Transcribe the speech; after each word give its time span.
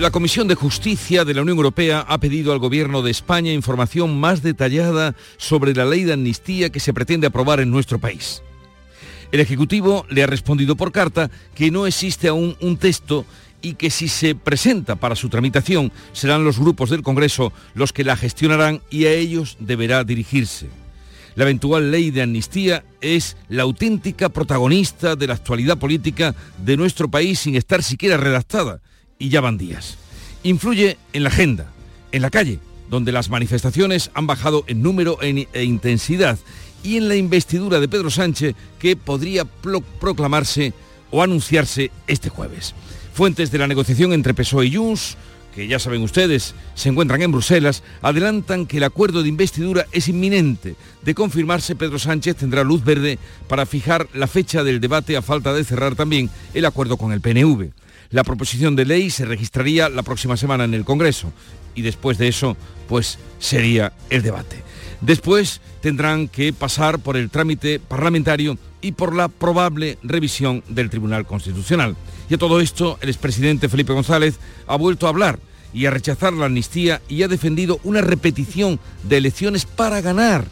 la 0.00 0.10
Comisión 0.10 0.48
de 0.48 0.54
Justicia 0.54 1.26
de 1.26 1.34
la 1.34 1.42
Unión 1.42 1.58
Europea 1.58 2.06
ha 2.08 2.16
pedido 2.16 2.54
al 2.54 2.58
Gobierno 2.58 3.02
de 3.02 3.10
España 3.10 3.52
información 3.52 4.18
más 4.18 4.42
detallada 4.42 5.14
sobre 5.36 5.74
la 5.74 5.84
ley 5.84 6.04
de 6.04 6.14
amnistía 6.14 6.70
que 6.70 6.80
se 6.80 6.94
pretende 6.94 7.26
aprobar 7.26 7.60
en 7.60 7.70
nuestro 7.70 7.98
país. 7.98 8.42
El 9.30 9.40
Ejecutivo 9.40 10.06
le 10.08 10.22
ha 10.22 10.26
respondido 10.26 10.74
por 10.74 10.90
carta 10.90 11.30
que 11.54 11.70
no 11.70 11.86
existe 11.86 12.28
aún 12.28 12.56
un 12.62 12.78
texto 12.78 13.26
y 13.60 13.74
que 13.74 13.90
si 13.90 14.08
se 14.08 14.34
presenta 14.34 14.96
para 14.96 15.16
su 15.16 15.28
tramitación 15.28 15.92
serán 16.14 16.44
los 16.44 16.58
grupos 16.58 16.88
del 16.88 17.02
Congreso 17.02 17.52
los 17.74 17.92
que 17.92 18.02
la 18.02 18.16
gestionarán 18.16 18.80
y 18.88 19.04
a 19.04 19.12
ellos 19.12 19.58
deberá 19.60 20.02
dirigirse. 20.02 20.70
La 21.34 21.44
eventual 21.44 21.90
ley 21.90 22.10
de 22.10 22.22
amnistía 22.22 22.84
es 23.02 23.36
la 23.50 23.64
auténtica 23.64 24.30
protagonista 24.30 25.14
de 25.14 25.26
la 25.26 25.34
actualidad 25.34 25.76
política 25.76 26.34
de 26.56 26.78
nuestro 26.78 27.10
país 27.10 27.40
sin 27.40 27.54
estar 27.54 27.82
siquiera 27.82 28.16
redactada, 28.16 28.80
y 29.20 29.28
ya 29.28 29.40
van 29.40 29.56
días. 29.58 29.98
Influye 30.42 30.96
en 31.12 31.22
la 31.22 31.28
agenda, 31.28 31.70
en 32.10 32.22
la 32.22 32.30
calle, 32.30 32.58
donde 32.88 33.12
las 33.12 33.30
manifestaciones 33.30 34.10
han 34.14 34.26
bajado 34.26 34.64
en 34.66 34.82
número 34.82 35.18
e 35.20 35.62
intensidad, 35.62 36.36
y 36.82 36.96
en 36.96 37.08
la 37.08 37.14
investidura 37.14 37.78
de 37.78 37.88
Pedro 37.88 38.10
Sánchez 38.10 38.56
que 38.80 38.96
podría 38.96 39.44
proclamarse 39.44 40.72
o 41.10 41.22
anunciarse 41.22 41.90
este 42.06 42.30
jueves. 42.30 42.74
Fuentes 43.12 43.50
de 43.50 43.58
la 43.58 43.68
negociación 43.68 44.12
entre 44.12 44.34
PSOE 44.34 44.66
y 44.66 44.74
Junts, 44.74 45.16
que 45.54 45.66
ya 45.66 45.78
saben 45.78 46.02
ustedes, 46.02 46.54
se 46.74 46.88
encuentran 46.88 47.20
en 47.22 47.32
Bruselas, 47.32 47.82
adelantan 48.02 48.66
que 48.66 48.78
el 48.78 48.84
acuerdo 48.84 49.22
de 49.22 49.28
investidura 49.28 49.86
es 49.92 50.08
inminente. 50.08 50.76
De 51.02 51.14
confirmarse, 51.14 51.74
Pedro 51.74 51.98
Sánchez 51.98 52.36
tendrá 52.36 52.62
luz 52.62 52.84
verde 52.84 53.18
para 53.48 53.66
fijar 53.66 54.08
la 54.14 54.28
fecha 54.28 54.62
del 54.62 54.80
debate 54.80 55.16
a 55.16 55.22
falta 55.22 55.52
de 55.52 55.64
cerrar 55.64 55.96
también 55.96 56.30
el 56.54 56.64
acuerdo 56.64 56.96
con 56.96 57.12
el 57.12 57.20
PNV. 57.20 57.72
La 58.10 58.24
proposición 58.24 58.74
de 58.74 58.84
ley 58.84 59.08
se 59.10 59.24
registraría 59.24 59.88
la 59.88 60.02
próxima 60.02 60.36
semana 60.36 60.64
en 60.64 60.74
el 60.74 60.84
Congreso 60.84 61.32
y 61.76 61.82
después 61.82 62.18
de 62.18 62.26
eso, 62.26 62.56
pues 62.88 63.18
sería 63.38 63.92
el 64.10 64.22
debate. 64.22 64.64
Después 65.00 65.60
tendrán 65.80 66.26
que 66.26 66.52
pasar 66.52 66.98
por 66.98 67.16
el 67.16 67.30
trámite 67.30 67.78
parlamentario 67.78 68.58
y 68.82 68.92
por 68.92 69.14
la 69.14 69.28
probable 69.28 69.96
revisión 70.02 70.64
del 70.68 70.90
Tribunal 70.90 71.24
Constitucional. 71.24 71.96
Y 72.28 72.34
a 72.34 72.38
todo 72.38 72.60
esto, 72.60 72.98
el 73.00 73.08
expresidente 73.08 73.68
Felipe 73.68 73.92
González 73.92 74.38
ha 74.66 74.76
vuelto 74.76 75.06
a 75.06 75.10
hablar 75.10 75.38
y 75.72 75.86
a 75.86 75.90
rechazar 75.90 76.32
la 76.32 76.46
amnistía 76.46 77.00
y 77.08 77.22
ha 77.22 77.28
defendido 77.28 77.78
una 77.84 78.00
repetición 78.00 78.80
de 79.04 79.18
elecciones 79.18 79.66
para 79.66 80.00
ganar. 80.00 80.46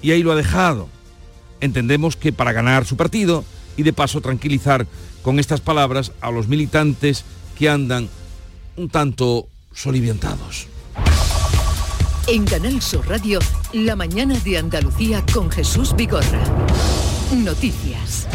Y 0.00 0.12
ahí 0.12 0.22
lo 0.22 0.32
ha 0.32 0.36
dejado. 0.36 0.88
Entendemos 1.60 2.16
que 2.16 2.32
para 2.32 2.52
ganar 2.52 2.86
su 2.86 2.96
partido 2.96 3.44
y 3.76 3.82
de 3.82 3.92
paso 3.92 4.20
tranquilizar 4.22 4.86
con 5.26 5.40
estas 5.40 5.60
palabras 5.60 6.12
a 6.20 6.30
los 6.30 6.46
militantes 6.46 7.24
que 7.58 7.68
andan 7.68 8.08
un 8.76 8.88
tanto 8.88 9.48
soliviantados. 9.74 10.68
En 12.28 12.44
Canal 12.44 12.80
Sur 12.80 13.08
Radio, 13.08 13.40
la 13.72 13.96
mañana 13.96 14.38
de 14.38 14.56
Andalucía 14.56 15.24
con 15.34 15.50
Jesús 15.50 15.96
Vigorra. 15.96 16.44
Noticias. 17.32 18.28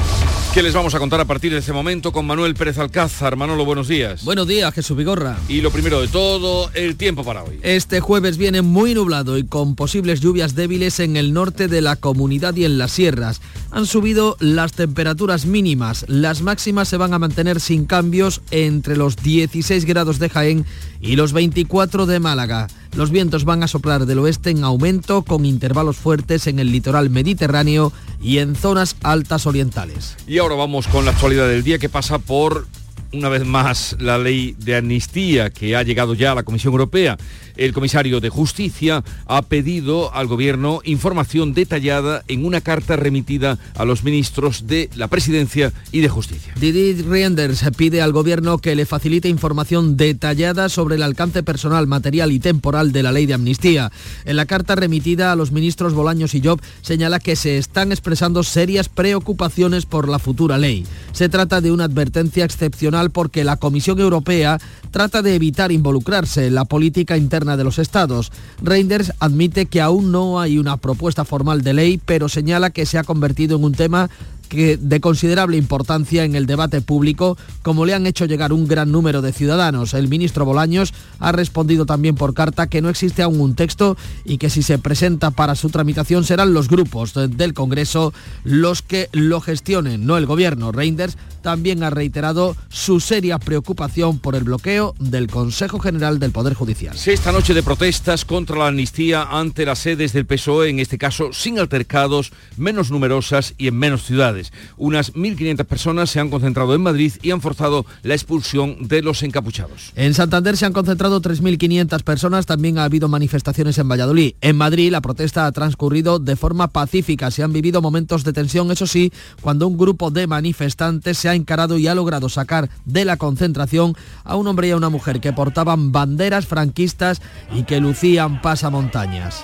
¿Qué 0.53 0.61
les 0.61 0.73
vamos 0.73 0.93
a 0.93 0.99
contar 0.99 1.21
a 1.21 1.25
partir 1.25 1.53
de 1.53 1.59
este 1.59 1.71
momento 1.71 2.11
con 2.11 2.27
Manuel 2.27 2.55
Pérez 2.55 2.77
Alcázar? 2.77 3.37
Manolo, 3.37 3.63
buenos 3.63 3.87
días. 3.87 4.25
Buenos 4.25 4.45
días, 4.45 4.73
Jesús 4.73 4.97
Vigorra. 4.97 5.37
Y 5.47 5.61
lo 5.61 5.71
primero 5.71 6.01
de 6.01 6.09
todo, 6.09 6.69
el 6.73 6.97
tiempo 6.97 7.23
para 7.23 7.41
hoy. 7.41 7.57
Este 7.63 8.01
jueves 8.01 8.37
viene 8.37 8.61
muy 8.61 8.93
nublado 8.93 9.37
y 9.37 9.45
con 9.45 9.75
posibles 9.75 10.19
lluvias 10.19 10.53
débiles 10.53 10.99
en 10.99 11.15
el 11.15 11.31
norte 11.31 11.69
de 11.69 11.79
la 11.79 11.95
comunidad 11.95 12.53
y 12.57 12.65
en 12.65 12.77
las 12.77 12.91
sierras. 12.91 13.39
Han 13.71 13.85
subido 13.85 14.35
las 14.41 14.73
temperaturas 14.73 15.45
mínimas. 15.45 16.03
Las 16.09 16.41
máximas 16.41 16.89
se 16.89 16.97
van 16.97 17.13
a 17.13 17.19
mantener 17.19 17.61
sin 17.61 17.85
cambios 17.85 18.41
entre 18.51 18.97
los 18.97 19.15
16 19.15 19.85
grados 19.85 20.19
de 20.19 20.27
Jaén 20.27 20.65
y 20.99 21.15
los 21.15 21.31
24 21.31 22.07
de 22.07 22.19
Málaga. 22.19 22.67
Los 22.95 23.09
vientos 23.09 23.45
van 23.45 23.63
a 23.63 23.67
soplar 23.67 24.05
del 24.05 24.19
oeste 24.19 24.49
en 24.49 24.65
aumento 24.65 25.21
con 25.21 25.45
intervalos 25.45 25.95
fuertes 25.95 26.47
en 26.47 26.59
el 26.59 26.71
litoral 26.71 27.09
mediterráneo 27.09 27.93
y 28.21 28.39
en 28.39 28.55
zonas 28.55 28.97
altas 29.01 29.45
orientales. 29.45 30.17
Y 30.27 30.39
ahora 30.39 30.55
vamos 30.55 30.87
con 30.87 31.05
la 31.05 31.11
actualidad 31.11 31.47
del 31.47 31.63
día 31.63 31.79
que 31.79 31.87
pasa 31.87 32.19
por 32.19 32.67
una 33.13 33.29
vez 33.29 33.45
más 33.45 33.95
la 33.99 34.17
ley 34.17 34.55
de 34.57 34.75
amnistía 34.75 35.49
que 35.49 35.75
ha 35.75 35.83
llegado 35.83 36.13
ya 36.13 36.31
a 36.31 36.35
la 36.35 36.43
Comisión 36.43 36.73
Europea. 36.73 37.17
El 37.61 37.73
comisario 37.73 38.19
de 38.21 38.29
Justicia 38.29 39.03
ha 39.27 39.43
pedido 39.43 40.11
al 40.15 40.25
Gobierno 40.25 40.81
información 40.83 41.53
detallada 41.53 42.23
en 42.27 42.43
una 42.43 42.59
carta 42.59 42.95
remitida 42.95 43.59
a 43.75 43.85
los 43.85 44.03
ministros 44.03 44.65
de 44.65 44.89
la 44.95 45.07
Presidencia 45.09 45.71
y 45.91 45.99
de 45.99 46.09
Justicia. 46.09 46.55
Didi 46.59 47.03
Reinders 47.03 47.63
pide 47.77 48.01
al 48.01 48.13
Gobierno 48.13 48.57
que 48.57 48.73
le 48.73 48.87
facilite 48.87 49.29
información 49.29 49.95
detallada 49.95 50.69
sobre 50.69 50.95
el 50.95 51.03
alcance 51.03 51.43
personal, 51.43 51.85
material 51.85 52.31
y 52.31 52.39
temporal 52.39 52.91
de 52.91 53.03
la 53.03 53.11
ley 53.11 53.27
de 53.27 53.35
amnistía. 53.35 53.91
En 54.25 54.37
la 54.37 54.47
carta 54.47 54.73
remitida 54.73 55.31
a 55.31 55.35
los 55.35 55.51
ministros 55.51 55.93
Bolaños 55.93 56.33
y 56.33 56.41
Job 56.41 56.59
señala 56.81 57.19
que 57.19 57.35
se 57.35 57.59
están 57.59 57.91
expresando 57.91 58.41
serias 58.41 58.89
preocupaciones 58.89 59.85
por 59.85 60.09
la 60.09 60.17
futura 60.17 60.57
ley. 60.57 60.87
Se 61.11 61.29
trata 61.29 61.61
de 61.61 61.71
una 61.71 61.83
advertencia 61.83 62.43
excepcional 62.43 63.11
porque 63.11 63.43
la 63.43 63.57
Comisión 63.57 63.99
Europea 63.99 64.57
trata 64.89 65.21
de 65.21 65.35
evitar 65.35 65.71
involucrarse 65.71 66.47
en 66.47 66.55
la 66.55 66.65
política 66.65 67.17
interna 67.17 67.50
de 67.57 67.63
los 67.63 67.79
estados. 67.79 68.31
Reinders 68.61 69.13
admite 69.19 69.65
que 69.65 69.81
aún 69.81 70.11
no 70.11 70.39
hay 70.39 70.57
una 70.57 70.77
propuesta 70.77 71.25
formal 71.25 71.61
de 71.61 71.73
ley, 71.73 72.01
pero 72.05 72.29
señala 72.29 72.69
que 72.69 72.85
se 72.85 72.97
ha 72.97 73.03
convertido 73.03 73.57
en 73.57 73.63
un 73.63 73.73
tema 73.73 74.09
de 74.51 74.99
considerable 75.01 75.57
importancia 75.57 76.23
en 76.23 76.35
el 76.35 76.45
debate 76.45 76.81
público, 76.81 77.37
como 77.61 77.85
le 77.85 77.93
han 77.93 78.05
hecho 78.05 78.25
llegar 78.25 78.53
un 78.53 78.67
gran 78.67 78.91
número 78.91 79.21
de 79.21 79.33
ciudadanos. 79.33 79.93
El 79.93 80.07
ministro 80.07 80.45
Bolaños 80.45 80.93
ha 81.19 81.31
respondido 81.31 81.85
también 81.85 82.15
por 82.15 82.33
carta 82.33 82.67
que 82.67 82.81
no 82.81 82.89
existe 82.89 83.21
aún 83.21 83.39
un 83.39 83.55
texto 83.55 83.97
y 84.25 84.37
que 84.37 84.49
si 84.49 84.63
se 84.63 84.77
presenta 84.77 85.31
para 85.31 85.55
su 85.55 85.69
tramitación 85.69 86.23
serán 86.23 86.53
los 86.53 86.67
grupos 86.67 87.13
del 87.13 87.53
Congreso 87.53 88.13
los 88.43 88.81
que 88.81 89.09
lo 89.11 89.41
gestionen, 89.41 90.05
no 90.05 90.17
el 90.17 90.25
gobierno. 90.25 90.71
Reinders 90.71 91.17
también 91.41 91.83
ha 91.83 91.89
reiterado 91.89 92.55
su 92.69 92.99
seria 92.99 93.39
preocupación 93.39 94.19
por 94.19 94.35
el 94.35 94.43
bloqueo 94.43 94.93
del 94.99 95.27
Consejo 95.27 95.79
General 95.79 96.19
del 96.19 96.31
Poder 96.31 96.53
Judicial. 96.53 96.95
Esta 97.05 97.31
noche 97.31 97.53
de 97.53 97.63
protestas 97.63 98.25
contra 98.25 98.57
la 98.57 98.67
amnistía 98.67 99.23
ante 99.23 99.65
las 99.65 99.79
sedes 99.79 100.13
del 100.13 100.25
PSOE, 100.25 100.69
en 100.69 100.79
este 100.79 100.97
caso 100.97 101.33
sin 101.33 101.59
altercados, 101.59 102.31
menos 102.57 102.91
numerosas 102.91 103.53
y 103.57 103.67
en 103.67 103.77
menos 103.77 104.03
ciudades. 104.03 104.40
Unas 104.77 105.13
1.500 105.13 105.65
personas 105.65 106.09
se 106.09 106.19
han 106.19 106.29
concentrado 106.29 106.73
en 106.75 106.81
Madrid 106.81 107.13
y 107.21 107.31
han 107.31 107.41
forzado 107.41 107.85
la 108.03 108.13
expulsión 108.13 108.87
de 108.87 109.01
los 109.01 109.23
encapuchados. 109.23 109.91
En 109.95 110.13
Santander 110.13 110.57
se 110.57 110.65
han 110.65 110.73
concentrado 110.73 111.21
3.500 111.21 112.03
personas, 112.03 112.45
también 112.45 112.77
ha 112.77 112.83
habido 112.83 113.07
manifestaciones 113.07 113.77
en 113.77 113.89
Valladolid. 113.89 114.33
En 114.41 114.57
Madrid 114.57 114.91
la 114.91 115.01
protesta 115.01 115.45
ha 115.45 115.51
transcurrido 115.51 116.19
de 116.19 116.35
forma 116.35 116.67
pacífica, 116.67 117.31
se 117.31 117.43
han 117.43 117.53
vivido 117.53 117.81
momentos 117.81 118.23
de 118.23 118.33
tensión, 118.33 118.71
eso 118.71 118.87
sí, 118.87 119.11
cuando 119.41 119.67
un 119.67 119.77
grupo 119.77 120.11
de 120.11 120.27
manifestantes 120.27 121.17
se 121.17 121.29
ha 121.29 121.35
encarado 121.35 121.77
y 121.77 121.87
ha 121.87 121.95
logrado 121.95 122.29
sacar 122.29 122.69
de 122.85 123.05
la 123.05 123.17
concentración 123.17 123.95
a 124.23 124.35
un 124.35 124.47
hombre 124.47 124.67
y 124.67 124.71
a 124.71 124.77
una 124.77 124.89
mujer 124.89 125.19
que 125.19 125.33
portaban 125.33 125.91
banderas 125.91 126.45
franquistas 126.45 127.21
y 127.53 127.63
que 127.63 127.79
lucían 127.79 128.41
pasamontañas. 128.41 129.43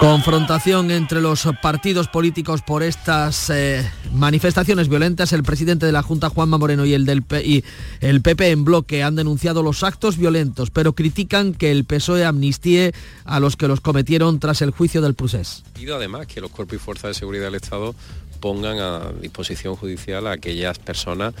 Confrontación 0.00 0.90
entre 0.90 1.20
los 1.20 1.48
partidos 1.62 2.08
políticos 2.08 2.60
por 2.62 2.82
estas 2.82 3.48
eh, 3.50 3.90
manifestaciones 4.12 4.88
violentas. 4.88 5.32
El 5.32 5.42
presidente 5.42 5.86
de 5.86 5.92
la 5.92 6.02
Junta, 6.02 6.28
Juanma 6.28 6.58
Moreno, 6.58 6.84
y 6.84 6.92
el 6.94 7.06
del 7.06 7.24
y 7.44 7.64
el 8.00 8.20
PP 8.20 8.50
en 8.50 8.64
bloque 8.64 9.02
han 9.02 9.16
denunciado 9.16 9.62
los 9.62 9.82
actos 9.82 10.18
violentos, 10.18 10.70
pero 10.70 10.94
critican 10.94 11.54
que 11.54 11.70
el 11.70 11.84
PSOE 11.84 12.24
amnistíe 12.24 12.92
a 13.24 13.40
los 13.40 13.56
que 13.56 13.68
los 13.68 13.80
cometieron 13.80 14.40
tras 14.40 14.60
el 14.62 14.72
juicio 14.72 15.00
del 15.00 15.14
procés. 15.14 15.62
Y 15.78 15.88
además 15.90 16.26
que 16.26 16.40
los 16.40 16.50
cuerpos 16.50 16.76
y 16.76 16.78
fuerzas 16.78 17.10
de 17.10 17.14
seguridad 17.14 17.46
del 17.46 17.54
Estado 17.54 17.94
pongan 18.40 18.78
a 18.78 19.12
disposición 19.22 19.74
judicial 19.76 20.26
a 20.26 20.32
aquellas 20.32 20.78
personas 20.78 21.32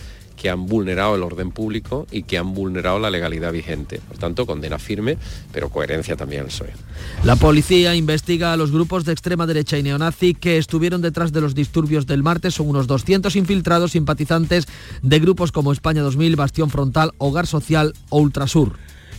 que 0.44 0.50
han 0.50 0.66
vulnerado 0.66 1.14
el 1.14 1.22
orden 1.22 1.52
público 1.52 2.06
y 2.10 2.24
que 2.24 2.36
han 2.36 2.52
vulnerado 2.52 2.98
la 2.98 3.08
legalidad 3.08 3.50
vigente. 3.50 3.98
Por 4.06 4.18
tanto, 4.18 4.44
condena 4.44 4.78
firme, 4.78 5.16
pero 5.54 5.70
coherencia 5.70 6.16
también 6.16 6.42
al 6.42 6.48
PSOE. 6.48 6.74
La 7.22 7.36
policía 7.36 7.94
investiga 7.94 8.52
a 8.52 8.58
los 8.58 8.70
grupos 8.70 9.06
de 9.06 9.12
extrema 9.12 9.46
derecha 9.46 9.78
y 9.78 9.82
neonazi 9.82 10.34
que 10.34 10.58
estuvieron 10.58 11.00
detrás 11.00 11.32
de 11.32 11.40
los 11.40 11.54
disturbios 11.54 12.06
del 12.06 12.22
martes. 12.22 12.56
Son 12.56 12.68
unos 12.68 12.86
200 12.86 13.34
infiltrados 13.36 13.92
simpatizantes 13.92 14.66
de 15.00 15.18
grupos 15.18 15.50
como 15.50 15.72
España 15.72 16.02
2000, 16.02 16.36
Bastión 16.36 16.68
Frontal, 16.68 17.12
Hogar 17.16 17.46
Social 17.46 17.94
o 18.10 18.18
Ultrasur. 18.18 18.74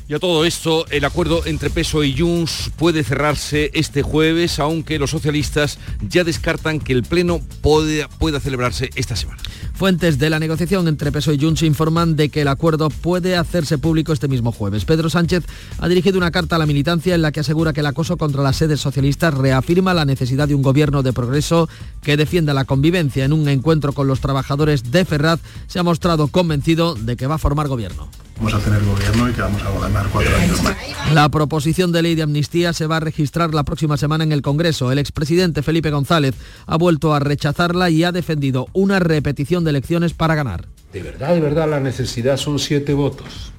Y 0.08 0.14
a 0.14 0.20
todo 0.20 0.46
esto, 0.46 0.86
el 0.92 1.04
acuerdo 1.04 1.48
entre 1.48 1.72
Peso 1.72 2.04
y 2.04 2.16
Junts 2.16 2.70
puede 2.78 3.04
cerrarse 3.04 3.72
este 3.74 4.04
jueves, 4.04 4.60
aunque 4.60 5.00
los 5.00 5.10
socialistas 5.10 5.80
ya 6.08 6.24
descartan 6.24 6.80
que 6.80 6.94
el 6.94 7.02
Pleno 7.02 7.40
pueda, 7.62 8.08
pueda 8.08 8.40
celebrarse 8.40 8.92
esta 8.94 9.16
semana. 9.16 9.42
Fuentes 9.74 10.20
de 10.20 10.30
la 10.30 10.40
negociación 10.40 10.88
entre 10.88 11.12
PSOE 11.12 11.36
y 11.36 11.40
Junts 11.40 11.64
informan 11.64 12.16
de 12.16 12.30
que 12.30 12.42
el 12.42 12.50
acuerdo 12.50 12.92
puede 12.92 13.36
hacerse 13.36 13.80
público 13.80 14.14
este 14.14 14.28
mismo 14.28 14.52
jueves. 14.52 14.86
Pedro 14.86 15.10
Sánchez 15.10 15.44
ha 15.80 15.88
dirigido 15.88 16.20
una 16.20 16.30
carta 16.30 16.56
a 16.56 16.60
la 16.60 16.68
militancia 16.68 17.16
en 17.16 17.24
la 17.24 17.32
que 17.32 17.40
asegura 17.40 17.74
que 17.74 17.80
el 17.80 17.88
acoso 17.88 18.16
contra 18.16 18.44
las 18.44 18.58
sedes 18.58 18.80
socialistas 18.80 19.34
reafirma 19.34 19.96
la 19.96 20.06
necesidad 20.06 20.48
de 20.48 20.54
un 20.54 20.62
gobierno 20.62 21.02
de 21.02 21.14
progreso 21.14 21.68
que 22.04 22.16
defienda 22.16 22.54
la 22.54 22.66
convivencia. 22.66 23.26
En 23.26 23.34
un 23.34 23.50
encuentro 23.50 23.92
con 23.92 24.08
los 24.08 24.22
trabajadores 24.22 24.92
de 24.92 25.04
Ferraz 25.04 25.40
se 25.66 25.80
ha 25.80 25.84
mostrado 25.84 26.28
convencido 26.28 26.94
de 26.94 27.18
que 27.18 27.26
va 27.26 27.36
a 27.36 27.40
formar 27.40 27.68
gobierno. 27.68 28.08
Vamos 28.38 28.54
a 28.54 28.60
tener 28.60 28.84
gobierno 28.84 29.30
y 29.30 29.34
que 29.34 29.42
vamos 29.42 29.62
a 29.62 29.70
gobernar 29.70 29.95
cuatro 30.12 30.36
años 30.36 30.62
más. 30.64 30.76
La 31.14 31.30
proposición 31.30 31.92
de 31.92 32.02
ley 32.02 32.16
de 32.16 32.24
amnistía 32.24 32.74
se 32.74 32.88
va 32.88 32.98
a 32.98 33.00
registrar 33.00 33.54
la 33.54 33.64
próxima 33.64 33.98
semana 33.98 34.24
en 34.24 34.32
el 34.32 34.42
Congreso. 34.42 34.92
El 34.92 35.00
expresidente 35.00 35.62
Felipe 35.62 35.92
González 35.92 36.36
ha 36.66 36.78
vuelto 36.78 37.14
a 37.14 37.20
rechazarla 37.20 37.90
y 37.90 38.04
ha 38.04 38.12
defendido 38.12 38.68
una 38.74 39.00
repetición 39.00 39.64
de 39.64 39.70
elecciones 39.72 40.14
para 40.14 40.36
ganar. 40.36 40.68
De 40.92 41.02
verdad, 41.02 41.34
de 41.34 41.42
verdad, 41.42 41.70
la 41.70 41.80
necesidad 41.80 42.38
son 42.38 42.60
siete 42.60 42.94
votos. 42.94 43.52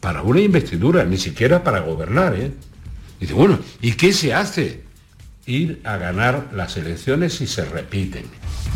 Para 0.00 0.22
una 0.22 0.40
investidura, 0.40 1.04
ni 1.04 1.18
siquiera 1.18 1.62
para 1.62 1.80
gobernar, 1.80 2.34
¿eh? 2.34 2.52
Dice, 3.20 3.34
bueno, 3.34 3.58
¿y 3.82 3.92
qué 3.92 4.12
se 4.12 4.32
hace? 4.32 4.82
Ir 5.46 5.80
a 5.84 5.96
ganar 5.96 6.50
las 6.54 6.76
elecciones 6.76 7.34
si 7.34 7.46
se 7.46 7.64
repiten. 7.64 8.24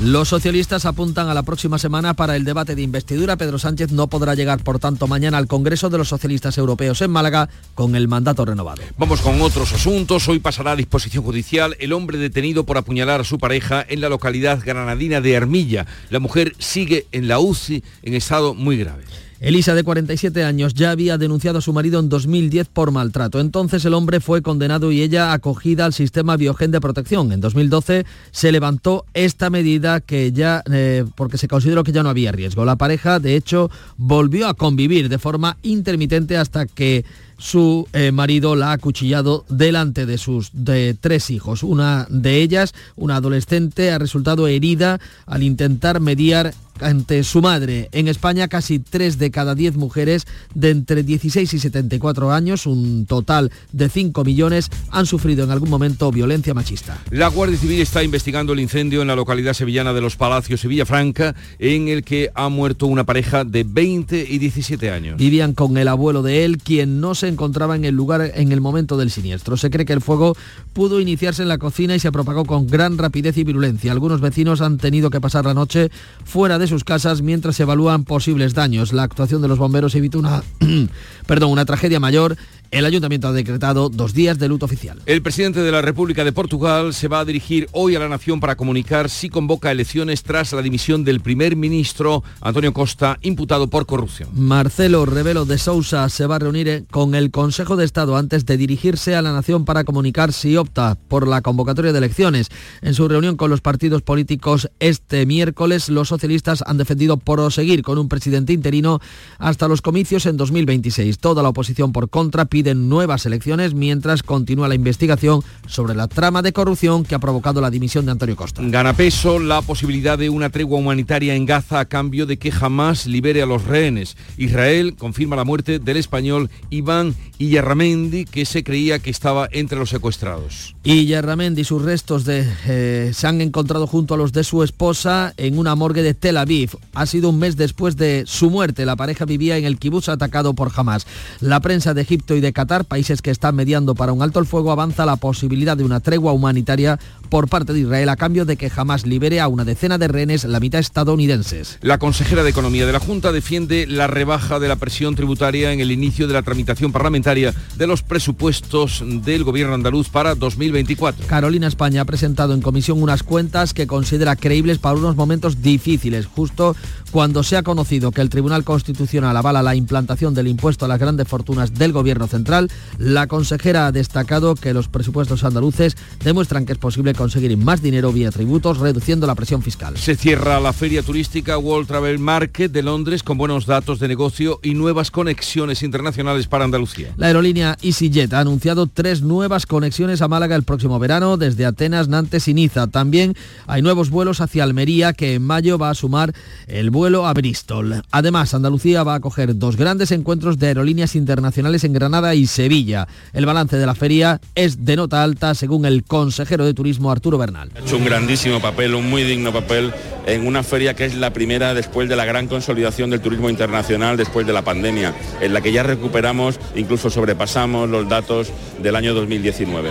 Los 0.01 0.29
socialistas 0.29 0.87
apuntan 0.87 1.29
a 1.29 1.35
la 1.35 1.45
próxima 1.45 1.79
semana 1.79 2.15
para 2.15 2.35
el 2.35 2.45
debate 2.45 2.75
de 2.75 2.83
investidura. 2.83 3.37
Pedro 3.37 3.59
Sánchez 3.59 3.93
no 3.93 4.09
podrá 4.09 4.35
llegar, 4.35 4.63
por 4.63 4.81
tanto, 4.81 5.07
mañana 5.07 5.39
al 5.39 5.47
Congreso 5.47 5.89
de 5.89 5.99
los 5.99 6.09
Socialistas 6.09 6.59
Europeos 6.59 7.01
en 7.01 7.11
Málaga 7.13 7.49
con 7.75 7.95
el 7.95 8.09
mandato 8.09 8.45
renovado. 8.45 8.83
Vamos 8.99 9.21
con 9.21 9.41
otros 9.41 9.73
asuntos. 9.73 10.29
Hoy 10.29 10.41
pasará 10.41 10.73
a 10.73 10.77
disposición 10.77 11.23
judicial 11.23 11.77
el 11.79 11.93
hombre 11.93 12.19
detenido 12.19 12.65
por 12.65 12.77
apuñalar 12.77 13.21
a 13.21 13.25
su 13.25 13.39
pareja 13.39 13.85
en 13.89 14.01
la 14.01 14.09
localidad 14.09 14.61
granadina 14.65 15.21
de 15.21 15.37
Armilla. 15.37 15.87
La 16.11 16.19
mujer 16.19 16.55
sigue 16.59 17.07
en 17.13 17.29
la 17.29 17.39
UCI 17.39 17.85
en 18.03 18.15
estado 18.15 18.55
muy 18.55 18.77
grave. 18.77 19.05
Elisa, 19.45 19.75
de 19.75 19.85
47 19.85 20.43
años, 20.43 20.73
ya 20.73 20.91
había 20.91 21.19
denunciado 21.19 21.59
a 21.59 21.61
su 21.61 21.75
marido 21.75 22.01
en 22.01 22.09
2010 22.09 22.69
por 22.69 22.93
maltrato. 22.93 23.41
Entonces 23.41 23.85
el 23.85 23.93
hombre 23.93 24.21
fue 24.21 24.41
condenado 24.41 24.91
y 24.91 25.03
ella 25.03 25.35
acogida 25.35 25.85
al 25.85 25.93
sistema 25.93 26.39
Biogen 26.39 26.71
de 26.71 26.81
protección. 26.81 27.31
En 27.31 27.43
2012 27.43 28.07
se 28.31 28.53
levantó 28.53 29.05
esta 29.13 29.51
medida 29.51 30.01
que 30.01 30.33
ya, 30.33 30.63
eh, 30.73 31.05
porque 31.15 31.37
se 31.37 31.47
consideró 31.47 31.85
que 31.85 31.93
ya 31.93 32.03
no 32.03 32.09
había 32.09 32.33
riesgo. 32.33 32.65
La 32.65 32.77
pareja, 32.77 33.19
de 33.19 33.37
hecho, 33.37 33.71
volvió 33.99 34.49
a 34.49 34.55
convivir 34.55 35.11
de 35.11 35.19
forma 35.19 35.59
intermitente 35.63 36.39
hasta 36.39 36.65
que 36.65 37.05
su 37.39 37.87
eh, 37.93 38.13
marido 38.13 38.57
la 38.57 38.71
ha 38.71 38.73
acuchillado 38.73 39.45
delante 39.49 40.07
de 40.07 40.19
sus 40.19 40.51
de 40.53 40.97
tres 40.99 41.31
hijos. 41.31 41.63
Una 41.63 42.07
de 42.09 42.43
ellas, 42.43 42.75
una 42.97 43.17
adolescente, 43.17 43.91
ha 43.91 43.99
resultado 43.99 44.47
herida 44.47 45.01
al 45.27 45.43
intentar 45.43 46.01
mediar 46.01 46.55
ante 46.81 47.23
su 47.25 47.41
madre. 47.41 47.89
En 47.93 48.09
España 48.09 48.49
casi 48.49 48.79
3 48.79 49.19
de 49.19 49.31
cada 49.31 49.55
10 49.55 49.77
mujeres 49.77 50.27
de 50.55 50.71
entre 50.71 51.03
16 51.03 51.53
y 51.53 51.59
74 51.59 52.33
años, 52.33 52.67
un 52.67 53.07
total 53.07 53.51
de 53.73 53.89
5 53.89 54.25
millones, 54.25 54.71
han 54.91 55.07
sufrido 55.07 55.45
en 55.45 55.51
algún 55.51 55.71
momento 55.71 56.11
violencia 56.11 56.55
machista. 56.55 56.99
La 57.11 57.29
Guardia 57.29 57.59
Civil 57.59 57.81
está 57.81 58.03
investigando 58.03 58.53
el 58.53 58.61
incendio 58.61 59.03
en 59.03 59.09
la 59.09 59.17
localidad 59.17 59.55
sevillana 59.55 59.93
de 59.93 60.01
Los 60.01 60.17
Palacios 60.17 60.65
y 60.65 60.69
Villafranca, 60.69 61.35
en 61.59 61.89
el 61.89 62.05
que 62.05 62.31
ha 62.35 62.49
muerto 62.49 62.87
una 62.87 63.05
pareja 63.05 63.45
de 63.45 63.65
20 63.65 64.27
y 64.29 64.39
17 64.39 64.91
años. 64.91 65.17
Vivían 65.17 65.55
con 65.55 65.77
el 65.77 65.89
abuelo 65.89 66.23
de 66.23 66.45
él, 66.45 66.59
quien 66.59 67.01
no 67.01 67.15
se 67.15 67.24
encontraba 67.29 67.77
en 67.77 67.85
el 67.85 67.95
lugar 67.95 68.33
en 68.35 68.53
el 68.53 68.61
momento 68.61 68.97
del 68.97 69.11
siniestro. 69.11 69.57
Se 69.57 69.71
cree 69.71 69.87
que 69.87 69.93
el 69.93 70.01
fuego 70.01 70.37
pudo 70.73 71.01
iniciarse 71.01 71.43
en 71.43 71.49
la 71.49 71.59
cocina 71.59 71.95
y 71.95 72.01
se 72.01 72.13
propagó 72.13 72.45
con 72.45 72.67
gran 72.67 72.99
rapidez 72.99 73.37
y 73.37 73.45
virulencia. 73.45 73.93
Algunos 73.93 74.21
vecinos 74.21 74.61
han 74.61 74.79
tenido 74.79 75.11
que 75.11 75.21
pasar 75.21 75.45
la 75.45 75.55
noche 75.55 75.91
fuera 76.25 76.59
de 76.59 76.67
sus 76.67 76.85
casas 76.85 77.23
mientras 77.23 77.57
se 77.57 77.63
evalúan 77.63 78.05
posibles 78.05 78.55
daños. 78.55 78.93
La 78.93 79.03
actuación 79.03 79.43
de 79.43 79.49
los 79.49 79.59
bomberos 79.59 79.95
evitó 79.95 80.19
una, 80.19 80.43
perdón, 81.27 81.51
una 81.51 81.65
tragedia 81.65 82.01
mayor 82.01 82.37
el 82.75 82.85
ayuntamiento 82.87 83.29
ha 83.29 83.33
decretado 83.33 83.89
dos 83.89 84.15
días 84.15 84.37
de 84.39 84.49
luto 84.49 84.67
oficial. 84.67 85.01
El 85.07 85.23
presidente 85.23 85.61
de 85.61 85.71
la 85.71 85.81
República 85.81 86.25
de 86.25 86.33
Portugal 86.33 86.93
se 86.93 87.07
va 87.07 87.21
a 87.21 87.25
dirigir 87.25 87.69
hoy 87.71 87.95
a 87.95 88.01
la 88.01 88.09
nación 88.09 88.41
para 88.41 88.57
comunicar 88.57 89.09
si 89.09 89.29
convoca 89.29 89.71
elecciones 89.71 90.25
tras 90.25 90.53
la 90.53 90.61
dimisión 90.61 91.05
del 91.05 91.21
primer 91.21 91.55
ministro 91.55 92.25
Antonio 92.41 92.73
Costa, 92.73 93.17
imputado 93.23 93.69
por 93.69 93.87
corrupción. 93.87 94.31
Marcelo 94.33 95.07
Rebelo 95.07 95.45
de 95.45 95.57
Sousa 95.59 96.09
se 96.09 96.27
va 96.27 96.37
a 96.37 96.39
reunir 96.41 96.69
eh, 96.69 96.85
con 96.91 97.15
el 97.15 97.31
Consejo 97.31 97.77
de 97.77 97.85
Estado 97.85 98.17
antes 98.17 98.45
de 98.45 98.57
dirigirse 98.57 99.15
a 99.15 99.23
la 99.23 99.33
nación 99.33 99.65
para 99.65 99.85
comunicar 99.85 100.33
si 100.33 100.57
opta 100.57 100.97
por 100.97 101.29
la 101.29 101.43
convocatoria 101.43 101.93
de 101.93 101.99
elecciones. 101.99 102.49
En 102.83 102.95
su 102.95 103.07
reunión 103.07 103.37
con 103.37 103.51
los 103.51 103.61
partidos 103.61 104.03
políticos 104.03 104.69
este 104.81 105.27
miércoles, 105.27 105.89
los 105.91 106.09
socialistas 106.09 106.65
han 106.67 106.79
defendido 106.79 107.19
proseguir 107.19 107.83
con 107.83 107.99
un 107.99 108.09
presidente 108.09 108.53
interino 108.53 109.01
hasta 109.39 109.69
los 109.69 109.81
comicios 109.81 110.27
en 110.27 110.37
2026. 110.37 111.19
Toda 111.19 111.45
la 111.45 111.51
oposición 111.51 111.93
por 111.93 112.11
contra 112.11 112.47
pide 112.47 112.64
nuevas 112.73 113.27
elecciones 113.27 113.75
mientras 113.75 114.23
continúa 114.23 114.69
la 114.69 114.75
investigación 114.75 115.43
sobre 115.67 115.95
la 115.95 116.09
trama 116.09 116.41
de 116.41 116.55
corrupción 116.55 117.05
que 117.05 117.15
ha 117.15 117.19
provocado 117.19 117.61
la 117.61 117.71
dimisión 117.71 118.07
de 118.07 118.13
Antonio 118.13 118.37
Costa. 118.37 118.63
Gana 118.65 118.95
peso 118.95 119.39
la 119.39 119.61
posibilidad 119.61 120.17
de 120.17 120.31
una 120.31 120.49
tregua 120.49 120.79
humanitaria 120.79 121.35
en 121.35 121.45
Gaza 121.45 121.81
a 121.81 121.85
cambio 121.85 122.25
de 122.25 122.39
que 122.39 122.51
jamás 122.51 123.07
libere 123.07 123.43
a 123.43 123.47
los 123.47 123.65
rehenes. 123.65 124.17
Israel 124.39 124.95
confirma 124.97 125.37
la 125.37 125.45
muerte 125.45 125.79
del 125.79 125.99
español 125.99 126.49
Iván 126.71 127.15
Iyarramendi, 127.39 128.25
que 128.25 128.47
se 128.47 128.63
creía 128.63 129.01
que 129.01 129.11
estaba 129.11 129.49
entre 129.51 129.79
los 129.79 129.91
secuestrados. 129.91 130.75
Iyarramendi, 130.85 131.65
sus 131.65 131.83
restos 131.83 132.25
de, 132.25 132.49
eh, 132.67 133.11
se 133.13 133.27
han 133.27 133.41
encontrado 133.41 133.87
junto 133.87 134.15
a 134.15 134.17
los 134.17 134.33
de 134.33 134.45
su 134.45 134.63
esposa 134.63 135.35
en 135.37 135.59
una 135.59 135.75
morgue 135.75 136.03
de 136.03 136.15
Tel 136.15 136.37
Aviv. 136.37 136.71
Ha 136.95 137.07
sido 137.07 137.31
un 137.31 137.39
mes 137.39 137.57
después 137.57 137.97
de 137.97 138.25
su 138.27 138.51
muerte. 138.51 138.87
La 138.87 138.97
pareja 138.97 139.25
vivía 139.25 139.57
en 139.57 139.65
el 139.65 139.79
kibutz 139.79 140.09
atacado 140.09 140.55
por 140.55 140.71
Hamas. 140.75 141.07
La 141.41 141.61
prensa 141.61 141.93
de 141.93 142.03
Egipto 142.03 142.37
y 142.37 142.41
de 142.41 142.53
Qatar, 142.55 142.87
países 142.87 143.21
que 143.21 143.31
están 143.31 143.55
mediando 143.55 143.95
para 143.95 144.15
un 144.15 144.23
alto 144.23 144.41
el 144.41 144.47
fuego, 144.47 144.73
avanza 144.73 145.05
la 145.05 145.17
posibilidad 145.17 145.77
de 145.77 145.85
una 145.85 146.01
tregua 146.01 146.33
humanitaria 146.33 146.99
por 147.29 147.49
parte 147.49 147.73
de 147.73 147.81
Israel 147.81 148.09
a 148.09 148.17
cambio 148.17 148.45
de 148.45 148.57
que 148.57 148.71
jamás 148.71 149.07
libere 149.07 149.41
a 149.41 149.49
una 149.49 149.65
decena 149.65 149.99
de 149.99 150.09
rehenes, 150.09 150.45
la 150.45 150.61
mitad 150.61 150.81
estadounidenses. 150.81 151.79
La 151.81 151.99
consejera 151.99 152.43
de 152.43 152.51
Economía 152.51 152.87
de 152.87 152.93
la 152.93 153.01
Junta 153.01 153.33
defiende 153.33 153.87
la 153.87 154.07
rebaja 154.07 154.59
de 154.59 154.69
la 154.69 154.77
presión 154.77 155.15
tributaria 155.15 155.73
en 155.73 155.81
el 155.81 155.91
inicio 155.91 156.27
de 156.27 156.35
la 156.35 156.43
tramitación 156.43 156.93
parlamentaria 156.93 157.55
de 157.77 157.87
los 157.87 158.03
presupuestos 158.03 159.03
del 159.07 159.45
gobierno 159.45 159.75
andaluz 159.75 160.09
para 160.09 160.35
2024. 160.35 161.27
Carolina 161.27 161.67
España 161.67 162.03
ha 162.03 162.05
presentado 162.05 162.55
en 162.55 162.63
comisión 162.63 163.03
unas 163.03 163.23
cuentas 163.23 163.75
que 163.75 163.87
considera 163.87 164.37
creíbles 164.37 164.79
para 164.79 164.97
unos 164.97 165.17
momentos 165.17 165.63
difíciles, 165.63 166.27
justo 166.27 166.77
cuando 167.11 167.43
se 167.43 167.57
ha 167.57 167.63
conocido 167.63 168.11
que 168.11 168.21
el 168.21 168.29
Tribunal 168.29 168.65
Constitucional 168.65 169.37
avala 169.37 169.63
la 169.63 169.75
implantación 169.75 170.35
del 170.35 170.49
impuesto 170.49 170.85
a 170.85 170.89
las 170.89 170.99
grandes 170.99 171.29
fortunas 171.29 171.75
del 171.75 171.93
gobierno 171.93 172.27
central, 172.27 172.71
la 172.99 173.27
consejera 173.27 173.87
ha 173.87 173.93
destacado 173.93 174.55
que 174.55 174.75
los 174.75 174.89
presupuestos 174.89 175.45
andaluces 175.45 175.97
demuestran 176.25 176.67
que 176.67 176.73
es 176.73 176.79
posible 176.79 177.14
conseguir 177.15 177.57
más 177.57 177.83
dinero 177.83 178.13
vía 178.13 178.31
tributos, 178.31 178.79
reduciendo 178.79 179.27
la 179.27 179.35
presión 179.35 179.63
fiscal. 179.63 179.97
Se 179.97 180.17
cierra 180.17 180.61
la 180.61 180.73
feria 180.73 181.03
turística 181.03 181.59
World 181.59 181.87
Travel 181.87 182.19
Market 182.19 182.73
de 182.73 182.83
Londres 182.83 183.23
con 183.23 183.39
buenos 183.39 183.67
datos 183.67 183.99
de 183.99 184.09
negocio 184.09 184.61
y 184.63 184.75
nuevas 184.75 185.11
conexiones 185.11 185.83
internacionales 185.83 186.47
para 186.47 186.65
Andalucía. 186.65 187.15
La 187.17 187.29
aerolínea 187.29 187.77
EasyJet 187.83 188.33
ha 188.33 188.41
anunciado 188.41 188.87
tres 188.87 189.23
nuevas 189.23 189.67
conexiones 189.67 190.23
a 190.23 190.29
Málaga 190.29 190.57
el 190.57 190.63
próximo 190.63 190.99
verano 190.99 191.37
desde 191.37 191.67
Atenas, 191.67 192.09
Nantes 192.09 192.49
y 192.49 192.55
Niza. 192.55 192.87
También 192.89 193.35
hay 193.67 193.83
nuevos 193.83 194.11
vuelos 194.11 194.41
hacia 194.41 194.65
Almería 194.65 195.13
que 195.13 195.35
en 195.35 195.43
mayo 195.43 195.79
va 195.79 195.91
a 195.91 195.95
sumar 195.95 196.35
el 196.67 196.91
vuelo 196.91 197.27
a 197.27 197.35
Bristol. 197.35 198.03
Además, 198.11 198.55
Andalucía 198.55 199.03
va 199.03 199.15
a 199.15 199.17
acoger 199.17 199.57
dos 199.59 199.77
grandes 199.77 200.11
encuentros 200.13 200.59
de 200.59 200.69
aerolíneas 200.69 201.15
internacionales 201.15 201.85
en 201.85 201.93
Granada 201.93 202.35
y 202.35 202.47
Sevilla. 202.47 203.09
El 203.33 203.47
balance 203.47 203.77
de 203.77 203.87
la 203.87 203.95
feria 203.95 204.41
es 204.55 204.85
de 204.85 204.97
nota 204.97 205.23
alta 205.23 205.55
según 205.55 205.85
el 205.85 206.05
consejero 206.05 206.65
de 206.65 206.75
Turismo 206.75 207.04
Arturo 207.11 207.39
Bernal. 207.39 207.71
Ha 207.75 207.81
hecho 207.81 207.97
un 207.97 208.05
grandísimo 208.05 208.61
papel, 208.61 208.95
un 208.95 209.09
muy 209.09 209.23
digno 209.23 209.53
papel 209.53 209.93
en 210.27 210.47
una 210.47 210.63
feria 210.63 210.95
que 210.95 211.05
es 211.05 211.15
la 211.15 211.33
primera 211.33 211.75
después 211.75 212.09
de 212.09 212.17
la 212.17 212.25
gran 212.25 212.47
consolidación 212.47 213.11
del 213.11 213.21
turismo 213.21 213.51
internacional 213.51 214.17
después 214.17 214.47
de 214.47 214.53
la 214.53 214.63
pandemia, 214.63 215.15
en 215.41 215.53
la 215.53 215.61
que 215.61 215.73
ya 215.73 215.83
recuperamos, 215.83 216.59
incluso 216.75 217.11
sobrepasamos 217.11 217.89
los 217.89 218.09
datos 218.09 218.51
del 218.83 218.97
año 218.97 219.15
2019. 219.15 219.91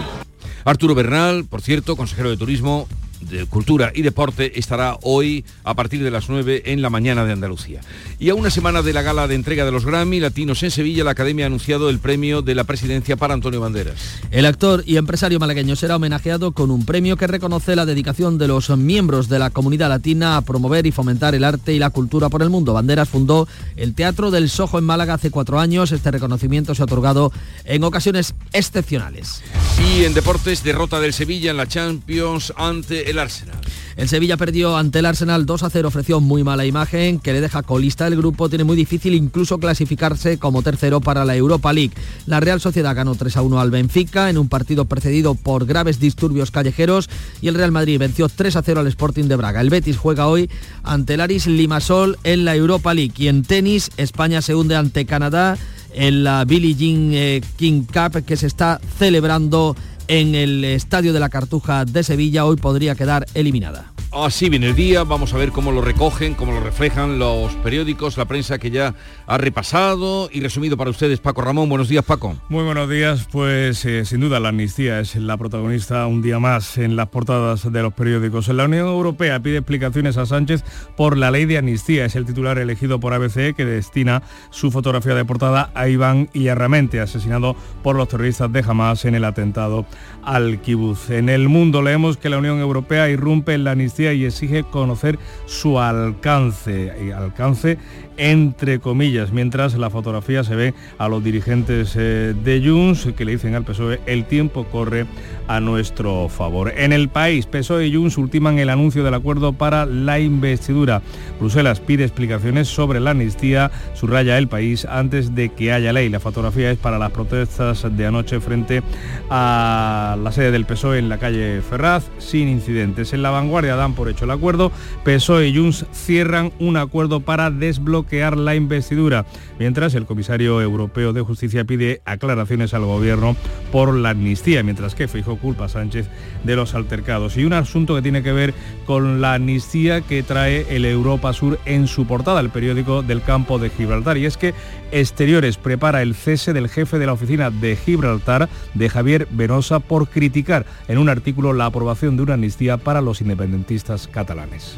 Arturo 0.65 0.95
Bernal, 0.95 1.45
por 1.45 1.61
cierto, 1.61 1.95
consejero 1.95 2.29
de 2.29 2.37
Turismo, 2.37 2.87
de 3.29 3.45
Cultura 3.45 3.91
y 3.93 4.01
Deporte 4.01 4.59
estará 4.59 4.97
hoy 5.01 5.45
a 5.63 5.73
partir 5.73 6.03
de 6.03 6.11
las 6.11 6.29
9 6.29 6.63
en 6.65 6.81
la 6.81 6.89
mañana 6.89 7.25
de 7.25 7.33
Andalucía. 7.33 7.81
Y 8.19 8.29
a 8.29 8.35
una 8.35 8.49
semana 8.49 8.81
de 8.81 8.93
la 8.93 9.01
gala 9.01 9.27
de 9.27 9.35
entrega 9.35 9.65
de 9.65 9.71
los 9.71 9.85
Grammy 9.85 10.19
Latinos 10.19 10.63
en 10.63 10.71
Sevilla, 10.71 11.03
la 11.03 11.11
Academia 11.11 11.45
ha 11.45 11.47
anunciado 11.47 11.89
el 11.89 11.99
premio 11.99 12.41
de 12.41 12.55
la 12.55 12.63
presidencia 12.63 13.17
para 13.17 13.33
Antonio 13.33 13.61
Banderas. 13.61 14.19
El 14.31 14.45
actor 14.45 14.83
y 14.85 14.97
empresario 14.97 15.39
malagueño 15.39 15.75
será 15.75 15.95
homenajeado 15.95 16.51
con 16.51 16.71
un 16.71 16.85
premio 16.85 17.17
que 17.17 17.27
reconoce 17.27 17.75
la 17.75 17.85
dedicación 17.85 18.37
de 18.37 18.47
los 18.47 18.69
miembros 18.77 19.29
de 19.29 19.39
la 19.39 19.49
comunidad 19.49 19.89
latina 19.89 20.37
a 20.37 20.41
promover 20.41 20.85
y 20.85 20.91
fomentar 20.91 21.35
el 21.35 21.43
arte 21.43 21.73
y 21.73 21.79
la 21.79 21.89
cultura 21.89 22.29
por 22.29 22.41
el 22.41 22.49
mundo. 22.49 22.73
Banderas 22.73 23.09
fundó 23.09 23.47
el 23.75 23.93
Teatro 23.93 24.31
del 24.31 24.49
Sojo 24.49 24.79
en 24.79 24.85
Málaga 24.85 25.15
hace 25.15 25.31
cuatro 25.31 25.59
años. 25.59 25.91
Este 25.91 26.11
reconocimiento 26.11 26.75
se 26.75 26.81
ha 26.81 26.85
otorgado 26.85 27.31
en 27.65 27.83
ocasiones 27.83 28.35
excepcionales. 28.53 29.41
Y 29.79 30.05
en 30.05 30.13
deportes, 30.13 30.63
derrota 30.63 30.99
del 30.99 31.13
Sevilla 31.13 31.51
en 31.51 31.57
la 31.57 31.67
Champions 31.67 32.53
ante 32.55 33.09
el 33.09 33.12
Arsenal. 33.19 33.57
El 33.95 34.09
Sevilla 34.09 34.37
perdió 34.37 34.75
ante 34.75 34.99
el 34.99 35.05
Arsenal 35.05 35.45
2 35.45 35.63
a 35.63 35.69
0, 35.69 35.87
ofreció 35.87 36.19
muy 36.19 36.43
mala 36.43 36.65
imagen 36.65 37.19
que 37.19 37.31
le 37.31 37.41
deja 37.41 37.61
colista 37.61 38.07
el 38.07 38.15
grupo, 38.15 38.49
tiene 38.49 38.63
muy 38.63 38.75
difícil 38.75 39.13
incluso 39.13 39.59
clasificarse 39.59 40.39
como 40.39 40.63
tercero 40.63 40.99
para 40.99 41.25
la 41.25 41.35
Europa 41.35 41.71
League. 41.73 41.93
La 42.25 42.39
Real 42.39 42.59
Sociedad 42.59 42.95
ganó 42.95 43.15
3 43.15 43.37
a 43.37 43.41
1 43.43 43.59
al 43.59 43.71
Benfica 43.71 44.29
en 44.29 44.37
un 44.37 44.49
partido 44.49 44.85
precedido 44.85 45.35
por 45.35 45.65
graves 45.65 45.99
disturbios 45.99 46.51
callejeros 46.51 47.09
y 47.41 47.47
el 47.49 47.55
Real 47.55 47.71
Madrid 47.71 47.99
venció 47.99 48.29
3 48.29 48.55
a 48.55 48.63
0 48.63 48.79
al 48.79 48.87
Sporting 48.87 49.25
de 49.25 49.35
Braga. 49.35 49.61
El 49.61 49.69
Betis 49.69 49.97
juega 49.97 50.27
hoy 50.27 50.49
ante 50.83 51.13
el 51.13 51.21
Aris 51.21 51.47
Limasol 51.47 52.17
en 52.23 52.45
la 52.45 52.55
Europa 52.55 52.93
League 52.93 53.13
y 53.17 53.27
en 53.27 53.43
tenis 53.43 53.91
España 53.97 54.41
se 54.41 54.55
hunde 54.55 54.75
ante 54.75 55.05
Canadá 55.05 55.57
en 55.93 56.23
la 56.23 56.45
Billie 56.45 56.75
Jean 56.75 57.11
eh, 57.13 57.41
King 57.57 57.83
Cup 57.83 58.23
que 58.25 58.37
se 58.37 58.47
está 58.47 58.81
celebrando 58.97 59.75
en 60.13 60.35
el 60.35 60.63
Estadio 60.63 61.11
de 61.11 61.19
la 61.19 61.29
Cartuja 61.29 61.85
de 61.85 62.03
Sevilla. 62.03 62.45
Hoy 62.45 62.55
podría 62.57 62.93
quedar 62.93 63.25
eliminada. 63.33 63.92
Así 64.15 64.47
viene 64.47 64.67
el 64.67 64.75
día, 64.75 65.03
vamos 65.03 65.33
a 65.33 65.37
ver 65.37 65.51
cómo 65.51 65.71
lo 65.71 65.81
recogen, 65.81 66.35
cómo 66.35 66.51
lo 66.51 66.59
reflejan 66.59 67.17
los 67.17 67.55
periódicos, 67.55 68.15
la 68.15 68.25
prensa 68.25 68.59
que 68.59 68.69
ya 68.69 68.93
ha 69.25 69.37
repasado 69.39 70.29
y 70.31 70.39
resumido 70.39 70.77
para 70.77 70.91
ustedes. 70.91 71.19
Paco 71.19 71.41
Ramón, 71.41 71.67
buenos 71.67 71.89
días 71.89 72.05
Paco. 72.05 72.35
Muy 72.47 72.63
buenos 72.63 72.87
días, 72.87 73.27
pues 73.31 73.83
eh, 73.85 74.05
sin 74.05 74.19
duda 74.19 74.39
la 74.39 74.49
amnistía 74.49 74.99
es 74.99 75.15
la 75.15 75.35
protagonista 75.37 76.05
un 76.05 76.21
día 76.21 76.37
más 76.37 76.77
en 76.77 76.95
las 76.95 77.07
portadas 77.07 77.71
de 77.71 77.81
los 77.81 77.91
periódicos. 77.93 78.49
La 78.49 78.65
Unión 78.65 78.87
Europea 78.87 79.39
pide 79.39 79.57
explicaciones 79.57 80.15
a 80.17 80.27
Sánchez 80.27 80.63
por 80.95 81.17
la 81.17 81.31
ley 81.31 81.45
de 81.45 81.57
amnistía. 81.57 82.05
Es 82.05 82.15
el 82.15 82.25
titular 82.25 82.59
elegido 82.59 82.99
por 82.99 83.15
ABC 83.15 83.55
que 83.55 83.65
destina 83.65 84.21
su 84.51 84.69
fotografía 84.69 85.15
de 85.15 85.25
portada 85.25 85.71
a 85.73 85.89
Iván 85.89 86.29
Illarramente, 86.33 86.99
asesinado 86.99 87.55
por 87.81 87.95
los 87.95 88.09
terroristas 88.09 88.53
de 88.53 88.63
Hamas 88.65 89.05
en 89.05 89.15
el 89.15 89.25
atentado 89.25 89.87
al 90.21 90.61
kibuz. 90.61 91.09
En 91.09 91.29
el 91.29 91.49
mundo 91.49 91.81
leemos 91.81 92.17
que 92.17 92.29
la 92.29 92.37
Unión 92.37 92.59
Europea 92.59 93.09
irrumpe 93.09 93.55
en 93.55 93.63
la 93.63 93.71
amnistía 93.71 94.02
y 94.11 94.25
exige 94.25 94.63
conocer 94.63 95.17
su 95.45 95.79
alcance, 95.79 96.91
alcance 97.15 97.77
entre 98.17 98.79
comillas, 98.79 99.31
mientras 99.31 99.75
la 99.75 99.89
fotografía 99.89 100.43
se 100.43 100.55
ve 100.55 100.73
a 100.97 101.07
los 101.07 101.23
dirigentes 101.23 101.95
eh, 101.97 102.33
de 102.43 102.61
Junts 102.63 103.07
que 103.15 103.25
le 103.25 103.33
dicen 103.33 103.55
al 103.55 103.63
PSOE 103.63 103.99
el 104.05 104.25
tiempo 104.25 104.65
corre 104.65 105.05
a 105.47 105.59
nuestro 105.59 106.29
favor. 106.29 106.73
En 106.77 106.93
el 106.93 107.09
país, 107.09 107.45
PSOE 107.45 107.87
y 107.87 107.95
Junts 107.95 108.17
ultiman 108.17 108.59
el 108.59 108.69
anuncio 108.69 109.03
del 109.03 109.13
acuerdo 109.13 109.53
para 109.53 109.85
la 109.85 110.19
investidura. 110.19 111.01
Bruselas 111.39 111.79
pide 111.79 112.03
explicaciones 112.03 112.67
sobre 112.67 112.99
la 112.99 113.11
amnistía, 113.11 113.71
subraya 113.93 114.37
el 114.37 114.47
país 114.47 114.85
antes 114.85 115.35
de 115.35 115.49
que 115.49 115.73
haya 115.73 115.93
ley. 115.93 116.09
La 116.09 116.19
fotografía 116.19 116.71
es 116.71 116.77
para 116.77 116.97
las 116.97 117.11
protestas 117.11 117.85
de 117.95 118.05
anoche 118.05 118.39
frente 118.39 118.83
a 119.29 120.17
la 120.21 120.31
sede 120.31 120.51
del 120.51 120.65
PSOE 120.65 120.99
en 120.99 121.09
la 121.09 121.17
calle 121.17 121.61
Ferraz, 121.61 122.05
sin 122.19 122.47
incidentes. 122.47 123.13
En 123.13 123.21
la 123.21 123.31
vanguardia 123.31 123.75
dan 123.75 123.93
por 123.93 124.09
hecho 124.09 124.25
el 124.25 124.31
acuerdo. 124.31 124.71
PSOE 125.03 125.47
y 125.47 125.57
Junts 125.57 125.85
cierran 125.91 126.51
un 126.59 126.77
acuerdo 126.77 127.19
para 127.19 127.51
desbloquear 127.51 128.02
la 128.11 128.55
investidura, 128.55 129.25
mientras 129.59 129.95
el 129.95 130.05
comisario 130.05 130.61
europeo 130.61 131.13
de 131.13 131.21
justicia 131.21 131.65
pide 131.65 132.01
aclaraciones 132.05 132.73
al 132.73 132.85
gobierno 132.85 133.35
por 133.71 133.93
la 133.93 134.11
amnistía, 134.11 134.63
mientras 134.63 134.95
que 134.95 135.07
Feijóo 135.07 135.37
culpa 135.37 135.65
a 135.65 135.69
Sánchez 135.69 136.07
de 136.43 136.55
los 136.55 136.75
altercados. 136.75 137.37
Y 137.37 137.45
un 137.45 137.53
asunto 137.53 137.95
que 137.95 138.01
tiene 138.01 138.23
que 138.23 138.31
ver 138.31 138.53
con 138.85 139.21
la 139.21 139.35
amnistía 139.35 140.01
que 140.01 140.23
trae 140.23 140.65
el 140.69 140.85
Europa 140.85 141.33
Sur 141.33 141.59
en 141.65 141.87
su 141.87 142.05
portada, 142.05 142.39
el 142.39 142.49
periódico 142.49 143.01
del 143.01 143.21
campo 143.21 143.59
de 143.59 143.69
Gibraltar. 143.69 144.17
Y 144.17 144.25
es 144.25 144.37
que 144.37 144.53
Exteriores 144.91 145.57
prepara 145.57 146.03
el 146.03 146.13
cese 146.13 146.53
del 146.53 146.69
jefe 146.69 146.99
de 146.99 147.07
la 147.07 147.13
oficina 147.13 147.49
de 147.49 147.75
Gibraltar, 147.75 148.47
de 148.75 148.89
Javier 148.89 149.27
Venosa, 149.31 149.79
por 149.79 150.07
criticar 150.07 150.67
en 150.87 150.99
un 150.99 151.09
artículo 151.09 151.51
la 151.51 151.65
aprobación 151.65 152.15
de 152.15 152.23
una 152.23 152.35
amnistía 152.35 152.77
para 152.77 153.01
los 153.01 153.19
independentistas 153.19 154.07
catalanes. 154.07 154.77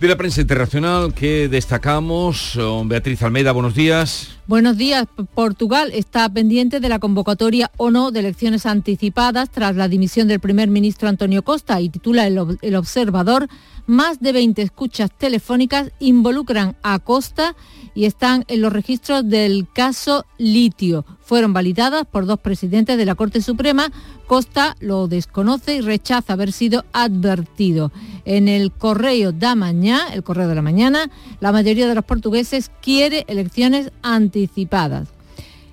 De 0.00 0.06
la 0.06 0.16
prensa 0.16 0.40
internacional 0.40 1.12
que 1.12 1.48
destacamos, 1.48 2.56
Beatriz 2.84 3.20
Almeida, 3.24 3.50
buenos 3.50 3.74
días. 3.74 4.37
Buenos 4.48 4.78
días. 4.78 5.04
Portugal 5.34 5.90
está 5.92 6.26
pendiente 6.26 6.80
de 6.80 6.88
la 6.88 6.98
convocatoria 6.98 7.70
o 7.76 7.90
no 7.90 8.10
de 8.10 8.20
elecciones 8.20 8.64
anticipadas 8.64 9.50
tras 9.50 9.76
la 9.76 9.88
dimisión 9.88 10.26
del 10.26 10.40
primer 10.40 10.70
ministro 10.70 11.06
Antonio 11.06 11.44
Costa 11.44 11.78
y 11.82 11.90
titula 11.90 12.26
el, 12.26 12.74
Observador, 12.74 13.46
más 13.86 14.20
de 14.20 14.32
20 14.32 14.62
escuchas 14.62 15.10
telefónicas 15.10 15.90
involucran 15.98 16.76
a 16.82 16.98
Costa 16.98 17.56
y 17.94 18.06
están 18.06 18.44
en 18.48 18.62
los 18.62 18.72
registros 18.72 19.28
del 19.28 19.66
caso 19.70 20.24
Litio. 20.38 21.04
Fueron 21.20 21.52
validadas 21.52 22.06
por 22.06 22.24
dos 22.24 22.40
presidentes 22.40 22.96
de 22.96 23.04
la 23.04 23.16
Corte 23.16 23.42
Suprema. 23.42 23.92
Costa 24.26 24.76
lo 24.80 25.08
desconoce 25.08 25.76
y 25.76 25.80
rechaza 25.82 26.32
haber 26.32 26.52
sido 26.52 26.86
advertido. 26.92 27.92
En 28.24 28.48
el 28.48 28.72
Correo 28.72 29.32
da 29.32 29.54
Mañana, 29.54 30.12
el 30.12 30.22
Correo 30.22 30.48
de 30.48 30.54
la 30.54 30.62
Mañana, 30.62 31.10
la 31.40 31.52
mayoría 31.52 31.86
de 31.86 31.94
los 31.94 32.04
portugueses 32.04 32.70
quiere 32.80 33.24
elecciones 33.28 33.90
anticipadas. 34.02 34.37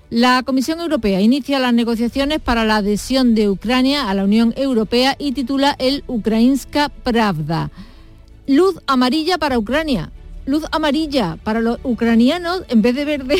La 0.09 0.43
Comisión 0.43 0.79
Europea 0.79 1.21
inicia 1.21 1.59
las 1.59 1.73
negociaciones 1.73 2.39
para 2.39 2.65
la 2.65 2.77
adhesión 2.77 3.35
de 3.35 3.49
Ucrania 3.49 4.09
a 4.09 4.13
la 4.13 4.23
Unión 4.23 4.53
Europea 4.55 5.15
y 5.19 5.31
titula 5.31 5.75
el 5.79 6.03
Ukrainska 6.07 6.89
Pravda. 6.89 7.71
Luz 8.47 8.79
amarilla 8.87 9.37
para 9.37 9.57
Ucrania 9.57 10.11
luz 10.45 10.63
amarilla 10.71 11.37
para 11.43 11.61
los 11.61 11.79
ucranianos 11.83 12.63
en 12.69 12.81
vez 12.81 12.95
de 12.95 13.05
verde. 13.05 13.37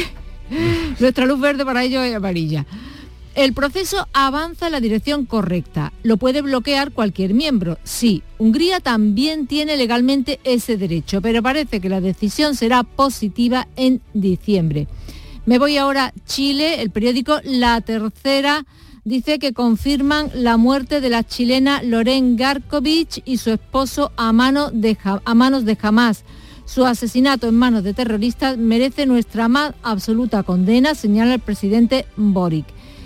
Nuestra 1.00 1.26
luz 1.26 1.40
verde 1.40 1.66
para 1.66 1.84
ellos 1.84 2.04
es 2.04 2.16
amarilla. 2.16 2.66
El 3.36 3.54
proceso 3.54 4.08
avanza 4.14 4.68
en 4.68 4.72
la 4.72 4.80
dirección 4.80 5.26
correcta. 5.26 5.92
Lo 6.04 6.16
puede 6.16 6.42
bloquear 6.42 6.94
cualquier 6.94 7.34
miembro. 7.34 7.78
Sí, 7.84 8.24
Hungría 8.38 8.80
también 8.80 9.46
tiene 9.46 9.76
legalmente 9.76 10.40
ese 10.46 10.78
derecho, 10.78 11.22
pero 11.22 11.44
parece 11.44 11.82
que 11.82 11.90
la 11.90 12.00
decisión 12.00 12.56
será 12.56 12.84
positiva 12.84 13.68
en 13.76 14.02
diciembre. 14.14 14.88
Me 15.46 15.60
voy 15.60 15.78
ahora 15.78 16.06
a 16.06 16.14
Chile. 16.26 16.82
El 16.82 16.90
periódico 16.90 17.40
La 17.44 17.80
Tercera 17.82 18.66
dice 19.04 19.38
que 19.38 19.54
confirman 19.54 20.32
la 20.34 20.58
muerte 20.58 21.02
de 21.02 21.12
la 21.12 21.24
chilena 21.24 21.84
Loren 21.84 22.36
Garkovich 22.36 23.22
y 23.26 23.38
su 23.38 23.52
esposo 23.52 24.12
a, 24.18 24.32
de, 24.74 24.98
a 25.04 25.36
manos 25.36 25.66
de 25.66 25.78
Hamas. 25.80 26.24
Su 26.66 26.84
asesinato 26.84 27.48
en 27.48 27.60
manos 27.60 27.84
de 27.84 27.94
terroristas 27.94 28.58
merece 28.58 29.06
nuestra 29.06 29.48
más 29.48 29.76
absoluta 29.84 30.42
condena, 30.42 30.96
señala 30.96 31.36
el 31.36 31.42
presidente 31.42 32.08
Boric. 32.18 32.66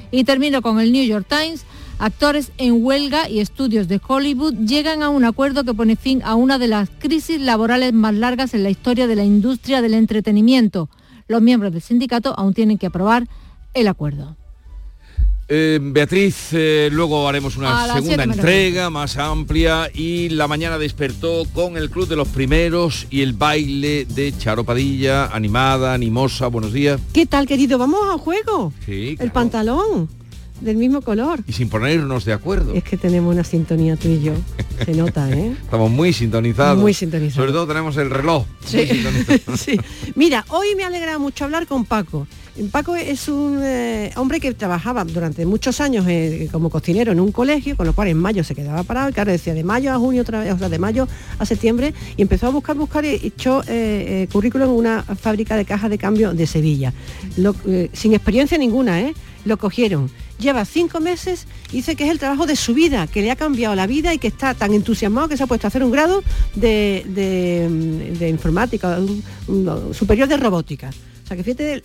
Y 0.09 0.23
termino 0.23 0.61
con 0.61 0.79
el 0.79 0.93
New 0.93 1.05
York 1.05 1.27
Times. 1.27 1.65
Actores 1.99 2.53
en 2.57 2.81
huelga 2.81 3.27
y 3.27 3.41
estudios 3.41 3.89
de 3.89 3.99
Hollywood 4.07 4.53
llegan 4.65 5.03
a 5.03 5.09
un 5.09 5.25
acuerdo 5.25 5.65
que 5.65 5.73
pone 5.73 5.97
fin 5.97 6.21
a 6.23 6.35
una 6.35 6.57
de 6.57 6.69
las 6.69 6.89
crisis 6.99 7.41
laborales 7.41 7.91
más 7.91 8.13
largas 8.13 8.53
en 8.53 8.63
la 8.63 8.69
historia 8.69 9.07
de 9.07 9.17
la 9.17 9.25
industria 9.25 9.81
del 9.81 9.93
entretenimiento. 9.93 10.87
Los 11.29 11.43
miembros 11.43 11.71
del 11.71 11.83
sindicato 11.83 12.33
aún 12.35 12.55
tienen 12.55 12.79
que 12.79 12.87
aprobar 12.87 13.27
el 13.75 13.87
acuerdo. 13.87 14.35
Eh, 15.47 15.79
Beatriz, 15.79 16.49
eh, 16.53 16.89
luego 16.91 17.27
haremos 17.29 17.55
una 17.55 17.93
segunda 17.93 18.23
entrega 18.23 18.89
más 18.89 19.15
amplia 19.15 19.91
y 19.93 20.29
la 20.29 20.47
mañana 20.47 20.79
despertó 20.79 21.43
con 21.53 21.77
el 21.77 21.91
Club 21.91 22.07
de 22.07 22.15
los 22.15 22.27
Primeros 22.29 23.05
y 23.11 23.21
el 23.21 23.33
baile 23.33 24.05
de 24.05 24.35
Charo 24.35 24.63
Padilla, 24.63 25.27
animada, 25.27 25.93
animosa, 25.93 26.47
buenos 26.47 26.73
días. 26.73 26.99
¿Qué 27.13 27.27
tal 27.27 27.45
querido? 27.45 27.77
Vamos 27.77 27.99
a 28.11 28.17
juego. 28.17 28.73
Sí. 28.83 29.15
El 29.19 29.31
pantalón 29.31 30.09
del 30.61 30.77
mismo 30.77 31.01
color. 31.01 31.39
Y 31.47 31.53
sin 31.53 31.69
ponernos 31.69 32.25
de 32.25 32.33
acuerdo. 32.33 32.73
Es 32.73 32.83
que 32.83 32.97
tenemos 32.97 33.33
una 33.33 33.43
sintonía 33.43 33.95
tú 33.95 34.07
y 34.07 34.21
yo. 34.21 34.33
Se 34.85 34.93
nota, 34.93 35.29
¿eh? 35.31 35.55
Estamos 35.61 35.91
muy 35.91 36.13
sintonizados. 36.13 36.79
Muy 36.79 36.93
sintonizados. 36.93 37.35
Sobre 37.35 37.51
todo 37.51 37.67
tenemos 37.67 37.97
el 37.97 38.09
reloj. 38.09 38.45
Sí. 38.65 38.87
sí. 39.57 39.79
Mira, 40.15 40.45
hoy 40.49 40.75
me 40.75 40.83
alegra 40.83 41.17
mucho 41.19 41.45
hablar 41.45 41.67
con 41.67 41.85
Paco. 41.85 42.27
Paco 42.67 42.95
es 42.95 43.29
un 43.29 43.61
eh, 43.63 44.11
hombre 44.17 44.39
que 44.39 44.53
trabajaba 44.53 45.05
durante 45.05 45.45
muchos 45.45 45.79
años 45.79 46.05
eh, 46.07 46.49
como 46.51 46.69
cocinero 46.69 47.11
en 47.11 47.19
un 47.19 47.31
colegio, 47.31 47.77
con 47.77 47.87
lo 47.87 47.93
cual 47.93 48.09
en 48.09 48.17
mayo 48.17 48.43
se 48.43 48.53
quedaba 48.53 48.83
parado, 48.83 49.11
claro, 49.13 49.31
decía 49.31 49.53
de 49.53 49.63
mayo 49.63 49.93
a 49.93 49.97
junio 49.97 50.21
otra 50.23 50.41
vez, 50.41 50.53
o 50.53 50.57
sea, 50.57 50.67
de 50.67 50.77
mayo 50.77 51.07
a 51.37 51.45
septiembre, 51.45 51.93
y 52.17 52.21
empezó 52.21 52.47
a 52.47 52.49
buscar, 52.49 52.75
buscar 52.75 53.05
y 53.05 53.19
echó 53.23 53.61
eh, 53.67 54.27
currículum 54.31 54.69
en 54.69 54.75
una 54.75 55.03
fábrica 55.03 55.55
de 55.55 55.63
cajas 55.63 55.89
de 55.89 55.97
cambio 55.97 56.33
de 56.33 56.45
Sevilla. 56.47 56.93
sin 57.93 58.13
experiencia 58.13 58.57
ninguna, 58.57 59.01
¿eh? 59.01 59.13
Lo 59.45 59.57
cogieron 59.57 60.11
lleva 60.39 60.65
cinco 60.65 60.99
meses 60.99 61.45
y 61.71 61.77
dice 61.77 61.95
que 61.95 62.05
es 62.05 62.11
el 62.11 62.19
trabajo 62.19 62.45
de 62.45 62.55
su 62.55 62.73
vida, 62.73 63.07
que 63.07 63.21
le 63.21 63.31
ha 63.31 63.35
cambiado 63.35 63.75
la 63.75 63.87
vida 63.87 64.13
y 64.13 64.17
que 64.17 64.27
está 64.27 64.53
tan 64.53 64.73
entusiasmado 64.73 65.27
que 65.27 65.37
se 65.37 65.43
ha 65.43 65.47
puesto 65.47 65.67
a 65.67 65.69
hacer 65.69 65.83
un 65.83 65.91
grado 65.91 66.23
de, 66.55 67.05
de, 67.07 68.29
informática, 68.29 68.97
superior 69.93 70.27
de 70.27 70.37
robótica. 70.37 70.89
O 71.23 71.27
sea, 71.27 71.37
que 71.37 71.43
fíjate, 71.43 71.81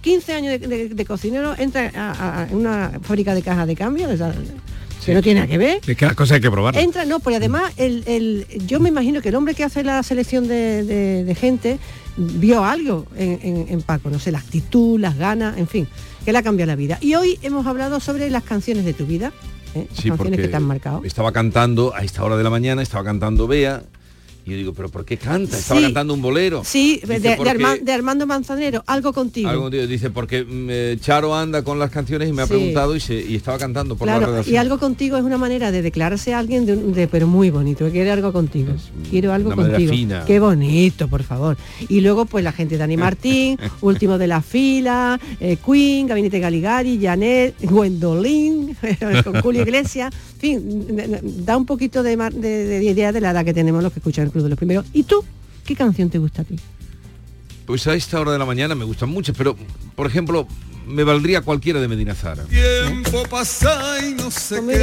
15 0.00 0.32
años 0.32 0.60
de, 0.60 1.04
cocinero 1.06 1.54
entra 1.56 1.92
a, 1.94 2.48
una 2.50 2.98
fábrica 3.02 3.34
de 3.34 3.42
cajas 3.42 3.66
de 3.66 3.76
cambio, 3.76 4.08
que 5.04 5.14
no 5.14 5.22
tiene 5.22 5.40
nada 5.40 5.50
que 5.50 5.58
ver. 5.58 5.80
Es 5.86 5.96
que 5.96 6.06
las 6.06 6.14
cosas 6.14 6.36
hay 6.36 6.40
que 6.40 6.50
probar. 6.50 6.76
Entra, 6.76 7.04
no, 7.04 7.20
pues 7.20 7.36
además 7.36 7.72
el, 7.76 8.46
yo 8.66 8.80
me 8.80 8.88
imagino 8.88 9.20
que 9.20 9.28
el 9.30 9.34
hombre 9.34 9.54
que 9.54 9.64
hace 9.64 9.82
la 9.82 10.02
selección 10.02 10.46
de, 10.48 11.36
gente 11.38 11.78
vio 12.16 12.64
algo 12.64 13.06
en, 13.16 13.82
Paco, 13.82 14.10
no 14.10 14.18
sé, 14.18 14.32
la 14.32 14.38
actitud, 14.38 14.98
las 14.98 15.16
ganas, 15.16 15.58
en 15.58 15.66
fin, 15.66 15.88
que 16.24 16.32
le 16.32 16.38
ha 16.38 16.42
cambiado 16.42 16.68
la 16.68 16.76
vida. 16.76 16.98
Y 17.00 17.14
hoy 17.14 17.38
hemos 17.42 17.66
hablado 17.66 18.00
sobre 18.00 18.30
las 18.30 18.42
canciones 18.42 18.84
de 18.84 18.92
tu 18.92 19.06
vida, 19.06 19.32
¿eh? 19.74 19.86
las 19.88 20.04
canciones 20.04 20.40
que 20.40 20.48
te 20.48 20.56
han 20.56 20.64
marcado. 20.64 21.02
Estaba 21.04 21.32
cantando 21.32 21.94
a 21.94 22.02
esta 22.02 22.24
hora 22.24 22.36
de 22.36 22.44
la 22.44 22.50
mañana, 22.50 22.82
estaba 22.82 23.04
cantando 23.04 23.46
Bea 23.46 23.82
y 24.44 24.50
yo 24.50 24.56
digo, 24.56 24.72
¿pero 24.74 24.88
por 24.88 25.04
qué 25.04 25.16
canta? 25.16 25.56
Estaba 25.56 25.80
cantando 25.80 26.14
un 26.14 26.22
bolero. 26.22 26.62
Sí, 26.64 27.00
de, 27.06 27.92
Armando 27.92 28.26
Manzanero, 28.26 28.82
algo 28.86 29.12
contigo. 29.12 29.48
Algo 29.48 29.62
contigo. 29.62 29.86
Dice, 29.86 30.10
porque 30.10 30.42
mm, 30.44 31.00
Charo 31.00 31.36
anda 31.36 31.62
con 31.62 31.78
las 31.78 31.90
canciones 31.90 32.28
y 32.28 32.32
me 32.32 32.42
ha 32.42 32.46
preguntado 32.48 32.96
y, 32.96 33.00
se, 33.00 33.14
y 33.14 33.36
estaba 33.36 33.58
cantando 33.58 33.94
por 33.94 34.08
la 34.08 34.18
redacción. 34.18 34.52
Y 34.52 34.56
algo 34.56 34.78
contigo 34.78 35.16
es 35.16 35.22
una 35.22 35.38
manera 35.38 35.70
de 35.70 35.82
declararse 35.82 36.34
a 36.34 36.40
alguien, 36.40 36.66
de, 36.66 37.06
pero 37.06 37.28
muy 37.28 37.50
bonito. 37.50 37.88
Quiere 37.90 38.10
algo 38.10 38.32
contigo. 38.32 38.72
Quiero 39.10 39.32
algo 39.32 39.54
contigo. 39.54 39.94
Qué 40.26 40.40
bonito, 40.40 41.06
por 41.06 41.22
favor. 41.22 41.56
Y 41.88 42.00
luego, 42.00 42.24
pues 42.26 42.42
la 42.42 42.52
gente 42.52 42.74
de 42.74 42.78
Dani 42.78 42.96
Martín, 42.96 43.58
último 43.80 44.18
de 44.18 44.26
la 44.26 44.42
fila, 44.42 45.20
eh, 45.38 45.56
Queen, 45.64 46.08
Gabinete 46.08 46.40
Galigari, 46.40 46.98
Janet, 47.00 47.54
Gwendolyn, 47.62 48.76
con 49.24 49.40
Julio 49.40 49.62
Iglesias. 49.62 50.12
En 50.34 50.40
fin, 50.40 51.44
da 51.44 51.56
un 51.56 51.66
poquito 51.66 52.02
de, 52.02 52.16
de 52.16 52.82
idea 52.82 53.12
de 53.12 53.20
la 53.20 53.30
edad 53.30 53.44
que 53.44 53.54
tenemos 53.54 53.80
los 53.80 53.92
que 53.92 54.00
escuchan 54.00 54.31
de 54.40 54.48
los 54.48 54.56
Primeros. 54.56 54.86
¿Y 54.92 55.02
tú? 55.02 55.24
¿Qué 55.64 55.76
canción 55.76 56.10
te 56.10 56.18
gusta 56.18 56.42
a 56.42 56.44
ti? 56.44 56.56
Pues 57.66 57.86
a 57.86 57.94
esta 57.94 58.20
hora 58.20 58.32
de 58.32 58.38
la 58.38 58.46
mañana 58.46 58.74
me 58.74 58.84
gustan 58.84 59.08
muchas, 59.08 59.36
pero 59.36 59.56
por 59.94 60.06
ejemplo, 60.06 60.46
me 60.86 61.04
valdría 61.04 61.42
cualquiera 61.42 61.80
de 61.80 61.88
Medina 61.88 62.14
Zara. 62.14 62.44
Tiempo 62.44 63.22
pasa 63.30 64.04
y 64.04 64.14
no 64.14 64.30
sé 64.30 64.60
pues 64.62 64.80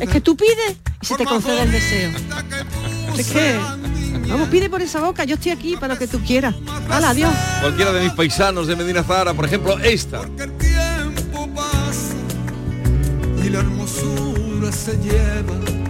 es 0.00 0.08
que 0.08 0.20
tú 0.20 0.36
pides 0.36 0.76
y 1.02 1.06
se 1.06 1.16
te 1.16 1.24
concede 1.24 1.62
el 1.62 1.72
deseo. 1.72 2.10
Es 3.16 3.30
que 3.30 3.58
Vamos, 4.28 4.48
pide 4.48 4.70
por 4.70 4.80
esa 4.80 5.00
boca, 5.00 5.24
yo 5.24 5.34
estoy 5.34 5.52
aquí 5.52 5.76
para 5.76 5.94
lo 5.94 5.98
que 5.98 6.06
tú 6.06 6.18
quieras. 6.20 6.54
Hala, 6.88 7.10
adiós. 7.10 7.32
Cualquiera 7.60 7.92
de 7.92 8.04
mis 8.04 8.12
paisanos 8.12 8.66
de 8.66 8.74
Medina 8.74 9.02
Zara, 9.02 9.34
por 9.34 9.44
ejemplo, 9.44 9.78
esta. 9.78 10.22
Porque 10.22 10.44
el 10.44 10.52
tiempo 10.52 11.48
pasa 11.54 12.14
y 13.44 13.50
la 13.50 13.60
hermosura 13.60 14.72
se 14.72 14.96
lleva 14.98 15.83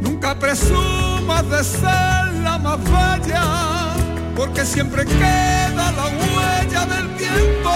Nunca 0.00 0.34
presumas 0.38 1.48
de 1.50 1.64
ser 1.64 2.32
la 2.42 2.58
más 2.58 2.78
bella, 2.84 3.94
porque 4.34 4.64
siempre 4.64 5.04
queda 5.04 5.92
la 5.92 6.06
huella 6.06 6.86
del 6.86 7.16
tiempo. 7.16 7.72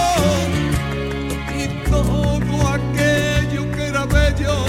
Y 1.57 1.89
todo 1.89 2.67
aquello 2.67 3.71
que 3.71 3.87
era 3.87 4.05
bello, 4.05 4.65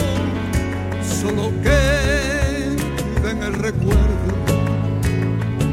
solo 1.21 1.53
queda 1.63 3.31
en 3.31 3.43
el 3.43 3.55
recuerdo. 3.55 4.07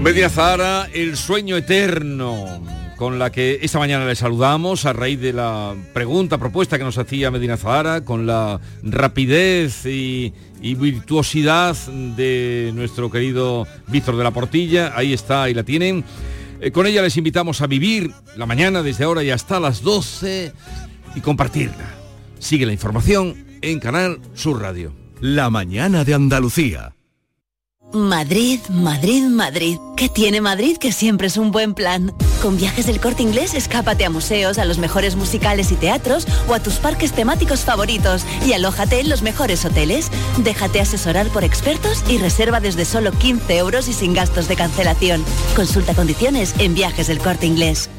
Media 0.01 0.29
Zara, 0.29 0.89
el 0.93 1.15
sueño 1.15 1.55
eterno 1.55 2.72
con 3.03 3.19
la 3.19 3.33
que 3.33 3.59
esta 3.61 3.79
mañana 3.79 4.05
le 4.05 4.15
saludamos 4.15 4.85
a 4.85 4.93
raíz 4.93 5.19
de 5.19 5.33
la 5.33 5.75
pregunta, 5.93 6.37
propuesta 6.37 6.77
que 6.77 6.85
nos 6.85 6.97
hacía 6.97 7.31
Medina 7.31 7.57
Zahara, 7.57 8.05
con 8.05 8.25
la 8.25 8.61
rapidez 8.81 9.85
y, 9.85 10.33
virtuosidad 10.61 11.75
de 12.15 12.71
nuestro 12.73 13.11
querido 13.11 13.67
Víctor 13.89 14.15
de 14.15 14.23
la 14.23 14.31
Portilla. 14.31 14.93
Ahí 14.95 15.11
está, 15.11 15.43
ahí 15.43 15.53
la 15.53 15.63
tienen. 15.63 16.05
Eh, 16.61 16.71
con 16.71 16.87
ella 16.87 17.01
les 17.01 17.17
invitamos 17.17 17.59
a 17.59 17.67
vivir 17.67 18.09
la 18.37 18.45
mañana 18.45 18.81
desde 18.81 19.03
ahora 19.03 19.21
y 19.21 19.31
hasta 19.31 19.59
las 19.59 19.81
12 19.81 20.53
y 21.13 21.19
compartirla. 21.19 21.95
Sigue 22.39 22.65
la 22.65 22.71
información 22.71 23.35
en 23.61 23.81
Canal 23.81 24.21
Sur 24.33 24.61
Radio. 24.61 24.93
La 25.19 25.49
mañana 25.49 26.05
de 26.05 26.13
Andalucía. 26.13 26.95
Madrid, 27.91 28.61
Madrid, 28.69 29.23
Madrid. 29.25 29.77
¿Qué 29.97 30.07
tiene 30.07 30.39
Madrid 30.39 30.77
que 30.77 30.93
siempre 30.93 31.27
es 31.27 31.35
un 31.35 31.51
buen 31.51 31.73
plan? 31.73 32.13
Con 32.43 32.57
viajes 32.57 32.87
del 32.87 32.99
corte 32.99 33.23
inglés, 33.23 33.53
escápate 33.53 34.03
a 34.03 34.09
museos, 34.09 34.57
a 34.57 34.65
los 34.65 34.77
mejores 34.77 35.15
musicales 35.15 35.71
y 35.71 35.75
teatros 35.75 36.27
o 36.49 36.53
a 36.53 36.59
tus 36.59 36.73
parques 36.73 37.13
temáticos 37.13 37.61
favoritos 37.61 38.25
y 38.45 38.51
alójate 38.51 38.99
en 38.99 39.07
los 39.07 39.21
mejores 39.21 39.63
hoteles. 39.63 40.11
Déjate 40.39 40.81
asesorar 40.81 41.27
por 41.29 41.45
expertos 41.45 42.03
y 42.09 42.17
reserva 42.17 42.59
desde 42.59 42.83
solo 42.83 43.13
15 43.13 43.55
euros 43.55 43.87
y 43.87 43.93
sin 43.93 44.13
gastos 44.13 44.49
de 44.49 44.57
cancelación. 44.57 45.23
Consulta 45.55 45.93
condiciones 45.93 46.53
en 46.59 46.73
viajes 46.73 47.07
del 47.07 47.19
corte 47.19 47.45
inglés. 47.45 47.89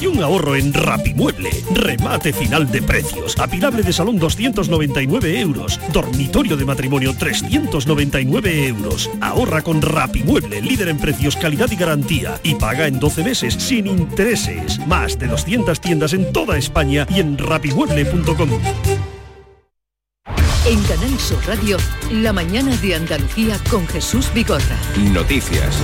Operación 0.00 0.24
ahorro 0.24 0.56
en 0.56 0.72
Rapimueble. 0.72 1.50
Remate 1.74 2.32
final 2.32 2.70
de 2.70 2.80
precios. 2.80 3.38
Apilable 3.38 3.82
de 3.82 3.92
salón 3.92 4.18
299 4.18 5.40
euros. 5.40 5.78
Dormitorio 5.92 6.56
de 6.56 6.64
matrimonio 6.64 7.14
399 7.14 8.68
euros. 8.68 9.10
Ahorra 9.20 9.60
con 9.60 9.82
Rapimueble, 9.82 10.62
líder 10.62 10.88
en 10.88 10.96
precios, 10.96 11.36
calidad 11.36 11.70
y 11.70 11.76
garantía. 11.76 12.40
Y 12.42 12.54
paga 12.54 12.86
en 12.86 12.98
12 12.98 13.24
meses 13.24 13.54
sin 13.54 13.88
intereses. 13.88 14.78
Más 14.86 15.18
de 15.18 15.26
200 15.26 15.78
tiendas 15.82 16.14
en 16.14 16.32
toda 16.32 16.56
España 16.56 17.06
y 17.10 17.20
en 17.20 17.36
rapimueble.com. 17.36 18.48
En 20.66 20.82
Canal 20.84 21.18
Sur 21.18 21.46
Radio, 21.46 21.76
la 22.10 22.32
mañana 22.32 22.74
de 22.76 22.94
Andalucía 22.94 23.58
con 23.70 23.86
Jesús 23.86 24.32
Bigorra. 24.32 24.78
Noticias. 25.12 25.76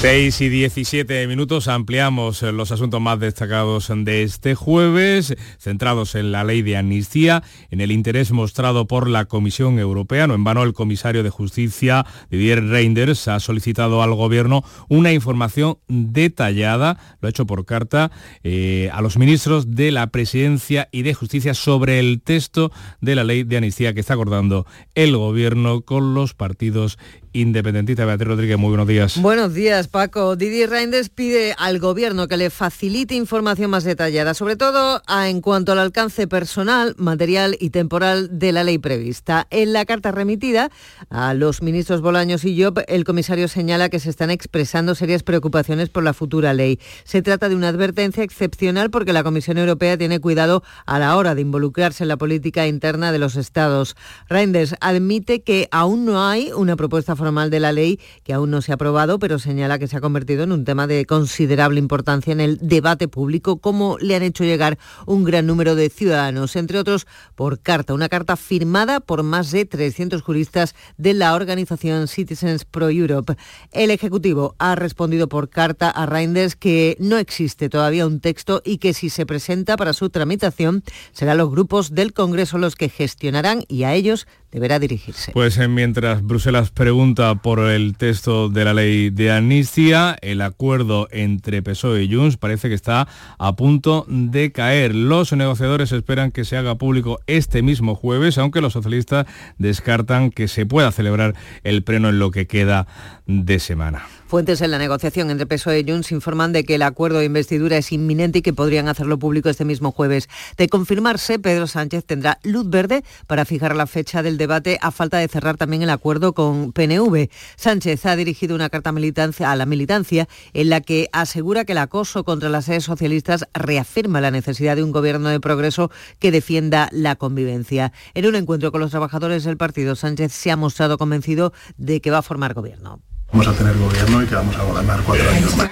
6 0.00 0.42
y 0.42 0.48
17 0.50 1.26
minutos 1.26 1.68
ampliamos 1.68 2.42
eh, 2.42 2.52
los 2.52 2.70
asuntos 2.70 3.00
más 3.00 3.18
destacados 3.18 3.90
de 3.90 4.24
este 4.24 4.54
jueves, 4.54 5.34
centrados 5.58 6.14
en 6.14 6.32
la 6.32 6.44
ley 6.44 6.60
de 6.60 6.76
amnistía, 6.76 7.42
en 7.70 7.80
el 7.80 7.90
interés 7.90 8.30
mostrado 8.30 8.86
por 8.86 9.08
la 9.08 9.24
Comisión 9.24 9.78
Europea. 9.78 10.26
No 10.26 10.34
en 10.34 10.44
vano 10.44 10.62
el 10.64 10.74
comisario 10.74 11.22
de 11.22 11.30
Justicia, 11.30 12.04
Didier 12.30 12.62
Reinders, 12.64 13.26
ha 13.26 13.40
solicitado 13.40 14.02
al 14.02 14.14
Gobierno 14.14 14.62
una 14.90 15.14
información 15.14 15.78
detallada, 15.88 16.98
lo 17.20 17.28
ha 17.28 17.30
hecho 17.30 17.46
por 17.46 17.64
carta, 17.64 18.10
eh, 18.44 18.90
a 18.92 19.00
los 19.00 19.16
ministros 19.16 19.74
de 19.74 19.92
la 19.92 20.08
Presidencia 20.08 20.90
y 20.92 21.02
de 21.02 21.14
Justicia 21.14 21.54
sobre 21.54 22.00
el 22.00 22.20
texto 22.20 22.70
de 23.00 23.14
la 23.14 23.24
ley 23.24 23.44
de 23.44 23.56
amnistía 23.56 23.94
que 23.94 24.00
está 24.00 24.12
acordando 24.12 24.66
el 24.94 25.16
Gobierno 25.16 25.80
con 25.80 26.12
los 26.12 26.34
partidos 26.34 26.98
independentista. 27.36 28.04
Beatriz 28.06 28.28
Rodríguez, 28.28 28.58
muy 28.58 28.70
buenos 28.70 28.88
días. 28.88 29.20
Buenos 29.20 29.52
días, 29.52 29.88
Paco. 29.88 30.36
Didier 30.36 30.70
Reinders 30.70 31.10
pide 31.10 31.54
al 31.58 31.78
Gobierno 31.78 32.28
que 32.28 32.36
le 32.36 32.50
facilite 32.50 33.14
información 33.14 33.70
más 33.70 33.84
detallada, 33.84 34.32
sobre 34.32 34.56
todo 34.56 35.02
en 35.08 35.40
cuanto 35.42 35.72
al 35.72 35.78
alcance 35.78 36.26
personal, 36.26 36.94
material 36.96 37.56
y 37.60 37.70
temporal 37.70 38.38
de 38.38 38.52
la 38.52 38.64
ley 38.64 38.78
prevista. 38.78 39.46
En 39.50 39.72
la 39.74 39.84
carta 39.84 40.12
remitida 40.12 40.70
a 41.10 41.34
los 41.34 41.60
ministros 41.60 42.00
Bolaños 42.00 42.44
y 42.44 42.62
Job, 42.62 42.82
el 42.88 43.04
comisario 43.04 43.48
señala 43.48 43.90
que 43.90 44.00
se 44.00 44.08
están 44.08 44.30
expresando 44.30 44.94
serias 44.94 45.22
preocupaciones 45.22 45.90
por 45.90 46.04
la 46.04 46.14
futura 46.14 46.54
ley. 46.54 46.80
Se 47.04 47.20
trata 47.20 47.50
de 47.50 47.54
una 47.54 47.68
advertencia 47.68 48.24
excepcional 48.24 48.90
porque 48.90 49.12
la 49.12 49.22
Comisión 49.22 49.58
Europea 49.58 49.98
tiene 49.98 50.20
cuidado 50.20 50.62
a 50.86 50.98
la 50.98 51.16
hora 51.16 51.34
de 51.34 51.42
involucrarse 51.42 52.04
en 52.04 52.08
la 52.08 52.16
política 52.16 52.66
interna 52.66 53.12
de 53.12 53.18
los 53.18 53.36
Estados. 53.36 53.94
Reinders 54.28 54.74
admite 54.80 55.42
que 55.42 55.68
aún 55.70 56.06
no 56.06 56.26
hay 56.26 56.50
una 56.52 56.76
propuesta 56.76 57.14
formal 57.14 57.25
de 57.26 57.58
la 57.58 57.72
ley 57.72 57.98
que 58.22 58.32
aún 58.32 58.52
no 58.52 58.62
se 58.62 58.70
ha 58.70 58.76
aprobado, 58.76 59.18
pero 59.18 59.40
señala 59.40 59.80
que 59.80 59.88
se 59.88 59.96
ha 59.96 60.00
convertido 60.00 60.44
en 60.44 60.52
un 60.52 60.64
tema 60.64 60.86
de 60.86 61.04
considerable 61.06 61.80
importancia 61.80 62.32
en 62.32 62.40
el 62.40 62.58
debate 62.62 63.08
público, 63.08 63.56
como 63.56 63.98
le 63.98 64.14
han 64.14 64.22
hecho 64.22 64.44
llegar 64.44 64.78
un 65.06 65.24
gran 65.24 65.44
número 65.44 65.74
de 65.74 65.90
ciudadanos, 65.90 66.54
entre 66.54 66.78
otros 66.78 67.08
por 67.34 67.58
carta, 67.58 67.94
una 67.94 68.08
carta 68.08 68.36
firmada 68.36 69.00
por 69.00 69.24
más 69.24 69.50
de 69.50 69.64
300 69.64 70.22
juristas 70.22 70.76
de 70.98 71.14
la 71.14 71.34
organización 71.34 72.06
Citizens 72.06 72.64
Pro 72.64 72.90
Europe. 72.90 73.36
El 73.72 73.90
Ejecutivo 73.90 74.54
ha 74.58 74.76
respondido 74.76 75.28
por 75.28 75.48
carta 75.48 75.90
a 75.90 76.06
Reinders 76.06 76.54
que 76.54 76.96
no 77.00 77.18
existe 77.18 77.68
todavía 77.68 78.06
un 78.06 78.20
texto 78.20 78.62
y 78.64 78.78
que 78.78 78.94
si 78.94 79.10
se 79.10 79.26
presenta 79.26 79.76
para 79.76 79.92
su 79.92 80.10
tramitación 80.10 80.84
serán 81.10 81.38
los 81.38 81.50
grupos 81.50 81.92
del 81.92 82.12
Congreso 82.12 82.56
los 82.56 82.76
que 82.76 82.88
gestionarán 82.88 83.64
y 83.66 83.82
a 83.82 83.94
ellos 83.94 84.28
deberá 84.56 84.78
dirigirse. 84.78 85.32
Pues 85.32 85.58
eh, 85.58 85.68
mientras 85.68 86.22
Bruselas 86.22 86.70
pregunta 86.70 87.34
por 87.34 87.60
el 87.60 87.94
texto 87.94 88.48
de 88.48 88.64
la 88.64 88.72
ley 88.72 89.10
de 89.10 89.30
amnistía, 89.30 90.16
el 90.22 90.40
acuerdo 90.40 91.08
entre 91.10 91.60
PSOE 91.60 92.04
y 92.04 92.14
Junts 92.14 92.38
parece 92.38 92.70
que 92.70 92.74
está 92.74 93.06
a 93.36 93.54
punto 93.54 94.06
de 94.08 94.52
caer. 94.52 94.94
Los 94.94 95.34
negociadores 95.34 95.92
esperan 95.92 96.30
que 96.30 96.46
se 96.46 96.56
haga 96.56 96.76
público 96.76 97.20
este 97.26 97.60
mismo 97.60 97.94
jueves, 97.94 98.38
aunque 98.38 98.62
los 98.62 98.72
socialistas 98.72 99.26
descartan 99.58 100.30
que 100.30 100.48
se 100.48 100.64
pueda 100.64 100.90
celebrar 100.90 101.34
el 101.62 101.82
pleno 101.82 102.08
en 102.08 102.18
lo 102.18 102.30
que 102.30 102.46
queda 102.46 102.86
de 103.26 103.58
semana. 103.58 104.06
Fuentes 104.26 104.60
en 104.60 104.72
la 104.72 104.78
negociación 104.78 105.30
entre 105.30 105.46
PSOE 105.46 105.78
y 105.78 105.88
Junts 105.88 106.10
informan 106.10 106.52
de 106.52 106.64
que 106.64 106.74
el 106.74 106.82
acuerdo 106.82 107.20
de 107.20 107.26
investidura 107.26 107.76
es 107.76 107.92
inminente 107.92 108.40
y 108.40 108.42
que 108.42 108.52
podrían 108.52 108.88
hacerlo 108.88 109.20
público 109.20 109.48
este 109.48 109.64
mismo 109.64 109.92
jueves. 109.92 110.28
De 110.56 110.68
confirmarse, 110.68 111.38
Pedro 111.38 111.68
Sánchez 111.68 112.04
tendrá 112.04 112.40
luz 112.42 112.68
verde 112.68 113.04
para 113.28 113.44
fijar 113.44 113.76
la 113.76 113.86
fecha 113.86 114.24
del 114.24 114.36
debate 114.36 114.78
a 114.82 114.90
falta 114.90 115.18
de 115.18 115.28
cerrar 115.28 115.56
también 115.56 115.82
el 115.82 115.90
acuerdo 115.90 116.32
con 116.32 116.72
PNV. 116.72 117.28
Sánchez 117.54 118.04
ha 118.04 118.16
dirigido 118.16 118.56
una 118.56 118.68
carta 118.68 118.90
a 118.90 119.56
la 119.56 119.66
militancia 119.66 120.28
en 120.54 120.70
la 120.70 120.80
que 120.80 121.08
asegura 121.12 121.64
que 121.64 121.72
el 121.72 121.78
acoso 121.78 122.24
contra 122.24 122.48
las 122.48 122.64
sedes 122.64 122.82
socialistas 122.82 123.46
reafirma 123.54 124.20
la 124.20 124.32
necesidad 124.32 124.74
de 124.74 124.82
un 124.82 124.90
gobierno 124.90 125.28
de 125.28 125.38
progreso 125.38 125.92
que 126.18 126.32
defienda 126.32 126.88
la 126.90 127.14
convivencia. 127.14 127.92
En 128.14 128.26
un 128.26 128.34
encuentro 128.34 128.72
con 128.72 128.80
los 128.80 128.90
trabajadores 128.90 129.44
del 129.44 129.56
partido, 129.56 129.94
Sánchez 129.94 130.32
se 130.32 130.50
ha 130.50 130.56
mostrado 130.56 130.98
convencido 130.98 131.52
de 131.76 132.00
que 132.00 132.10
va 132.10 132.18
a 132.18 132.22
formar 132.22 132.54
gobierno. 132.54 133.00
Vamos 133.32 133.48
a 133.48 133.52
tener 133.52 133.76
gobierno 133.76 134.22
y 134.22 134.26
que 134.26 134.34
vamos 134.34 134.56
a 134.56 134.62
gobernar 134.62 135.00
cuatro 135.02 135.28
años 135.30 135.56
más. 135.56 135.70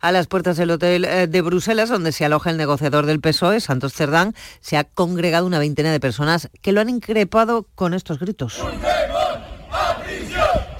A 0.00 0.12
las 0.12 0.26
puertas 0.26 0.56
del 0.56 0.70
hotel 0.70 1.04
eh, 1.04 1.26
de 1.26 1.42
Bruselas, 1.42 1.88
donde 1.88 2.12
se 2.12 2.24
aloja 2.24 2.50
el 2.50 2.56
negociador 2.56 3.06
del 3.06 3.20
PSOE, 3.20 3.60
Santos 3.60 3.92
Cerdán, 3.94 4.34
se 4.60 4.76
ha 4.76 4.84
congregado 4.84 5.46
una 5.46 5.58
veintena 5.58 5.90
de 5.90 6.00
personas 6.00 6.48
que 6.62 6.72
lo 6.72 6.80
han 6.80 6.88
increpado 6.88 7.66
con 7.74 7.94
estos 7.94 8.18
gritos. 8.18 8.62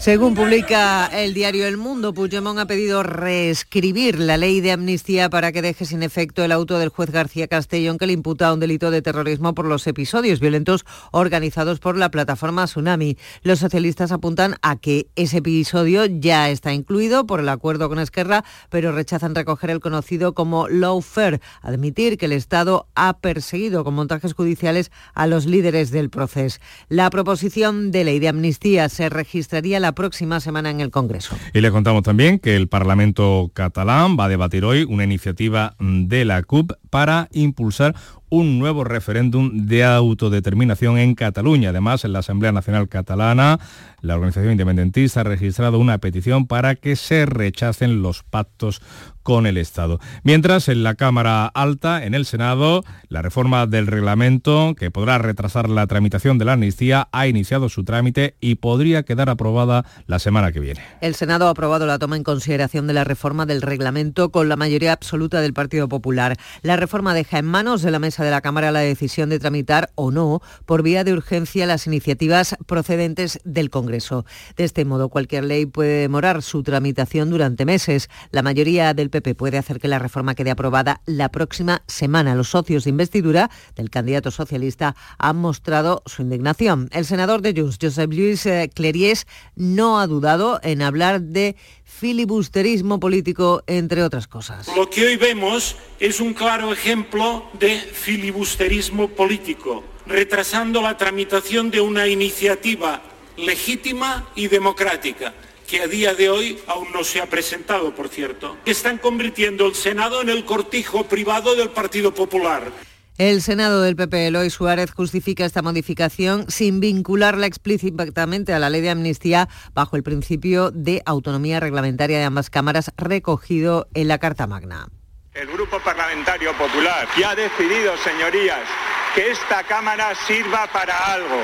Según 0.07 0.37
publica 0.37 1.07
el 1.07 1.35
diario 1.35 1.66
El 1.66 1.79
Mundo, 1.79 2.14
Puigdemont 2.14 2.61
ha 2.61 2.66
pedido 2.66 3.03
reescribir 3.03 4.21
la 4.21 4.37
ley 4.37 4.61
de 4.61 4.71
amnistía 4.71 5.29
para 5.29 5.51
que 5.51 5.62
deje 5.62 5.85
sin 5.85 6.05
efecto 6.05 6.45
el 6.45 6.53
auto 6.53 6.79
del 6.79 6.90
juez 6.90 7.11
García 7.11 7.49
Castellón 7.49 7.99
que 7.99 8.07
le 8.07 8.12
imputa 8.12 8.53
un 8.53 8.61
delito 8.61 8.92
de 8.92 9.03
terrorismo 9.03 9.53
por 9.53 9.66
los 9.66 9.85
episodios 9.88 10.38
violentos 10.38 10.85
organizados 11.11 11.81
por 11.81 11.97
la 11.97 12.12
plataforma 12.12 12.66
Tsunami. 12.66 13.19
Los 13.42 13.59
socialistas 13.59 14.12
apuntan 14.12 14.55
a 14.62 14.77
que 14.77 15.09
ese 15.16 15.38
episodio 15.38 16.07
ya 16.07 16.51
está 16.51 16.73
incluido 16.73 17.27
por 17.27 17.40
el 17.40 17.49
acuerdo 17.49 17.88
con 17.88 17.99
Esquerra, 17.99 18.45
pero 18.71 18.92
rechazan 18.92 19.35
recoger 19.35 19.71
el 19.71 19.81
conocido 19.81 20.35
como 20.35 20.69
lawfare, 20.69 21.40
admitir 21.62 22.16
que 22.16 22.27
el 22.27 22.33
Estado 22.33 22.87
ha 22.95 23.19
perseguido 23.19 23.83
con 23.83 23.95
montajes 23.95 24.35
judiciales 24.35 24.92
a 25.14 25.27
los 25.27 25.47
líderes 25.47 25.90
del 25.90 26.11
proceso. 26.11 26.61
La 26.88 27.11
proposición 27.11 27.90
de 27.90 28.05
ley 28.05 28.21
de 28.21 28.29
amnistía 28.29 28.88
se 28.88 29.09
registraría 29.09 29.81
la 29.81 29.95
próxima 29.96 30.38
semana 30.38 30.70
en 30.70 30.80
el 30.80 30.92
Congreso. 30.92 31.37
Y 31.52 31.61
le 31.61 31.72
contamos 31.72 32.04
también 32.04 32.38
que 32.38 32.54
el 32.54 32.68
Parlamento 32.68 33.50
catalán 33.52 34.16
va 34.16 34.26
a 34.26 34.28
debatir 34.28 34.64
hoy 34.64 34.85
una 34.85 35.02
iniciativa 35.02 35.74
de 35.80 36.24
la 36.24 36.40
CUP 36.44 36.70
para 36.96 37.28
impulsar 37.32 37.94
un 38.30 38.59
nuevo 38.59 38.82
referéndum 38.82 39.66
de 39.66 39.85
autodeterminación 39.85 40.98
en 40.98 41.14
Cataluña. 41.14 41.70
Además, 41.70 42.04
en 42.04 42.12
la 42.12 42.20
Asamblea 42.20 42.52
Nacional 42.52 42.88
Catalana, 42.88 43.61
la 44.00 44.14
organización 44.14 44.52
independentista 44.52 45.20
ha 45.20 45.24
registrado 45.24 45.78
una 45.78 45.98
petición 45.98 46.46
para 46.46 46.74
que 46.74 46.96
se 46.96 47.26
rechacen 47.26 48.02
los 48.02 48.22
pactos 48.22 48.80
con 49.22 49.46
el 49.46 49.56
Estado. 49.56 49.98
Mientras, 50.22 50.68
en 50.68 50.85
la 50.85 50.94
Cámara 50.94 51.46
Alta, 51.46 52.04
en 52.04 52.14
el 52.14 52.26
Senado, 52.26 52.85
la 53.09 53.22
reforma 53.22 53.66
del 53.66 53.88
reglamento, 53.88 54.76
que 54.78 54.92
podrá 54.92 55.18
retrasar 55.18 55.68
la 55.68 55.87
tramitación 55.88 56.38
de 56.38 56.44
la 56.44 56.52
amnistía, 56.52 57.09
ha 57.11 57.26
iniciado 57.26 57.68
su 57.68 57.82
trámite 57.82 58.37
y 58.40 58.56
podría 58.56 59.02
quedar 59.02 59.28
aprobada 59.28 59.85
la 60.06 60.20
semana 60.20 60.52
que 60.52 60.61
viene. 60.61 60.80
El 61.00 61.16
Senado 61.16 61.48
ha 61.48 61.50
aprobado 61.50 61.87
la 61.87 61.98
toma 61.98 62.16
en 62.16 62.22
consideración 62.22 62.87
de 62.87 62.92
la 62.92 63.02
reforma 63.02 63.46
del 63.46 63.62
reglamento 63.62 64.30
con 64.30 64.48
la 64.48 64.54
mayoría 64.54 64.92
absoluta 64.92 65.40
del 65.40 65.54
Partido 65.54 65.88
Popular. 65.88 66.37
La 66.62 66.76
reforma 66.87 67.14
deja 67.14 67.40
en 67.40 67.46
manos 67.46 67.83
de 67.83 67.90
la 67.90 67.99
mesa 67.99 68.22
de 68.22 68.31
la 68.31 68.40
Cámara 68.40 68.70
la 68.70 68.79
decisión 68.79 69.29
de 69.29 69.40
tramitar 69.40 69.90
o 69.96 70.12
no 70.12 70.40
por 70.66 70.85
vía 70.85 71.03
de 71.03 71.14
urgencia 71.14 71.66
las 71.66 71.88
iniciativas 71.88 72.55
procedentes 72.64 73.40
del 73.42 73.70
Congreso. 73.70 74.25
De 74.57 74.62
este 74.62 74.85
modo, 74.85 75.09
cualquier 75.09 75.42
ley 75.42 75.66
puede 75.66 76.03
demorar 76.03 76.42
su 76.42 76.62
tramitación 76.62 77.29
durante 77.29 77.64
meses. 77.64 78.09
La 78.31 78.42
mayoría 78.42 78.94
del 78.94 79.11
PP 79.11 79.35
puede 79.35 79.59
hacer 79.59 79.81
que 79.81 79.88
la 79.88 79.99
reforma 79.99 80.37
quede 80.37 80.53
aprobada 80.53 81.01
la 81.07 81.29
próxima 81.29 81.83
semana. 81.88 82.37
Los 82.37 82.51
socios 82.51 82.85
de 82.85 82.90
investidura 82.90 83.51
del 83.75 83.90
candidato 83.90 84.31
socialista 84.31 84.94
han 85.18 85.38
mostrado 85.38 86.05
su 86.07 86.22
indignación. 86.22 86.88
El 86.92 87.05
senador 87.05 87.42
de 87.42 87.53
Junts, 87.61 87.79
Josep 87.83 88.12
Lluís 88.12 88.46
eh, 88.46 88.70
Cleries, 88.72 89.27
no 89.57 89.99
ha 89.99 90.07
dudado 90.07 90.61
en 90.62 90.83
hablar 90.83 91.20
de 91.20 91.57
filibusterismo 91.98 93.00
político, 93.00 93.62
entre 93.66 94.02
otras 94.02 94.26
cosas. 94.26 94.68
Lo 94.76 94.90
que 94.90 95.06
hoy 95.06 95.16
vemos 95.16 95.76
es 95.98 96.20
un 96.20 96.35
claro 96.35 96.72
ejemplo 96.72 97.46
de 97.59 97.78
filibusterismo 97.78 99.09
político, 99.09 99.82
retrasando 100.06 100.82
la 100.82 100.96
tramitación 100.98 101.70
de 101.70 101.80
una 101.80 102.06
iniciativa 102.06 103.02
legítima 103.37 104.28
y 104.35 104.48
democrática 104.48 105.32
que 105.66 105.80
a 105.80 105.88
día 105.88 106.14
de 106.14 106.30
hoy 106.30 106.59
aún 106.66 106.88
no 106.92 107.02
se 107.02 107.20
ha 107.20 107.26
presentado, 107.26 107.94
por 107.94 108.09
cierto, 108.09 108.56
que 108.64 108.70
están 108.70 108.98
convirtiendo 108.98 109.66
el 109.66 109.74
Senado 109.74 110.20
en 110.20 110.28
el 110.28 110.44
cortijo 110.44 111.04
privado 111.04 111.56
del 111.56 111.70
Partido 111.70 112.14
Popular. 112.14 112.70
El 113.18 113.40
Senado 113.40 113.81
del 113.81 113.96
PP, 113.96 114.26
Eloy 114.26 114.50
Suárez, 114.50 114.90
justifica 114.90 115.46
esta 115.46 115.62
modificación 115.62 116.50
sin 116.50 116.81
vincularla 116.81 117.46
explícitamente 117.46 118.52
a 118.52 118.59
la 118.59 118.68
ley 118.68 118.83
de 118.83 118.90
amnistía 118.90 119.48
bajo 119.72 119.96
el 119.96 120.02
principio 120.02 120.70
de 120.70 121.00
autonomía 121.07 121.59
reglamentaria 121.59 122.18
de 122.18 122.24
ambas 122.24 122.50
cámaras 122.50 122.92
recogido 122.98 123.88
en 123.94 124.09
la 124.09 124.18
Carta 124.18 124.46
Magna. 124.46 124.88
El 125.33 125.46
Grupo 125.46 125.79
Parlamentario 125.81 126.52
Popular 126.59 127.09
ya 127.18 127.31
ha 127.31 127.35
decidido, 127.35 127.96
señorías, 128.05 128.68
que 129.14 129.31
esta 129.31 129.62
Cámara 129.64 130.12
sirva 130.26 130.66
para 130.70 131.14
algo, 131.14 131.40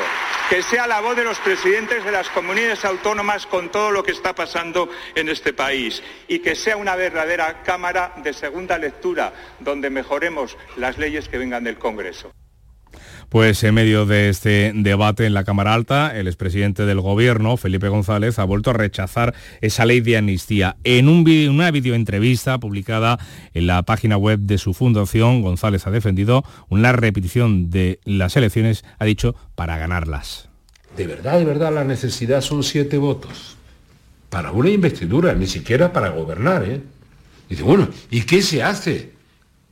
que 0.53 0.63
sea 0.63 0.87
la 0.87 1.01
voz 1.01 1.17
de 1.17 1.25
los 1.25 1.39
presidentes 1.39 2.05
de 2.05 2.13
las 2.13 2.29
comunidades 2.29 2.85
autónomas 2.85 3.47
con 3.47 3.71
todo 3.71 3.91
lo 3.91 4.03
que 4.03 4.13
está 4.13 4.35
pasando 4.35 4.91
en 5.15 5.31
este 5.31 5.55
país 5.55 6.03
y 6.29 6.41
que 6.41 6.55
sea 6.55 6.77
una 6.77 6.95
verdadera 6.95 7.63
Cámara 7.63 8.13
de 8.19 8.35
segunda 8.35 8.77
lectura 8.77 9.33
donde 9.61 9.89
mejoremos 9.89 10.59
las 10.77 10.99
leyes 10.99 11.31
que 11.31 11.39
vengan 11.39 11.65
del 11.65 11.79
Congreso. 11.79 12.33
Pues 13.33 13.65
en 13.65 13.75
medio 13.75 14.05
de 14.05 14.29
este 14.29 14.73
debate 14.75 15.25
en 15.25 15.33
la 15.33 15.45
Cámara 15.45 15.73
Alta, 15.73 16.15
el 16.15 16.27
expresidente 16.27 16.85
del 16.85 17.01
Gobierno, 17.01 17.57
Felipe 17.57 17.89
González, 17.89 18.39
ha 18.39 18.45
vuelto 18.45 18.69
a 18.69 18.75
rechazar 18.75 19.35
esa 19.63 19.87
ley 19.87 20.03
de 20.03 20.19
amnistía. 20.19 20.77
En 20.85 21.09
un 21.09 21.27
una 21.49 21.71
videoentrevista 21.71 22.59
publicada 22.59 23.19
en 23.55 23.67
la 23.67 23.85
página 23.85 24.19
web 24.19 24.41
de 24.41 24.59
su 24.59 24.75
fundación, 24.75 25.41
González 25.41 25.87
ha 25.87 25.91
defendido 25.91 26.45
una 26.69 26.93
repetición 26.93 27.71
de 27.71 28.01
las 28.05 28.37
elecciones, 28.37 28.85
ha 28.99 29.07
dicho, 29.07 29.35
para 29.55 29.79
ganarlas. 29.79 30.51
De 30.95 31.07
verdad, 31.07 31.39
de 31.39 31.47
verdad, 31.47 31.73
la 31.73 31.85
necesidad 31.85 32.43
son 32.43 32.63
siete 32.63 32.99
votos. 32.99 33.57
Para 34.29 34.53
una 34.53 34.69
investidura, 34.69 35.33
ni 35.33 35.47
siquiera 35.47 35.91
para 35.95 36.11
gobernar. 36.11 36.65
¿eh? 36.65 36.83
Dice, 37.49 37.63
bueno, 37.63 37.89
¿y 38.11 38.25
qué 38.25 38.43
se 38.43 38.63
hace? 38.63 39.13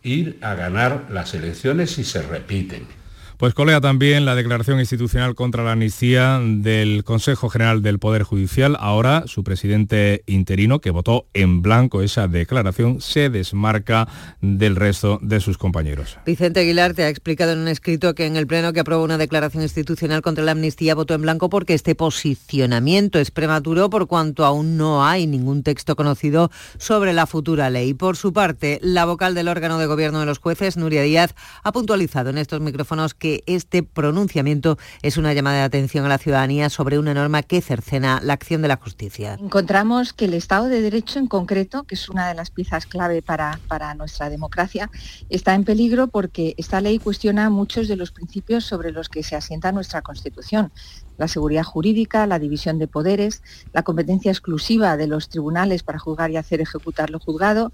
Ir 0.03 0.39
a 0.41 0.55
ganar 0.55 1.09
las 1.11 1.35
elecciones 1.35 1.91
si 1.91 2.05
se 2.05 2.23
repiten. 2.23 3.00
Pues 3.41 3.55
colea 3.55 3.81
también 3.81 4.27
la 4.27 4.35
declaración 4.35 4.81
institucional 4.81 5.35
contra 5.35 5.65
la 5.65 5.73
amnistía 5.73 6.39
del 6.45 7.05
Consejo 7.05 7.49
General 7.49 7.81
del 7.81 7.99
Poder 7.99 8.23
Judicial. 8.23 8.77
Ahora 8.79 9.23
su 9.29 9.45
presidente 9.45 10.23
interino, 10.27 10.81
que 10.81 10.91
votó 10.91 11.25
en 11.33 11.63
blanco 11.63 12.03
esa 12.03 12.29
declaración, 12.29 13.01
se 13.01 13.31
desmarca 13.31 14.07
del 14.43 14.77
resto 14.77 15.19
de 15.23 15.41
sus 15.41 15.57
compañeros. 15.57 16.19
Vicente 16.27 16.61
Aguilar 16.61 16.93
te 16.93 17.05
ha 17.05 17.09
explicado 17.09 17.53
en 17.53 17.61
un 17.61 17.69
escrito 17.69 18.15
que 18.15 18.27
en 18.27 18.37
el 18.37 18.47
Pleno 18.47 18.75
que 18.75 18.81
aprobó 18.81 19.05
una 19.05 19.17
declaración 19.17 19.63
institucional 19.63 20.21
contra 20.21 20.45
la 20.45 20.53
amnistía 20.53 20.95
votó 20.95 21.15
en 21.15 21.23
blanco 21.23 21.49
porque 21.49 21.73
este 21.73 21.95
posicionamiento 21.95 23.19
es 23.19 23.31
prematuro 23.31 23.89
por 23.89 24.07
cuanto 24.07 24.45
aún 24.45 24.77
no 24.77 25.07
hay 25.07 25.27
ningún 25.27 25.63
texto 25.63 25.97
conocido 25.97 26.51
sobre 26.77 27.15
la 27.15 27.27
futura 27.27 27.71
ley. 27.71 27.95
Por 27.95 28.19
su 28.19 28.35
parte, 28.35 28.81
la 28.83 29.07
vocal 29.07 29.35
del 29.35 29.49
órgano 29.49 29.79
de 29.79 29.87
gobierno 29.87 30.21
de 30.21 30.27
los 30.27 30.41
jueces, 30.41 30.77
Nuria 30.77 31.01
Díaz, 31.01 31.35
ha 31.63 31.73
puntualizado 31.73 32.29
en 32.29 32.37
estos 32.37 32.61
micrófonos 32.61 33.15
que 33.15 33.30
este 33.47 33.83
pronunciamiento 33.83 34.79
es 35.03 35.17
una 35.17 35.33
llamada 35.33 35.59
de 35.59 35.63
atención 35.63 36.05
a 36.05 36.09
la 36.09 36.19
ciudadanía 36.19 36.71
sobre 36.71 36.99
una 36.99 37.15
norma 37.15 37.43
que 37.43 37.61
cercena 37.61 38.21
la 38.23 38.35
acción 38.35 38.63
de 38.63 38.69
la 38.69 38.77
justicia. 38.77 39.39
Encontramos 39.41 40.13
que 40.13 40.27
el 40.27 40.35
Estado 40.35 40.69
de 40.69 40.81
Derecho 40.81 41.19
en 41.19 41.27
concreto, 41.27 41.85
que 41.85 41.95
es 41.95 42.09
una 42.09 42.29
de 42.29 42.35
las 42.35 42.51
piezas 42.51 42.87
clave 42.87 43.23
para, 43.23 43.61
para 43.69 43.95
nuestra 43.95 44.31
democracia, 44.31 44.91
está 45.29 45.55
en 45.55 45.65
peligro 45.65 46.09
porque 46.09 46.55
esta 46.57 46.81
ley 46.81 46.99
cuestiona 46.99 47.51
muchos 47.51 47.89
de 47.89 47.97
los 47.97 48.13
principios 48.13 48.65
sobre 48.65 48.93
los 48.93 49.09
que 49.09 49.23
se 49.23 49.37
asienta 49.37 49.73
nuestra 49.73 50.03
Constitución 50.03 50.73
la 51.21 51.29
seguridad 51.29 51.65
jurídica, 51.65 52.27
la 52.27 52.39
división 52.39 52.79
de 52.79 52.89
poderes, 52.89 53.43
la 53.75 53.83
competencia 53.83 54.33
exclusiva 54.33 54.97
de 54.97 55.07
los 55.07 55.29
tribunales 55.29 55.83
para 55.83 55.99
juzgar 55.99 56.31
y 56.31 56.39
hacer 56.39 56.63
ejecutar 56.63 57.11
lo 57.11 57.21
juzgado 57.21 57.73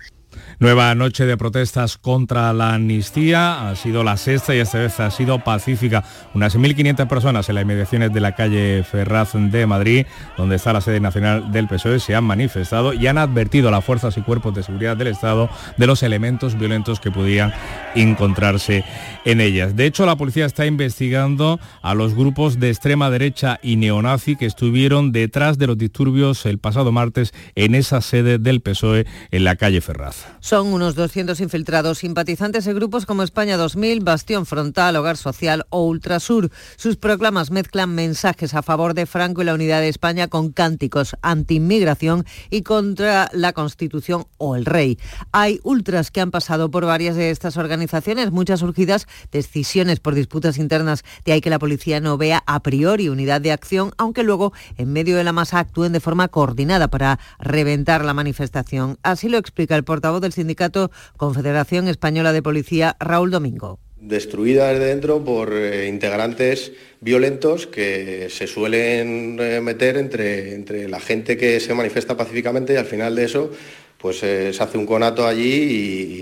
Nueva 0.59 0.95
noche 0.95 1.27
de 1.27 1.37
protestas 1.37 1.99
contra 1.99 2.53
la 2.55 2.75
amnistía. 2.75 3.69
Ha 3.69 3.77
sido 3.77 4.03
la 4.03 4.17
sexta 4.17 4.55
y 4.55 4.59
esta 4.59 4.79
vez 4.79 4.99
ha 5.01 5.11
sido 5.11 5.39
pacífica. 5.45 6.03
Unas 6.33 6.57
1.500 6.57 7.07
personas 7.09 7.49
en 7.49 7.57
las 7.57 7.63
inmediaciones 7.63 8.13
de 8.13 8.21
la 8.21 8.35
calle 8.35 8.83
Ferraz 8.83 9.33
de 9.35 9.67
Madrid, 9.67 10.07
donde 10.39 10.57
está 10.57 10.73
la 10.73 10.81
sede 10.81 10.99
nacional 11.01 11.53
del 11.53 11.69
PSOE, 11.69 12.01
se 12.01 12.15
han 12.15 12.25
manifestado 12.25 12.95
y 12.95 13.07
han 13.07 13.19
advertido 13.19 13.69
a 13.69 13.71
las 13.71 13.85
fuerzas 13.85 14.17
y 14.17 14.23
cuerpos 14.23 14.55
de 14.55 14.63
seguridad 14.63 14.97
del 14.97 15.09
Estado 15.09 15.51
de 15.77 15.87
los 15.87 16.03
elementos 16.03 16.59
violentos 16.59 17.01
que 17.01 17.11
podían 17.11 17.53
encontrarse 17.95 18.85
en 19.27 19.41
ellas. 19.43 19.77
De 19.77 19.87
hecho, 19.87 20.07
la 20.07 20.17
policía 20.17 20.47
está 20.47 20.65
investigando 20.65 21.61
a 21.83 21.95
los 21.95 22.15
grupos 22.15 22.59
de 22.59 22.71
extrema 22.71 23.11
derecha 23.11 23.59
y 23.63 23.77
neonazi 23.77 24.37
que 24.37 24.47
estuvieron 24.47 25.13
detrás 25.13 25.59
de 25.59 25.67
los 25.67 25.77
disturbios 25.77 26.47
el 26.47 26.59
pasado 26.59 26.93
martes 26.93 27.35
en 27.55 27.75
esa 27.75 28.01
sede 28.01 28.39
del 28.39 28.63
PSOE 28.63 29.07
en 29.31 29.45
la 29.45 29.57
calle 29.57 29.81
Ferraz. 29.81 30.26
Son 30.41 30.69
unos 30.69 30.95
200 30.95 31.41
infiltrados 31.41 31.99
simpatizantes 31.99 32.65
de 32.65 32.75
grupos 32.75 33.07
como 33.07 33.23
España 33.23 33.57
2000, 33.57 34.01
Bastión 34.01 34.47
Frontal, 34.47 34.97
Hogar 34.97 35.17
Social 35.17 35.67
o 35.71 35.87
Ultrasur. 35.87 36.51
Sus 36.77 36.97
proclamas 36.97 37.51
mezclan 37.51 37.95
mensajes 37.95 38.55
a 38.55 38.63
favor 38.63 38.95
de 38.95 39.07
Franco 39.07 39.43
y 39.43 39.45
la 39.45 39.55
unidad 39.55 39.81
de 39.81 39.89
España 39.89 40.29
con 40.29 40.53
cánticos 40.53 41.17
anti-inmigración 41.23 42.25
y 42.51 42.63
contra 42.63 43.29
la 43.33 43.53
Constitución 43.53 44.27
o 44.39 44.57
el 44.57 44.65
rey. 44.65 44.99
Hay 45.33 45.61
ultras 45.63 46.11
que 46.11 46.21
han 46.21 46.31
pasado 46.31 46.71
por 46.71 46.87
varias 46.87 47.17
de 47.17 47.31
estas 47.31 47.57
organizaciones, 47.57 48.31
muchas 48.31 48.61
surgidas 48.61 49.07
decisiones 49.33 50.01
por 50.01 50.15
disputas 50.15 50.59
internas. 50.59 51.05
De 51.25 51.33
ahí 51.33 51.41
que 51.41 51.51
la 51.51 51.59
policía 51.59 52.01
no 52.01 52.17
vea 52.17 52.43
a 52.47 52.61
priori 52.61 53.09
unidad 53.09 53.41
de 53.41 53.53
acción, 53.53 53.93
aunque 53.99 54.23
luego 54.23 54.53
en 54.77 54.93
medio 54.93 55.17
de 55.17 55.25
la 55.25 55.33
masa 55.33 55.59
actúen 55.59 55.93
de 55.93 56.01
forma 56.01 56.29
coordinada 56.29 56.89
para 56.89 57.19
reventar 57.39 58.05
la 58.05 58.15
manifestación. 58.15 58.99
Así 59.03 59.29
lo 59.29 59.39
explica 59.39 59.77
el 59.77 59.85
portavoz 59.85 60.06
del 60.21 60.33
sindicato 60.33 60.91
Confederación 61.17 61.89
Española 61.89 62.33
de 62.33 62.43
Policía, 62.43 62.97
Raúl 63.01 63.31
Domingo 63.31 63.81
destruida 64.01 64.73
desde 64.73 64.87
dentro 64.87 65.25
por 65.25 65.53
eh, 65.53 65.89
integrantes 65.89 66.73
violentos 67.01 67.67
que 67.67 68.29
se 68.31 68.47
suelen 68.47 69.39
eh, 69.41 69.61
meter 69.61 69.97
entre, 69.97 70.55
entre 70.55 70.89
la 70.89 71.01
gente 71.01 71.37
que 71.37 71.61
se 71.61 71.75
manifiesta 71.75 72.17
pacíficamente 72.17 72.75
y 72.75 72.77
al 72.77 72.87
final 72.87 73.17
de 73.17 73.25
eso 73.25 73.51
pues 73.99 74.23
eh, 74.23 74.53
se 74.53 74.63
hace 74.63 74.79
un 74.79 74.87
conato 74.87 75.27
allí 75.27 76.13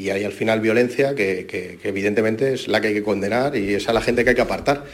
y, 0.00 0.10
hay 0.10 0.22
al 0.22 0.32
final 0.32 0.60
violencia 0.60 1.14
que, 1.14 1.46
que 1.46 1.78
evidentemente 1.82 2.52
es 2.52 2.68
la 2.68 2.82
que 2.82 2.88
hay 2.88 2.94
que 2.94 3.02
condenar 3.02 3.56
y 3.56 3.72
es 3.72 3.88
a 3.88 3.94
la 3.94 4.02
gente 4.02 4.22
que 4.22 4.30
hay 4.30 4.36
que 4.36 4.42
apartar. 4.42 4.84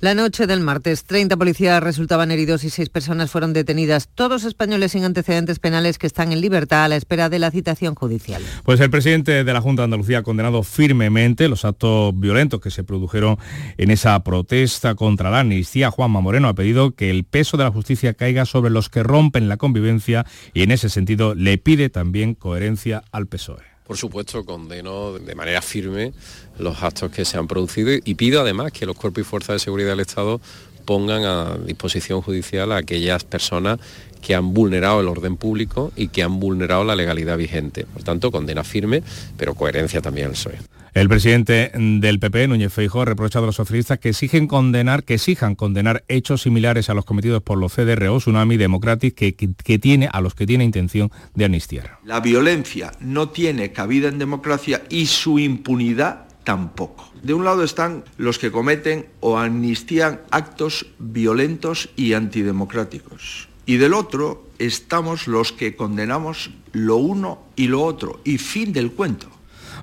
La 0.00 0.14
noche 0.14 0.46
del 0.46 0.60
martes, 0.60 1.02
30 1.02 1.36
policías 1.36 1.82
resultaban 1.82 2.30
heridos 2.30 2.62
y 2.62 2.70
6 2.70 2.88
personas 2.88 3.32
fueron 3.32 3.52
detenidas, 3.52 4.08
todos 4.14 4.44
españoles 4.44 4.92
sin 4.92 5.02
antecedentes 5.02 5.58
penales 5.58 5.98
que 5.98 6.06
están 6.06 6.30
en 6.30 6.40
libertad 6.40 6.84
a 6.84 6.88
la 6.88 6.94
espera 6.94 7.28
de 7.28 7.40
la 7.40 7.50
citación 7.50 7.96
judicial. 7.96 8.40
Pues 8.62 8.78
el 8.78 8.90
presidente 8.90 9.42
de 9.42 9.52
la 9.52 9.60
Junta 9.60 9.82
de 9.82 9.86
Andalucía 9.86 10.18
ha 10.18 10.22
condenado 10.22 10.62
firmemente 10.62 11.48
los 11.48 11.64
actos 11.64 12.12
violentos 12.16 12.60
que 12.60 12.70
se 12.70 12.84
produjeron 12.84 13.38
en 13.76 13.90
esa 13.90 14.22
protesta 14.22 14.94
contra 14.94 15.30
la 15.30 15.40
amnistía. 15.40 15.90
Juanma 15.90 16.20
Moreno 16.20 16.46
ha 16.46 16.54
pedido 16.54 16.92
que 16.92 17.10
el 17.10 17.24
peso 17.24 17.56
de 17.56 17.64
la 17.64 17.72
justicia 17.72 18.14
caiga 18.14 18.44
sobre 18.44 18.70
los 18.70 18.90
que 18.90 19.02
rompen 19.02 19.48
la 19.48 19.56
convivencia 19.56 20.24
y 20.54 20.62
en 20.62 20.70
ese 20.70 20.90
sentido 20.90 21.34
le 21.34 21.58
pide 21.58 21.90
también 21.90 22.36
coherencia 22.36 23.02
al 23.10 23.26
PSOE. 23.26 23.67
Por 23.88 23.96
supuesto, 23.96 24.44
condeno 24.44 25.14
de 25.14 25.34
manera 25.34 25.62
firme 25.62 26.12
los 26.58 26.82
actos 26.82 27.10
que 27.10 27.24
se 27.24 27.38
han 27.38 27.48
producido 27.48 27.90
y 27.92 28.14
pido 28.16 28.42
además 28.42 28.70
que 28.70 28.84
los 28.84 28.94
cuerpos 28.94 29.22
y 29.22 29.24
fuerzas 29.24 29.54
de 29.54 29.58
seguridad 29.60 29.88
del 29.88 30.00
Estado 30.00 30.42
pongan 30.88 31.22
a 31.24 31.58
disposición 31.58 32.22
judicial 32.22 32.72
a 32.72 32.78
aquellas 32.78 33.22
personas 33.22 33.78
que 34.22 34.34
han 34.34 34.54
vulnerado 34.54 35.02
el 35.02 35.08
orden 35.08 35.36
público 35.36 35.92
y 35.96 36.08
que 36.08 36.22
han 36.22 36.40
vulnerado 36.40 36.82
la 36.82 36.96
legalidad 36.96 37.36
vigente. 37.36 37.84
Por 37.84 38.04
tanto, 38.04 38.30
condena 38.30 38.64
firme, 38.64 39.02
pero 39.36 39.52
coherencia 39.52 40.00
también 40.00 40.28
al 40.28 40.32
PSOE. 40.32 40.56
El 40.94 41.10
presidente 41.10 41.70
del 41.74 42.18
PP, 42.18 42.48
Núñez 42.48 42.72
Feijóo, 42.72 43.02
ha 43.02 43.04
reprochado 43.04 43.44
a 43.44 43.48
los 43.48 43.56
socialistas 43.56 43.98
que 43.98 44.08
exigen 44.08 44.46
condenar, 44.46 45.04
que 45.04 45.14
exijan 45.14 45.56
condenar 45.56 46.04
hechos 46.08 46.40
similares 46.40 46.88
a 46.88 46.94
los 46.94 47.04
cometidos 47.04 47.42
por 47.42 47.58
los 47.58 47.74
CDRO, 47.74 48.16
Tsunami 48.16 48.56
Democratic, 48.56 49.14
que, 49.14 49.34
que 49.34 49.78
tiene 49.78 50.08
a 50.10 50.22
los 50.22 50.34
que 50.34 50.46
tiene 50.46 50.64
intención 50.64 51.10
de 51.34 51.44
amnistiar. 51.44 51.98
La 52.02 52.20
violencia 52.20 52.92
no 53.00 53.28
tiene 53.28 53.72
cabida 53.72 54.08
en 54.08 54.18
democracia 54.18 54.84
y 54.88 55.04
su 55.04 55.38
impunidad 55.38 56.27
tampoco. 56.48 57.10
De 57.22 57.34
un 57.34 57.44
lado 57.44 57.62
están 57.62 58.04
los 58.16 58.38
que 58.38 58.50
cometen 58.50 59.10
o 59.20 59.36
amnistían 59.36 60.22
actos 60.30 60.86
violentos 60.98 61.90
y 61.94 62.14
antidemocráticos. 62.14 63.50
Y 63.66 63.76
del 63.76 63.92
otro 63.92 64.46
estamos 64.58 65.28
los 65.28 65.52
que 65.52 65.76
condenamos 65.76 66.50
lo 66.72 66.96
uno 66.96 67.42
y 67.54 67.66
lo 67.66 67.82
otro. 67.82 68.22
Y 68.24 68.38
fin 68.38 68.72
del 68.72 68.92
cuento. 68.92 69.28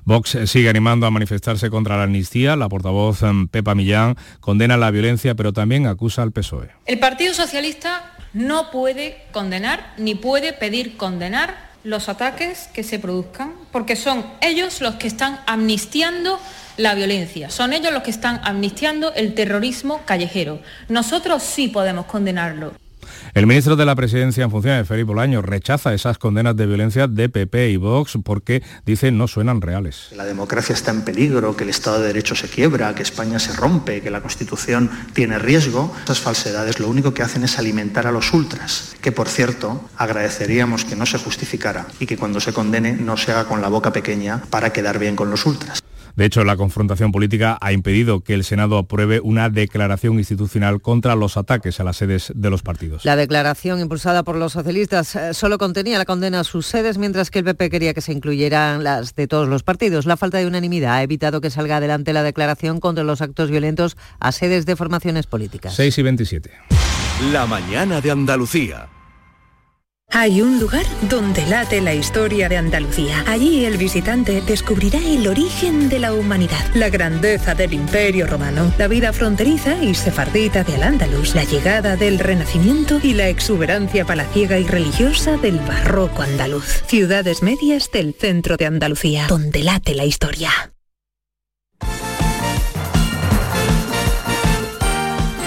Vox 0.04 0.36
sigue 0.46 0.68
animando 0.68 1.06
a 1.06 1.12
manifestarse 1.12 1.70
contra 1.70 1.98
la 1.98 2.02
amnistía. 2.02 2.56
La 2.56 2.68
portavoz 2.68 3.22
em, 3.22 3.46
Pepa 3.46 3.76
Millán 3.76 4.16
condena 4.40 4.76
la 4.76 4.90
violencia, 4.90 5.36
pero 5.36 5.52
también 5.52 5.86
acusa 5.86 6.22
al 6.22 6.32
PSOE. 6.32 6.70
El 6.84 6.98
Partido 6.98 7.32
Socialista 7.32 8.12
no 8.34 8.72
puede 8.72 9.18
condenar 9.30 9.94
ni 9.98 10.16
puede 10.16 10.52
pedir 10.52 10.96
condenar 10.96 11.65
los 11.86 12.08
ataques 12.08 12.68
que 12.74 12.82
se 12.82 12.98
produzcan, 12.98 13.52
porque 13.70 13.94
son 13.94 14.26
ellos 14.40 14.80
los 14.80 14.96
que 14.96 15.06
están 15.06 15.40
amnistiando 15.46 16.40
la 16.76 16.94
violencia, 16.94 17.48
son 17.48 17.72
ellos 17.72 17.92
los 17.92 18.02
que 18.02 18.10
están 18.10 18.40
amnistiando 18.42 19.14
el 19.14 19.34
terrorismo 19.34 20.02
callejero. 20.04 20.60
Nosotros 20.88 21.44
sí 21.44 21.68
podemos 21.68 22.06
condenarlo. 22.06 22.72
El 23.36 23.46
ministro 23.46 23.76
de 23.76 23.84
la 23.84 23.94
Presidencia 23.94 24.44
en 24.44 24.50
funciones, 24.50 24.88
Felipe 24.88 25.08
Bolaño, 25.08 25.42
rechaza 25.42 25.92
esas 25.92 26.16
condenas 26.16 26.56
de 26.56 26.64
violencia 26.64 27.06
de 27.06 27.28
PP 27.28 27.68
y 27.68 27.76
Vox 27.76 28.16
porque 28.24 28.62
dice 28.86 29.12
no 29.12 29.28
suenan 29.28 29.60
reales. 29.60 30.08
La 30.16 30.24
democracia 30.24 30.72
está 30.72 30.90
en 30.90 31.02
peligro, 31.02 31.54
que 31.54 31.64
el 31.64 31.68
Estado 31.68 32.00
de 32.00 32.06
Derecho 32.06 32.34
se 32.34 32.48
quiebra, 32.48 32.94
que 32.94 33.02
España 33.02 33.38
se 33.38 33.52
rompe, 33.52 34.00
que 34.00 34.10
la 34.10 34.22
Constitución 34.22 34.90
tiene 35.12 35.38
riesgo. 35.38 35.94
Esas 36.04 36.20
falsedades 36.20 36.80
lo 36.80 36.88
único 36.88 37.12
que 37.12 37.22
hacen 37.22 37.44
es 37.44 37.58
alimentar 37.58 38.06
a 38.06 38.10
los 38.10 38.32
ultras, 38.32 38.96
que 39.02 39.12
por 39.12 39.28
cierto 39.28 39.86
agradeceríamos 39.98 40.86
que 40.86 40.96
no 40.96 41.04
se 41.04 41.18
justificara 41.18 41.88
y 42.00 42.06
que 42.06 42.16
cuando 42.16 42.40
se 42.40 42.54
condene 42.54 42.94
no 42.94 43.18
se 43.18 43.32
haga 43.32 43.44
con 43.44 43.60
la 43.60 43.68
boca 43.68 43.92
pequeña 43.92 44.40
para 44.48 44.72
quedar 44.72 44.98
bien 44.98 45.14
con 45.14 45.30
los 45.30 45.44
ultras. 45.44 45.82
De 46.16 46.24
hecho, 46.24 46.44
la 46.44 46.56
confrontación 46.56 47.12
política 47.12 47.58
ha 47.60 47.72
impedido 47.72 48.20
que 48.20 48.32
el 48.32 48.42
Senado 48.42 48.78
apruebe 48.78 49.20
una 49.20 49.50
declaración 49.50 50.18
institucional 50.18 50.80
contra 50.80 51.14
los 51.14 51.36
ataques 51.36 51.78
a 51.78 51.84
las 51.84 51.98
sedes 51.98 52.32
de 52.34 52.48
los 52.48 52.62
partidos. 52.62 53.04
La 53.04 53.16
declaración 53.16 53.80
impulsada 53.80 54.22
por 54.22 54.36
los 54.36 54.52
socialistas 54.52 55.14
eh, 55.14 55.34
solo 55.34 55.58
contenía 55.58 55.98
la 55.98 56.06
condena 56.06 56.40
a 56.40 56.44
sus 56.44 56.66
sedes, 56.66 56.96
mientras 56.96 57.30
que 57.30 57.40
el 57.40 57.44
PP 57.44 57.68
quería 57.68 57.92
que 57.92 58.00
se 58.00 58.12
incluyeran 58.12 58.82
las 58.82 59.14
de 59.14 59.28
todos 59.28 59.46
los 59.46 59.62
partidos. 59.62 60.06
La 60.06 60.16
falta 60.16 60.38
de 60.38 60.46
unanimidad 60.46 60.94
ha 60.94 61.02
evitado 61.02 61.42
que 61.42 61.50
salga 61.50 61.76
adelante 61.76 62.14
la 62.14 62.22
declaración 62.22 62.80
contra 62.80 63.04
los 63.04 63.20
actos 63.20 63.50
violentos 63.50 63.98
a 64.18 64.32
sedes 64.32 64.64
de 64.64 64.74
formaciones 64.74 65.26
políticas. 65.26 65.74
6 65.76 65.98
y 65.98 66.02
27. 66.02 66.50
La 67.30 67.46
mañana 67.46 68.00
de 68.00 68.10
Andalucía. 68.10 68.88
Hay 70.18 70.40
un 70.40 70.58
lugar 70.58 70.86
donde 71.10 71.44
late 71.44 71.82
la 71.82 71.92
historia 71.92 72.48
de 72.48 72.56
Andalucía. 72.56 73.22
Allí 73.26 73.66
el 73.66 73.76
visitante 73.76 74.40
descubrirá 74.40 74.98
el 74.98 75.28
origen 75.28 75.90
de 75.90 75.98
la 75.98 76.14
humanidad, 76.14 76.64
la 76.74 76.88
grandeza 76.88 77.54
del 77.54 77.74
imperio 77.74 78.26
romano, 78.26 78.72
la 78.78 78.88
vida 78.88 79.12
fronteriza 79.12 79.76
y 79.82 79.94
sefardita 79.94 80.64
de 80.64 80.76
Al-Ándalus, 80.76 81.34
la 81.34 81.44
llegada 81.44 81.96
del 81.96 82.18
Renacimiento 82.18 82.98
y 83.02 83.12
la 83.12 83.28
exuberancia 83.28 84.06
palaciega 84.06 84.58
y 84.58 84.64
religiosa 84.64 85.36
del 85.36 85.58
barroco 85.58 86.22
andaluz. 86.22 86.82
Ciudades 86.86 87.42
medias 87.42 87.90
del 87.92 88.14
centro 88.14 88.56
de 88.56 88.64
Andalucía, 88.64 89.26
donde 89.28 89.64
late 89.64 89.94
la 89.94 90.06
historia. 90.06 90.50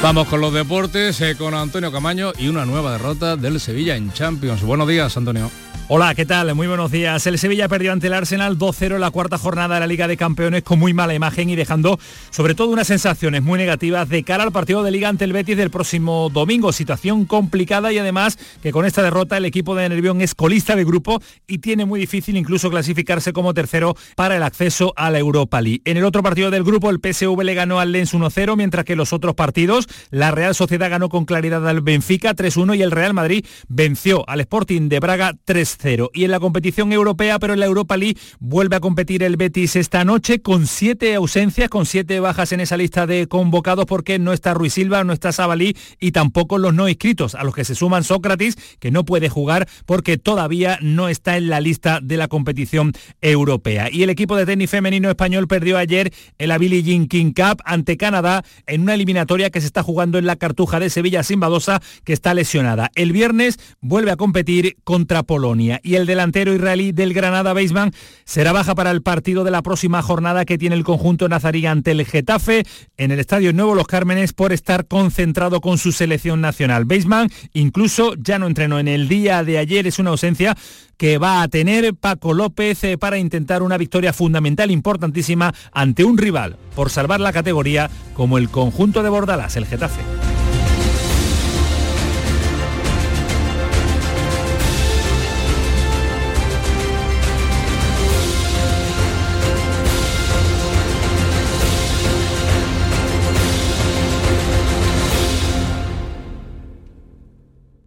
Vamos 0.01 0.29
con 0.29 0.39
los 0.39 0.53
deportes, 0.53 1.19
eh, 1.19 1.35
con 1.37 1.53
Antonio 1.53 1.91
Camaño 1.91 2.31
y 2.37 2.47
una 2.47 2.65
nueva 2.65 2.93
derrota 2.93 3.35
del 3.35 3.59
Sevilla 3.59 3.97
en 3.97 4.13
Champions. 4.13 4.63
Buenos 4.63 4.87
días, 4.87 5.17
Antonio. 5.17 5.51
Hola, 5.91 6.13
¿qué 6.13 6.23
tal? 6.27 6.53
Muy 6.53 6.67
buenos 6.67 6.91
días. 6.91 7.25
El 7.25 7.39
Sevilla 7.39 7.67
perdió 7.67 7.91
ante 7.91 8.05
el 8.05 8.13
Arsenal 8.13 8.59
2-0 8.59 8.93
en 8.93 9.01
la 9.01 9.09
cuarta 9.09 9.39
jornada 9.39 9.73
de 9.73 9.79
la 9.79 9.87
Liga 9.87 10.07
de 10.07 10.17
Campeones 10.17 10.61
con 10.61 10.77
muy 10.77 10.93
mala 10.93 11.15
imagen 11.15 11.49
y 11.49 11.55
dejando 11.55 11.99
sobre 12.29 12.53
todo 12.53 12.67
unas 12.67 12.85
sensaciones 12.85 13.41
muy 13.41 13.57
negativas 13.57 14.07
de 14.07 14.23
cara 14.23 14.43
al 14.43 14.51
partido 14.51 14.83
de 14.83 14.91
Liga 14.91 15.09
ante 15.09 15.25
el 15.25 15.33
Betis 15.33 15.57
del 15.57 15.71
próximo 15.71 16.29
domingo. 16.31 16.71
Situación 16.73 17.25
complicada 17.25 17.91
y 17.91 17.97
además 17.97 18.37
que 18.61 18.71
con 18.71 18.85
esta 18.85 19.01
derrota 19.01 19.37
el 19.37 19.45
equipo 19.45 19.73
de 19.73 19.89
Nervión 19.89 20.21
es 20.21 20.35
colista 20.35 20.75
de 20.75 20.85
grupo 20.85 21.23
y 21.47 21.57
tiene 21.57 21.85
muy 21.85 21.99
difícil 21.99 22.37
incluso 22.37 22.69
clasificarse 22.69 23.33
como 23.33 23.55
tercero 23.55 23.95
para 24.15 24.37
el 24.37 24.43
acceso 24.43 24.93
a 24.95 25.09
la 25.09 25.17
Europa 25.17 25.59
League. 25.59 25.81
En 25.85 25.97
el 25.97 26.05
otro 26.05 26.21
partido 26.21 26.51
del 26.51 26.63
grupo 26.63 26.91
el 26.91 26.99
PSV 26.99 27.41
le 27.41 27.55
ganó 27.55 27.79
al 27.79 27.93
Lens 27.93 28.13
1-0 28.13 28.55
mientras 28.55 28.85
que 28.85 28.95
los 28.95 29.11
otros 29.11 29.33
partidos 29.33 29.87
la 30.11 30.31
Real 30.31 30.55
Sociedad 30.55 30.89
ganó 30.89 31.09
con 31.09 31.25
claridad 31.25 31.67
al 31.67 31.81
Benfica 31.81 32.35
3-1 32.35 32.77
y 32.77 32.81
el 32.81 32.91
Real 32.91 33.13
Madrid 33.13 33.45
venció 33.67 34.27
al 34.27 34.41
Sporting 34.41 34.89
de 34.89 34.99
Braga 34.99 35.33
3 35.45 35.69
2-0. 35.77 36.09
Y 36.13 36.25
en 36.25 36.31
la 36.31 36.39
competición 36.39 36.91
europea, 36.91 37.39
pero 37.39 37.53
en 37.53 37.59
la 37.59 37.65
Europa 37.65 37.97
League, 37.97 38.17
vuelve 38.39 38.75
a 38.75 38.79
competir 38.79 39.23
el 39.23 39.37
Betis 39.37 39.75
esta 39.75 40.03
noche 40.03 40.41
con 40.41 40.67
siete 40.67 41.15
ausencias, 41.15 41.69
con 41.69 41.85
siete 41.85 42.19
bajas 42.19 42.51
en 42.51 42.59
esa 42.59 42.77
lista 42.77 43.07
de 43.07 43.27
convocados 43.27 43.85
porque 43.85 44.19
no 44.19 44.33
está 44.33 44.53
Ruiz 44.53 44.73
Silva, 44.73 45.03
no 45.03 45.13
está 45.13 45.31
Sabalí 45.31 45.75
y 45.99 46.11
tampoco 46.11 46.57
los 46.57 46.73
no 46.73 46.89
inscritos, 46.89 47.35
a 47.35 47.43
los 47.43 47.53
que 47.53 47.65
se 47.65 47.75
suman 47.75 48.03
Sócrates, 48.03 48.57
que 48.79 48.91
no 48.91 49.05
puede 49.05 49.29
jugar 49.29 49.67
porque 49.85 50.17
todavía 50.17 50.79
no 50.81 51.09
está 51.09 51.37
en 51.37 51.49
la 51.49 51.61
lista 51.61 51.99
de 52.01 52.17
la 52.17 52.27
competición 52.27 52.93
europea. 53.21 53.89
Y 53.91 54.03
el 54.03 54.09
equipo 54.09 54.35
de 54.35 54.45
tenis 54.45 54.69
femenino 54.69 55.09
español 55.09 55.47
perdió 55.47 55.77
ayer 55.77 56.11
el 56.37 56.57
Billie 56.59 56.83
Jean 56.83 57.07
King 57.07 57.31
Cup 57.33 57.61
ante 57.63 57.95
Canadá 57.95 58.43
en 58.65 58.81
una 58.81 58.95
eliminatoria 58.95 59.49
que 59.49 59.61
se 59.61 59.67
está 59.67 59.78
jugando 59.83 60.17
en 60.17 60.25
la 60.25 60.35
Cartuja 60.35 60.79
de 60.79 60.89
Sevilla 60.89 61.23
Simbadosa, 61.23 61.81
que 62.03 62.13
está 62.13 62.33
lesionada. 62.33 62.91
El 62.95 63.11
viernes 63.11 63.57
vuelve 63.81 64.11
a 64.11 64.17
competir 64.17 64.77
contra 64.83 65.23
Polonia 65.23 65.79
y 65.83 65.95
el 65.95 66.05
delantero 66.05 66.53
israelí 66.53 66.91
del 66.91 67.13
Granada 67.13 67.53
Beisman 67.53 67.91
será 68.25 68.51
baja 68.51 68.75
para 68.75 68.91
el 68.91 69.01
partido 69.01 69.43
de 69.43 69.51
la 69.51 69.61
próxima 69.61 70.01
jornada 70.01 70.45
que 70.45 70.57
tiene 70.57 70.75
el 70.75 70.83
conjunto 70.83 71.29
nazarí 71.29 71.65
ante 71.65 71.91
el 71.91 72.05
Getafe 72.05 72.63
en 72.97 73.11
el 73.11 73.19
Estadio 73.19 73.53
Nuevo 73.53 73.75
Los 73.75 73.87
Cármenes 73.87 74.33
por 74.33 74.53
estar 74.53 74.87
concentrado 74.87 75.61
con 75.61 75.77
su 75.77 75.91
selección 75.91 76.41
nacional. 76.41 76.85
Beisman 76.85 77.29
incluso 77.53 78.13
ya 78.15 78.39
no 78.39 78.47
entrenó 78.47 78.79
en 78.79 78.87
el 78.87 79.07
día 79.07 79.43
de 79.43 79.57
ayer, 79.57 79.87
es 79.87 79.99
una 79.99 80.11
ausencia 80.11 80.55
que 80.99 81.17
va 81.17 81.41
a 81.41 81.47
tener 81.47 81.95
Paco 81.95 82.33
López 82.33 82.83
eh, 82.83 82.97
para 82.97 83.17
intentar 83.17 83.63
una 83.63 83.77
victoria 83.77 84.11
fundamental 84.11 84.69
importantísima 84.69 85.55
ante 85.71 86.03
un 86.03 86.17
rival 86.17 86.57
por 86.75 86.89
salvar 86.89 87.21
la 87.21 87.31
categoría 87.31 87.89
como 88.13 88.37
el 88.37 88.49
conjunto 88.49 89.01
de 89.01 89.09
Bordalas, 89.09 89.55
el 89.55 89.65
Getafe. 89.65 90.01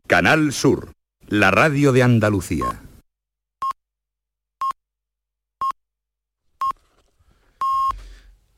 Canal 0.07 0.53
Sur, 0.53 0.93
la 1.29 1.51
radio 1.51 1.93
de 1.93 2.03
Andalucía. 2.03 2.83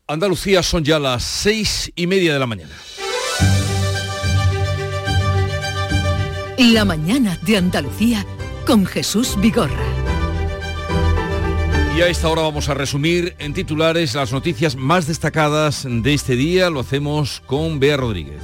Andalucía 0.07 0.63
son 0.63 0.85
ya 0.85 0.99
las 0.99 1.25
seis 1.25 1.91
y 1.97 2.07
media 2.07 2.35
de 2.35 2.39
la 2.39 2.47
mañana. 2.47 2.75
La 6.59 6.85
mañana 6.85 7.39
de 7.41 7.57
Andalucía 7.57 8.27
con 8.67 8.85
Jesús 8.85 9.35
Vigorra. 9.41 9.83
Y 11.97 12.03
a 12.03 12.09
esta 12.09 12.29
hora 12.29 12.43
vamos 12.43 12.69
a 12.69 12.75
resumir 12.75 13.35
en 13.39 13.55
titulares 13.55 14.15
las 14.15 14.31
noticias 14.31 14.77
más 14.77 15.07
destacadas 15.07 15.87
de 15.89 16.13
este 16.13 16.37
día. 16.37 16.69
Lo 16.69 16.81
hacemos 16.81 17.43
con 17.47 17.81
Bea 17.81 17.97
Rodríguez. 17.97 18.43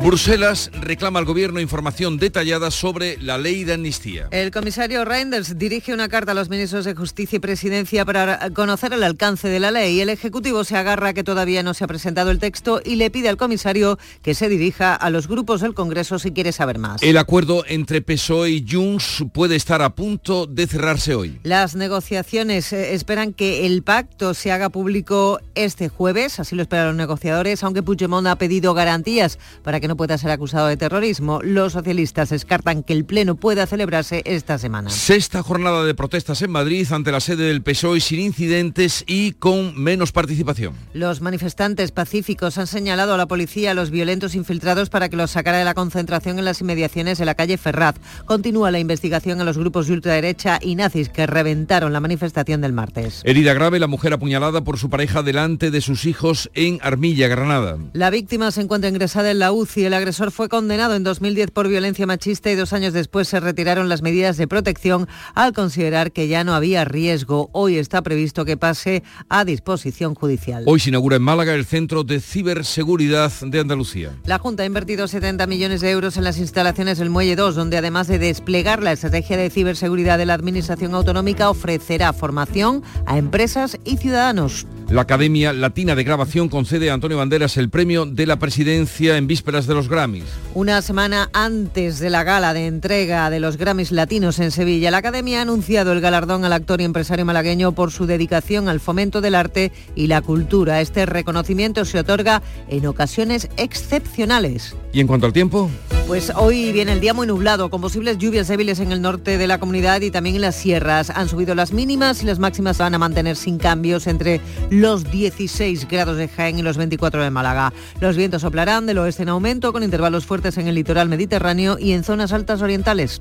Bruselas 0.00 0.70
reclama 0.80 1.18
al 1.18 1.24
gobierno 1.24 1.60
información 1.60 2.18
detallada 2.18 2.70
sobre 2.70 3.20
la 3.20 3.36
ley 3.36 3.64
de 3.64 3.74
amnistía. 3.74 4.28
El 4.30 4.52
comisario 4.52 5.04
Reinders 5.04 5.58
dirige 5.58 5.92
una 5.92 6.08
carta 6.08 6.32
a 6.32 6.34
los 6.36 6.48
ministros 6.48 6.84
de 6.84 6.94
Justicia 6.94 7.36
y 7.36 7.40
Presidencia 7.40 8.04
para 8.04 8.50
conocer 8.50 8.92
el 8.92 9.02
alcance 9.02 9.48
de 9.48 9.58
la 9.58 9.72
ley. 9.72 10.00
El 10.00 10.08
Ejecutivo 10.08 10.62
se 10.62 10.76
agarra 10.76 11.14
que 11.14 11.24
todavía 11.24 11.64
no 11.64 11.74
se 11.74 11.82
ha 11.82 11.88
presentado 11.88 12.30
el 12.30 12.38
texto 12.38 12.80
y 12.84 12.94
le 12.94 13.10
pide 13.10 13.28
al 13.28 13.36
comisario 13.36 13.98
que 14.22 14.34
se 14.34 14.48
dirija 14.48 14.94
a 14.94 15.10
los 15.10 15.26
grupos 15.26 15.62
del 15.62 15.74
Congreso 15.74 16.20
si 16.20 16.30
quiere 16.30 16.52
saber 16.52 16.78
más. 16.78 17.02
El 17.02 17.18
acuerdo 17.18 17.64
entre 17.66 18.00
PSOE 18.00 18.50
y 18.50 18.66
Junts 18.70 19.24
puede 19.32 19.56
estar 19.56 19.82
a 19.82 19.96
punto 19.96 20.46
de 20.46 20.68
cerrarse 20.68 21.16
hoy. 21.16 21.40
Las 21.42 21.74
negociaciones 21.74 22.72
eh, 22.72 22.94
esperan 22.94 23.32
que 23.32 23.66
el 23.66 23.82
pacto 23.82 24.32
se 24.34 24.52
haga 24.52 24.68
público 24.68 25.40
este 25.56 25.88
jueves, 25.88 26.38
así 26.38 26.54
lo 26.54 26.62
esperan 26.62 26.86
los 26.86 26.96
negociadores, 26.96 27.64
aunque 27.64 27.82
Puigdemont 27.82 28.28
ha 28.28 28.36
pedido 28.36 28.74
garantías 28.74 29.40
para 29.64 29.80
que 29.80 29.87
no 29.88 29.96
pueda 29.96 30.18
ser 30.18 30.30
acusado 30.30 30.68
de 30.68 30.76
terrorismo. 30.76 31.40
Los 31.42 31.72
socialistas 31.72 32.30
descartan 32.30 32.82
que 32.82 32.92
el 32.92 33.04
Pleno 33.04 33.34
pueda 33.34 33.66
celebrarse 33.66 34.22
esta 34.24 34.58
semana. 34.58 34.90
Sexta 34.90 35.42
jornada 35.42 35.84
de 35.84 35.94
protestas 35.94 36.40
en 36.42 36.52
Madrid 36.52 36.86
ante 36.92 37.10
la 37.10 37.20
sede 37.20 37.48
del 37.48 37.62
PSOE 37.62 38.00
sin 38.00 38.20
incidentes 38.20 39.04
y 39.06 39.32
con 39.32 39.76
menos 39.76 40.12
participación. 40.12 40.74
Los 40.92 41.20
manifestantes 41.20 41.90
pacíficos 41.90 42.58
han 42.58 42.66
señalado 42.66 43.14
a 43.14 43.16
la 43.16 43.26
policía 43.26 43.72
a 43.72 43.74
los 43.74 43.90
violentos 43.90 44.34
infiltrados 44.34 44.90
para 44.90 45.08
que 45.08 45.16
los 45.16 45.32
sacara 45.32 45.58
de 45.58 45.64
la 45.64 45.74
concentración 45.74 46.38
en 46.38 46.44
las 46.44 46.60
inmediaciones 46.60 47.18
de 47.18 47.24
la 47.24 47.34
calle 47.34 47.58
Ferraz. 47.58 47.96
Continúa 48.26 48.70
la 48.70 48.78
investigación 48.78 49.40
a 49.40 49.44
los 49.44 49.58
grupos 49.58 49.86
de 49.86 49.94
ultraderecha 49.94 50.58
y 50.62 50.74
nazis 50.74 51.08
que 51.08 51.26
reventaron 51.26 51.92
la 51.92 52.00
manifestación 52.00 52.60
del 52.60 52.72
martes. 52.72 53.22
Herida 53.24 53.54
grave 53.54 53.78
la 53.78 53.86
mujer 53.86 54.12
apuñalada 54.12 54.62
por 54.62 54.78
su 54.78 54.90
pareja 54.90 55.22
delante 55.22 55.70
de 55.70 55.80
sus 55.80 56.04
hijos 56.04 56.50
en 56.54 56.78
Armilla, 56.82 57.28
Granada. 57.28 57.78
La 57.92 58.10
víctima 58.10 58.50
se 58.50 58.60
encuentra 58.60 58.90
ingresada 58.90 59.30
en 59.30 59.38
la 59.38 59.52
UCI. 59.52 59.77
El 59.84 59.94
agresor 59.94 60.32
fue 60.32 60.48
condenado 60.48 60.94
en 60.96 61.04
2010 61.04 61.50
por 61.50 61.68
violencia 61.68 62.06
machista 62.06 62.50
y 62.50 62.56
dos 62.56 62.72
años 62.72 62.92
después 62.92 63.28
se 63.28 63.38
retiraron 63.38 63.88
las 63.88 64.02
medidas 64.02 64.36
de 64.36 64.48
protección 64.48 65.08
al 65.34 65.52
considerar 65.52 66.12
que 66.12 66.26
ya 66.28 66.42
no 66.44 66.54
había 66.54 66.84
riesgo. 66.84 67.48
Hoy 67.52 67.78
está 67.78 68.02
previsto 68.02 68.44
que 68.44 68.56
pase 68.56 69.02
a 69.28 69.44
disposición 69.44 70.14
judicial. 70.14 70.64
Hoy 70.66 70.80
se 70.80 70.90
inaugura 70.90 71.16
en 71.16 71.22
Málaga 71.22 71.54
el 71.54 71.64
Centro 71.64 72.04
de 72.04 72.20
Ciberseguridad 72.20 73.32
de 73.40 73.60
Andalucía. 73.60 74.16
La 74.24 74.38
Junta 74.38 74.64
ha 74.64 74.66
invertido 74.66 75.06
70 75.06 75.46
millones 75.46 75.80
de 75.80 75.90
euros 75.90 76.16
en 76.16 76.24
las 76.24 76.38
instalaciones 76.38 76.98
del 76.98 77.10
Muelle 77.10 77.36
2, 77.36 77.54
donde 77.54 77.78
además 77.78 78.08
de 78.08 78.18
desplegar 78.18 78.82
la 78.82 78.92
estrategia 78.92 79.36
de 79.36 79.50
ciberseguridad 79.50 80.18
de 80.18 80.26
la 80.26 80.34
Administración 80.34 80.94
Autonómica, 80.94 81.50
ofrecerá 81.50 82.12
formación 82.12 82.82
a 83.06 83.18
empresas 83.18 83.78
y 83.84 83.96
ciudadanos. 83.96 84.66
La 84.90 85.02
Academia 85.02 85.52
Latina 85.52 85.94
de 85.94 86.02
Grabación 86.02 86.48
concede 86.48 86.90
a 86.90 86.94
Antonio 86.94 87.18
Banderas 87.18 87.58
el 87.58 87.68
premio 87.68 88.06
de 88.06 88.24
la 88.24 88.38
presidencia 88.38 89.18
en 89.18 89.26
vísperas 89.26 89.66
de 89.66 89.74
los 89.74 89.86
Grammys. 89.86 90.24
Una 90.54 90.80
semana 90.80 91.28
antes 91.34 91.98
de 91.98 92.08
la 92.08 92.24
gala 92.24 92.54
de 92.54 92.66
entrega 92.66 93.28
de 93.28 93.38
los 93.38 93.58
Grammys 93.58 93.92
Latinos 93.92 94.38
en 94.38 94.50
Sevilla, 94.50 94.90
la 94.90 94.96
Academia 94.96 95.40
ha 95.40 95.42
anunciado 95.42 95.92
el 95.92 96.00
galardón 96.00 96.46
al 96.46 96.54
actor 96.54 96.80
y 96.80 96.84
empresario 96.84 97.26
malagueño 97.26 97.72
por 97.72 97.92
su 97.92 98.06
dedicación 98.06 98.70
al 98.70 98.80
fomento 98.80 99.20
del 99.20 99.34
arte 99.34 99.72
y 99.94 100.06
la 100.06 100.22
cultura. 100.22 100.80
Este 100.80 101.04
reconocimiento 101.04 101.84
se 101.84 101.98
otorga 101.98 102.40
en 102.68 102.86
ocasiones 102.86 103.50
excepcionales. 103.58 104.74
¿Y 104.94 105.00
en 105.00 105.06
cuanto 105.06 105.26
al 105.26 105.34
tiempo? 105.34 105.70
Pues 106.08 106.32
hoy 106.34 106.72
viene 106.72 106.92
el 106.92 107.00
día 107.00 107.12
muy 107.12 107.26
nublado, 107.26 107.68
con 107.68 107.82
posibles 107.82 108.16
lluvias 108.16 108.48
débiles 108.48 108.80
en 108.80 108.92
el 108.92 109.02
norte 109.02 109.36
de 109.36 109.46
la 109.46 109.60
comunidad 109.60 110.00
y 110.00 110.10
también 110.10 110.36
en 110.36 110.40
las 110.40 110.56
sierras. 110.56 111.10
Han 111.10 111.28
subido 111.28 111.54
las 111.54 111.74
mínimas 111.74 112.22
y 112.22 112.26
las 112.26 112.38
máximas 112.38 112.78
van 112.78 112.94
a 112.94 112.98
mantener 112.98 113.36
sin 113.36 113.58
cambios 113.58 114.06
entre 114.06 114.40
los 114.80 115.10
16 115.10 115.88
grados 115.88 116.16
de 116.16 116.28
Jaén 116.28 116.58
y 116.58 116.62
los 116.62 116.76
24 116.76 117.22
de 117.22 117.30
Málaga. 117.30 117.72
Los 118.00 118.16
vientos 118.16 118.42
soplarán 118.42 118.86
del 118.86 118.98
oeste 118.98 119.24
en 119.24 119.28
aumento 119.28 119.72
con 119.72 119.82
intervalos 119.82 120.24
fuertes 120.24 120.56
en 120.56 120.68
el 120.68 120.76
litoral 120.76 121.08
mediterráneo 121.08 121.78
y 121.78 121.92
en 121.92 122.04
zonas 122.04 122.32
altas 122.32 122.62
orientales. 122.62 123.20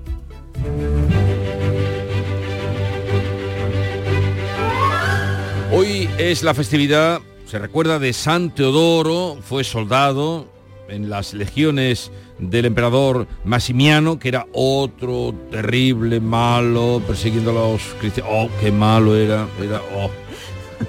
Hoy 5.71 6.09
es 6.17 6.43
la 6.43 6.53
festividad, 6.53 7.21
se 7.45 7.59
recuerda 7.59 7.99
de 7.99 8.13
San 8.13 8.53
Teodoro, 8.53 9.37
fue 9.41 9.63
soldado 9.63 10.47
en 10.89 11.09
las 11.09 11.33
legiones 11.33 12.11
del 12.39 12.65
emperador 12.65 13.27
Massimiano, 13.43 14.19
que 14.19 14.29
era 14.29 14.45
otro 14.53 15.33
terrible, 15.51 16.19
malo, 16.19 17.01
persiguiendo 17.05 17.51
a 17.51 17.53
los 17.53 17.81
cristianos. 17.99 18.31
Oh, 18.33 18.49
qué 18.61 18.71
malo 18.71 19.15
era, 19.15 19.47
era, 19.61 19.81
oh, 19.97 20.09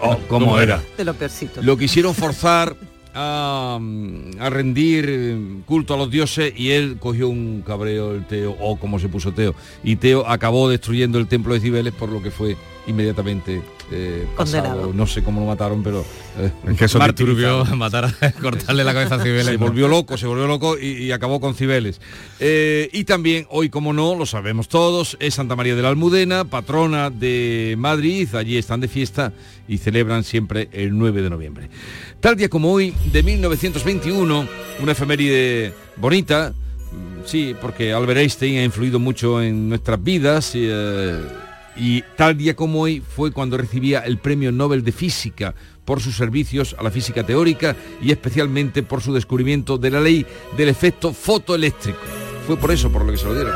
oh 0.00 0.18
cómo 0.28 0.58
era. 0.58 0.82
De 0.96 1.04
lo 1.04 1.14
peorcito. 1.14 1.62
Lo 1.62 1.76
quisieron 1.76 2.14
forzar 2.14 2.76
a, 3.14 3.78
a, 4.40 4.50
rendir 4.50 5.62
culto 5.66 5.94
a 5.94 5.96
los 5.96 6.10
dioses 6.10 6.52
y 6.56 6.70
él 6.70 6.98
cogió 6.98 7.28
un 7.28 7.62
cabreo, 7.66 8.12
el 8.12 8.26
Teo, 8.26 8.52
o 8.52 8.72
oh, 8.72 8.78
como 8.78 8.98
se 8.98 9.08
puso 9.08 9.32
Teo, 9.32 9.54
y 9.82 9.96
Teo 9.96 10.26
acabó 10.28 10.68
destruyendo 10.68 11.18
el 11.18 11.26
templo 11.26 11.54
de 11.54 11.60
Cibeles 11.60 11.94
por 11.94 12.10
lo 12.10 12.22
que 12.22 12.30
fue 12.30 12.56
inmediatamente 12.86 13.62
eh, 13.90 14.26
pasado. 14.36 14.92
No 14.92 15.06
sé 15.06 15.22
cómo 15.22 15.40
lo 15.40 15.46
mataron, 15.46 15.82
pero... 15.82 16.04
Eh, 16.38 16.52
es 16.68 16.78
que 16.78 16.84
eso 16.84 16.98
turbio 17.14 17.64
matar 17.76 18.04
a 18.04 18.32
cortarle 18.32 18.84
la 18.84 18.92
cabeza 18.92 19.16
a 19.16 19.22
Cibeles. 19.22 19.46
Se 19.46 19.56
volvió 19.56 19.88
loco, 19.88 20.16
se 20.16 20.26
volvió 20.26 20.46
loco 20.46 20.78
y, 20.78 21.04
y 21.04 21.12
acabó 21.12 21.40
con 21.40 21.54
Cibeles. 21.54 22.00
Eh, 22.38 22.90
y 22.92 23.04
también, 23.04 23.46
hoy 23.50 23.70
como 23.70 23.92
no, 23.92 24.14
lo 24.14 24.26
sabemos 24.26 24.68
todos, 24.68 25.16
es 25.20 25.34
Santa 25.34 25.56
María 25.56 25.74
de 25.74 25.82
la 25.82 25.88
Almudena, 25.88 26.44
patrona 26.44 27.10
de 27.10 27.74
Madrid, 27.78 28.34
allí 28.34 28.56
están 28.56 28.80
de 28.80 28.88
fiesta 28.88 29.32
y 29.66 29.78
celebran 29.78 30.24
siempre 30.24 30.68
el 30.72 30.96
9 30.96 31.22
de 31.22 31.30
noviembre. 31.30 31.70
Tal 32.20 32.36
día 32.36 32.48
como 32.48 32.72
hoy, 32.72 32.94
de 33.12 33.22
1921, 33.22 34.48
una 34.80 34.92
efeméride 34.92 35.72
bonita, 35.96 36.52
sí, 37.24 37.54
porque 37.60 37.92
Albert 37.92 38.20
Einstein 38.20 38.58
ha 38.58 38.64
influido 38.64 38.98
mucho 38.98 39.42
en 39.42 39.68
nuestras 39.68 40.02
vidas. 40.02 40.54
Y, 40.54 40.66
eh, 40.68 41.20
y 41.78 42.02
tal 42.16 42.36
día 42.36 42.56
como 42.56 42.80
hoy 42.80 43.00
fue 43.00 43.32
cuando 43.32 43.56
recibía 43.56 44.00
el 44.00 44.18
Premio 44.18 44.50
Nobel 44.52 44.82
de 44.84 44.92
Física 44.92 45.54
por 45.84 46.00
sus 46.00 46.16
servicios 46.16 46.74
a 46.78 46.82
la 46.82 46.90
física 46.90 47.24
teórica 47.24 47.76
y 48.02 48.10
especialmente 48.10 48.82
por 48.82 49.00
su 49.00 49.14
descubrimiento 49.14 49.78
de 49.78 49.90
la 49.90 50.00
ley 50.00 50.26
del 50.56 50.68
efecto 50.68 51.12
fotoeléctrico. 51.12 51.98
Fue 52.46 52.56
por 52.56 52.72
eso 52.72 52.90
por 52.90 53.04
lo 53.04 53.12
que 53.12 53.18
se 53.18 53.24
lo 53.24 53.34
dieron. 53.34 53.54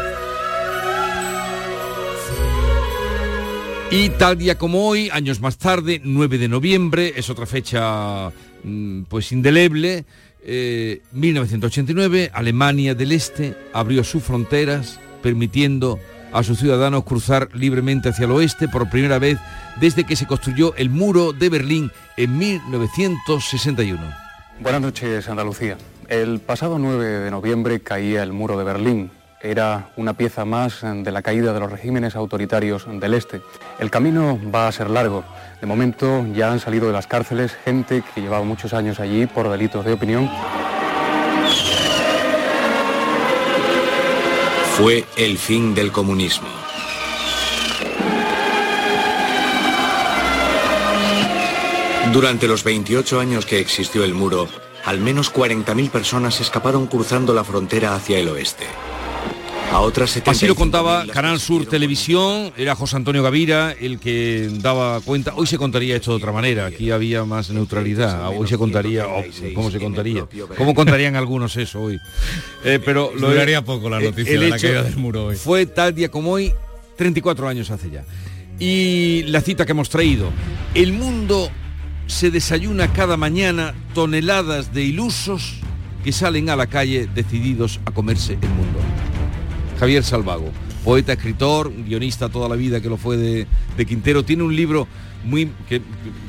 Y 3.91 4.09
tal 4.11 4.39
día 4.39 4.57
como 4.57 4.89
hoy, 4.89 5.11
años 5.13 5.43
más 5.43 5.59
tarde, 5.59 6.01
9 6.03 6.39
de 6.39 6.49
noviembre, 6.49 7.13
es 7.15 7.29
otra 7.29 7.45
fecha 7.45 8.33
mm, 8.65 9.03
pues 9.03 9.33
indeleble, 9.33 10.07
eh, 10.45 11.03
1989, 11.13 12.31
Alemania 12.33 12.95
del 12.95 13.13
Este 13.13 13.55
abrió 13.75 14.03
sus 14.03 14.23
fronteras 14.23 14.99
permitiendo 15.23 16.01
a 16.33 16.43
sus 16.43 16.59
ciudadanos 16.59 17.05
cruzar 17.05 17.49
libremente 17.53 18.09
hacia 18.09 18.25
el 18.25 18.33
oeste 18.33 18.69
por 18.69 18.89
primera 18.91 19.19
vez 19.19 19.39
desde 19.81 20.05
que 20.05 20.17
se 20.17 20.27
construyó 20.27 20.75
el 20.77 20.91
muro 20.91 21.33
de 21.33 21.49
Berlín 21.49 21.93
en 22.17 22.39
1961. 22.39 24.01
Buenas 24.61 24.81
noches, 24.81 25.29
Andalucía. 25.29 25.77
El 26.09 26.41
pasado 26.41 26.79
9 26.79 27.05
de 27.05 27.31
noviembre 27.31 27.81
caía 27.81 28.23
el 28.23 28.33
muro 28.33 28.59
de 28.59 28.65
Berlín. 28.65 29.11
Era 29.41 29.91
una 29.97 30.15
pieza 30.15 30.45
más 30.45 30.83
de 30.83 31.11
la 31.11 31.23
caída 31.23 31.53
de 31.53 31.59
los 31.59 31.71
regímenes 31.71 32.15
autoritarios 32.15 32.87
del 33.01 33.15
este. 33.15 33.41
El 33.81 33.91
camino 33.91 34.39
va 34.55 34.69
a 34.69 34.73
ser 34.73 34.89
largo. 34.89 35.25
De 35.61 35.67
momento 35.67 36.25
ya 36.33 36.53
han 36.53 36.61
salido 36.61 36.87
de 36.87 36.93
las 36.93 37.09
cárceles 37.09 37.53
gente 37.65 38.05
que 38.15 38.21
llevaba 38.21 38.45
muchos 38.45 38.73
años 38.73 39.01
allí 39.01 39.27
por 39.27 39.51
delitos 39.51 39.85
de 39.85 39.95
opinión. 39.95 40.31
Fue 44.77 45.05
el 45.17 45.37
fin 45.37 45.75
del 45.75 45.93
comunismo. 45.93 46.49
Durante 52.11 52.49
los 52.49 52.65
28 52.65 53.21
años 53.21 53.45
que 53.45 53.61
existió 53.61 54.03
el 54.03 54.15
muro, 54.15 54.49
al 54.85 54.99
menos 54.99 55.33
40.000 55.33 55.91
personas 55.91 56.41
escaparon 56.41 56.87
cruzando 56.87 57.35
la 57.35 57.45
frontera 57.45 57.95
hacia 57.95 58.19
el 58.19 58.29
oeste. 58.29 58.67
A 59.73 59.81
otras 59.81 60.21
Así 60.27 60.47
lo 60.47 60.55
contaba 60.55 61.07
Canal 61.07 61.41
Sur 61.41 61.65
Televisión, 61.65 62.53
era 62.59 62.75
José 62.75 62.97
Antonio 62.97 63.23
Gavira 63.23 63.73
el 63.73 63.99
que 63.99 64.51
daba 64.61 65.01
cuenta. 65.01 65.33
Hoy 65.35 65.47
se 65.47 65.57
contaría 65.57 65.97
esto 65.97 66.11
de 66.11 66.19
otra 66.19 66.31
manera, 66.31 66.67
aquí 66.67 66.91
había 66.91 67.25
más 67.25 67.49
neutralidad. 67.49 68.29
Hoy 68.37 68.47
se 68.47 68.59
contaría, 68.59 69.07
oh, 69.07 69.25
¿cómo 69.55 69.71
se 69.71 69.81
contaría? 69.81 70.27
¿Cómo 70.59 70.75
contarían 70.75 71.17
algunos 71.17 71.57
eso 71.57 71.81
hoy? 71.81 71.99
Eh, 72.65 72.81
pero 72.85 73.13
lo 73.17 73.31
Duraría 73.31 73.65
poco 73.65 73.89
la 73.89 73.99
noticia 73.99 74.39
de 74.39 74.49
la 74.51 74.59
caída 74.59 74.83
del 74.83 74.99
muro 74.99 75.29
hoy. 75.29 75.37
Fue 75.37 75.65
tal 75.65 75.95
día 75.95 76.11
como 76.11 76.33
hoy, 76.33 76.53
34 76.99 77.49
años 77.49 77.71
hace 77.71 77.91
ya. 77.91 78.05
Y 78.59 79.23
la 79.29 79.41
cita 79.41 79.65
que 79.65 79.73
hemos 79.73 79.89
traído, 79.89 80.29
el 80.75 80.93
mundo 80.93 81.51
se 82.09 82.31
desayuna 82.31 82.93
cada 82.93 83.17
mañana 83.17 83.75
toneladas 83.95 84.75
de 84.75 84.83
ilusos 84.83 85.55
que 86.05 86.13
salen 86.13 86.51
a 86.51 86.57
la 86.57 86.67
calle 86.67 87.09
decididos 87.15 87.81
a 87.87 87.91
comerse 87.91 88.35
el 88.35 88.51
mundo. 88.51 88.79
Javier 89.83 90.05
Salvago, 90.05 90.53
poeta, 90.85 91.13
escritor, 91.13 91.73
guionista 91.75 92.29
toda 92.29 92.49
la 92.49 92.55
vida 92.55 92.81
que 92.81 92.89
lo 92.89 92.97
fue 92.97 93.17
de, 93.17 93.49
Quintero, 93.85 94.25
tiene 94.25 94.45
un 94.45 94.55
libro 94.55 94.87
muy 95.25 95.51
que, 95.69 95.83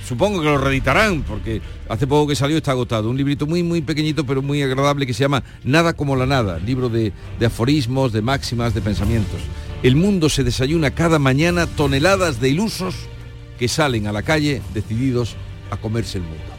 supongo 0.03 0.39
que 0.39 0.47
lo 0.47 0.57
reeditarán 0.57 1.21
porque 1.21 1.61
hace 1.87 2.07
poco 2.07 2.29
que 2.29 2.35
salió 2.35 2.57
está 2.57 2.71
agotado. 2.71 3.11
Un 3.11 3.15
librito 3.17 3.45
muy 3.45 3.61
muy 3.61 3.81
pequeñito 3.81 4.25
pero 4.25 4.41
muy 4.41 4.63
agradable 4.63 5.05
que 5.05 5.13
se 5.13 5.19
llama 5.19 5.43
Nada 5.63 5.93
como 5.93 6.15
la 6.15 6.25
nada. 6.25 6.57
Libro 6.57 6.89
de, 6.89 7.13
de 7.39 7.45
aforismos 7.45 8.11
de 8.11 8.23
máximas 8.23 8.73
de 8.73 8.81
pensamientos. 8.81 9.41
El 9.83 9.97
mundo 9.97 10.29
se 10.29 10.43
desayuna 10.43 10.89
cada 10.89 11.19
mañana 11.19 11.67
toneladas 11.67 12.41
de 12.41 12.49
ilusos 12.49 12.95
que 13.59 13.67
salen 13.67 14.07
a 14.07 14.11
la 14.11 14.23
calle 14.23 14.63
decididos 14.73 15.35
a 15.69 15.77
comerse 15.77 16.17
el 16.17 16.23
mundo 16.23 16.52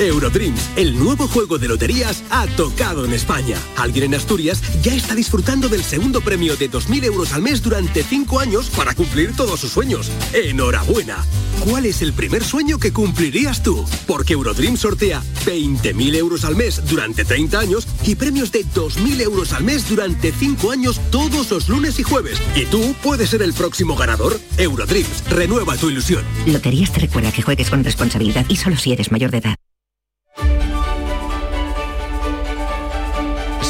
Eurodreams, 0.00 0.70
el 0.76 0.98
nuevo 0.98 1.28
juego 1.28 1.58
de 1.58 1.68
loterías, 1.68 2.22
ha 2.30 2.46
tocado 2.56 3.04
en 3.04 3.12
España. 3.12 3.56
Alguien 3.76 4.04
en 4.06 4.14
Asturias 4.14 4.62
ya 4.82 4.94
está 4.94 5.14
disfrutando 5.14 5.68
del 5.68 5.84
segundo 5.84 6.20
premio 6.20 6.56
de 6.56 6.70
2.000 6.70 7.04
euros 7.04 7.32
al 7.32 7.42
mes 7.42 7.62
durante 7.62 8.02
5 8.02 8.40
años 8.40 8.70
para 8.70 8.94
cumplir 8.94 9.36
todos 9.36 9.60
sus 9.60 9.72
sueños. 9.72 10.10
¡Enhorabuena! 10.32 11.24
¿Cuál 11.60 11.84
es 11.84 12.00
el 12.00 12.14
primer 12.14 12.42
sueño 12.42 12.78
que 12.78 12.92
cumplirías 12.92 13.62
tú? 13.62 13.84
Porque 14.06 14.32
Eurodreams 14.32 14.80
sortea 14.80 15.22
20.000 15.44 16.16
euros 16.16 16.44
al 16.44 16.56
mes 16.56 16.80
durante 16.88 17.26
30 17.26 17.58
años 17.60 17.86
y 18.06 18.14
premios 18.14 18.50
de 18.50 18.64
2.000 18.64 19.20
euros 19.20 19.52
al 19.52 19.64
mes 19.64 19.86
durante 19.86 20.32
5 20.32 20.72
años 20.72 20.98
todos 21.10 21.50
los 21.50 21.68
lunes 21.68 21.98
y 21.98 22.02
jueves. 22.02 22.40
¿Y 22.56 22.64
tú 22.64 22.94
puedes 23.02 23.28
ser 23.28 23.42
el 23.42 23.52
próximo 23.52 23.94
ganador? 23.94 24.40
Eurodreams, 24.56 25.24
renueva 25.28 25.76
tu 25.76 25.90
ilusión. 25.90 26.24
Loterías 26.46 26.92
te 26.92 27.00
recuerda 27.00 27.30
que 27.30 27.42
juegues 27.42 27.68
con 27.68 27.84
responsabilidad 27.84 28.46
y 28.48 28.56
solo 28.56 28.76
si 28.76 28.92
eres 28.92 29.12
mayor 29.12 29.30
de 29.30 29.38
edad. 29.38 29.59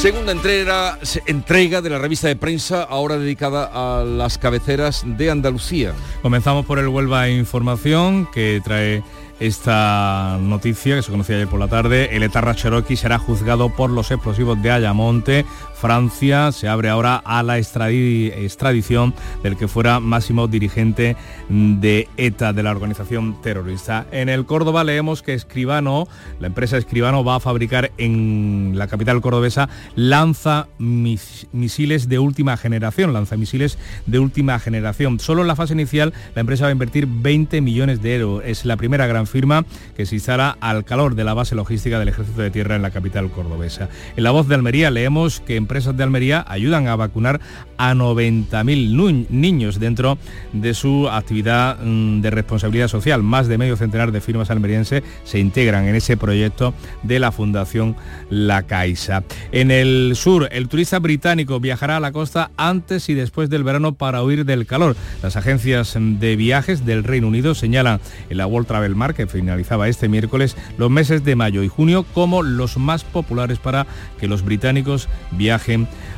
Segunda 0.00 0.32
entrega, 0.32 0.98
entrega 1.26 1.82
de 1.82 1.90
la 1.90 1.98
revista 1.98 2.26
de 2.26 2.34
prensa, 2.34 2.84
ahora 2.84 3.18
dedicada 3.18 3.70
a 3.70 4.02
las 4.02 4.38
cabeceras 4.38 5.02
de 5.04 5.30
Andalucía. 5.30 5.92
Comenzamos 6.22 6.64
por 6.64 6.78
el 6.78 6.88
Huelva 6.88 7.28
Información, 7.28 8.26
que 8.32 8.62
trae 8.64 9.02
esta 9.40 10.38
noticia 10.40 10.96
que 10.96 11.02
se 11.02 11.10
conocía 11.10 11.36
ayer 11.36 11.48
por 11.48 11.60
la 11.60 11.68
tarde. 11.68 12.16
El 12.16 12.22
etarra 12.22 12.54
Cherokee 12.54 12.96
será 12.96 13.18
juzgado 13.18 13.68
por 13.68 13.90
los 13.90 14.10
explosivos 14.10 14.62
de 14.62 14.70
Ayamonte. 14.70 15.44
Francia 15.80 16.52
se 16.52 16.68
abre 16.68 16.90
ahora 16.90 17.16
a 17.16 17.42
la 17.42 17.56
extradición 17.58 19.14
del 19.42 19.56
que 19.56 19.66
fuera 19.66 19.98
máximo 19.98 20.46
dirigente 20.46 21.16
de 21.48 22.06
ETA, 22.18 22.52
de 22.52 22.62
la 22.62 22.70
organización 22.70 23.40
terrorista. 23.40 24.06
En 24.12 24.28
el 24.28 24.44
Córdoba 24.44 24.84
leemos 24.84 25.22
que 25.22 25.32
Escribano, 25.32 26.06
la 26.38 26.48
empresa 26.48 26.76
Escribano, 26.76 27.24
va 27.24 27.36
a 27.36 27.40
fabricar 27.40 27.92
en 27.96 28.74
la 28.76 28.88
capital 28.88 29.22
cordobesa 29.22 29.70
lanza 29.96 30.68
misiles 30.78 32.08
de 32.10 32.18
última 32.18 32.58
generación, 32.58 33.14
lanzamisiles 33.14 33.78
de 34.04 34.18
última 34.18 34.58
generación. 34.58 35.18
Solo 35.18 35.40
en 35.40 35.48
la 35.48 35.56
fase 35.56 35.72
inicial 35.72 36.12
la 36.34 36.42
empresa 36.42 36.64
va 36.64 36.68
a 36.68 36.72
invertir 36.72 37.06
20 37.08 37.62
millones 37.62 38.02
de 38.02 38.16
euros. 38.16 38.42
Es 38.44 38.66
la 38.66 38.76
primera 38.76 39.06
gran 39.06 39.26
firma 39.26 39.64
que 39.96 40.04
se 40.04 40.16
instala 40.16 40.58
al 40.60 40.84
calor 40.84 41.14
de 41.14 41.24
la 41.24 41.32
base 41.32 41.54
logística 41.54 41.98
del 41.98 42.08
Ejército 42.08 42.42
de 42.42 42.50
Tierra 42.50 42.76
en 42.76 42.82
la 42.82 42.90
capital 42.90 43.30
cordobesa. 43.30 43.88
En 44.16 44.24
la 44.24 44.30
voz 44.30 44.46
de 44.46 44.56
Almería 44.56 44.90
leemos 44.90 45.40
que 45.40 45.56
empresas 45.70 45.96
de 45.96 46.02
Almería 46.02 46.44
ayudan 46.48 46.88
a 46.88 46.96
vacunar 46.96 47.40
a 47.78 47.94
90.000 47.94 49.28
niños 49.30 49.78
dentro 49.78 50.18
de 50.52 50.74
su 50.74 51.08
actividad 51.08 51.78
mm, 51.80 52.22
de 52.22 52.30
responsabilidad 52.30 52.88
social. 52.88 53.22
Más 53.22 53.46
de 53.46 53.56
medio 53.56 53.76
centenar 53.76 54.10
de 54.10 54.20
firmas 54.20 54.50
almerienses 54.50 55.04
se 55.22 55.38
integran 55.38 55.86
en 55.86 55.94
ese 55.94 56.16
proyecto 56.16 56.74
de 57.04 57.20
la 57.20 57.30
Fundación 57.30 57.94
La 58.30 58.64
Caixa. 58.64 59.22
En 59.52 59.70
el 59.70 60.14
sur, 60.16 60.48
el 60.50 60.66
turista 60.66 60.98
británico 60.98 61.60
viajará 61.60 61.98
a 61.98 62.00
la 62.00 62.10
costa 62.10 62.50
antes 62.56 63.08
y 63.08 63.14
después 63.14 63.48
del 63.48 63.62
verano 63.62 63.94
para 63.94 64.24
huir 64.24 64.44
del 64.44 64.66
calor. 64.66 64.96
Las 65.22 65.36
agencias 65.36 65.96
de 65.96 66.34
viajes 66.34 66.84
del 66.84 67.04
Reino 67.04 67.28
Unido 67.28 67.54
señalan 67.54 68.00
en 68.28 68.38
la 68.38 68.48
World 68.48 68.66
Travel 68.66 68.96
Market 68.96 69.20
que 69.20 69.26
finalizaba 69.26 69.86
este 69.86 70.08
miércoles, 70.08 70.56
los 70.78 70.90
meses 70.90 71.24
de 71.24 71.36
mayo 71.36 71.62
y 71.62 71.68
junio 71.68 72.06
como 72.14 72.42
los 72.42 72.78
más 72.78 73.04
populares 73.04 73.58
para 73.58 73.86
que 74.18 74.28
los 74.28 74.42
británicos 74.42 75.08
viajen 75.32 75.59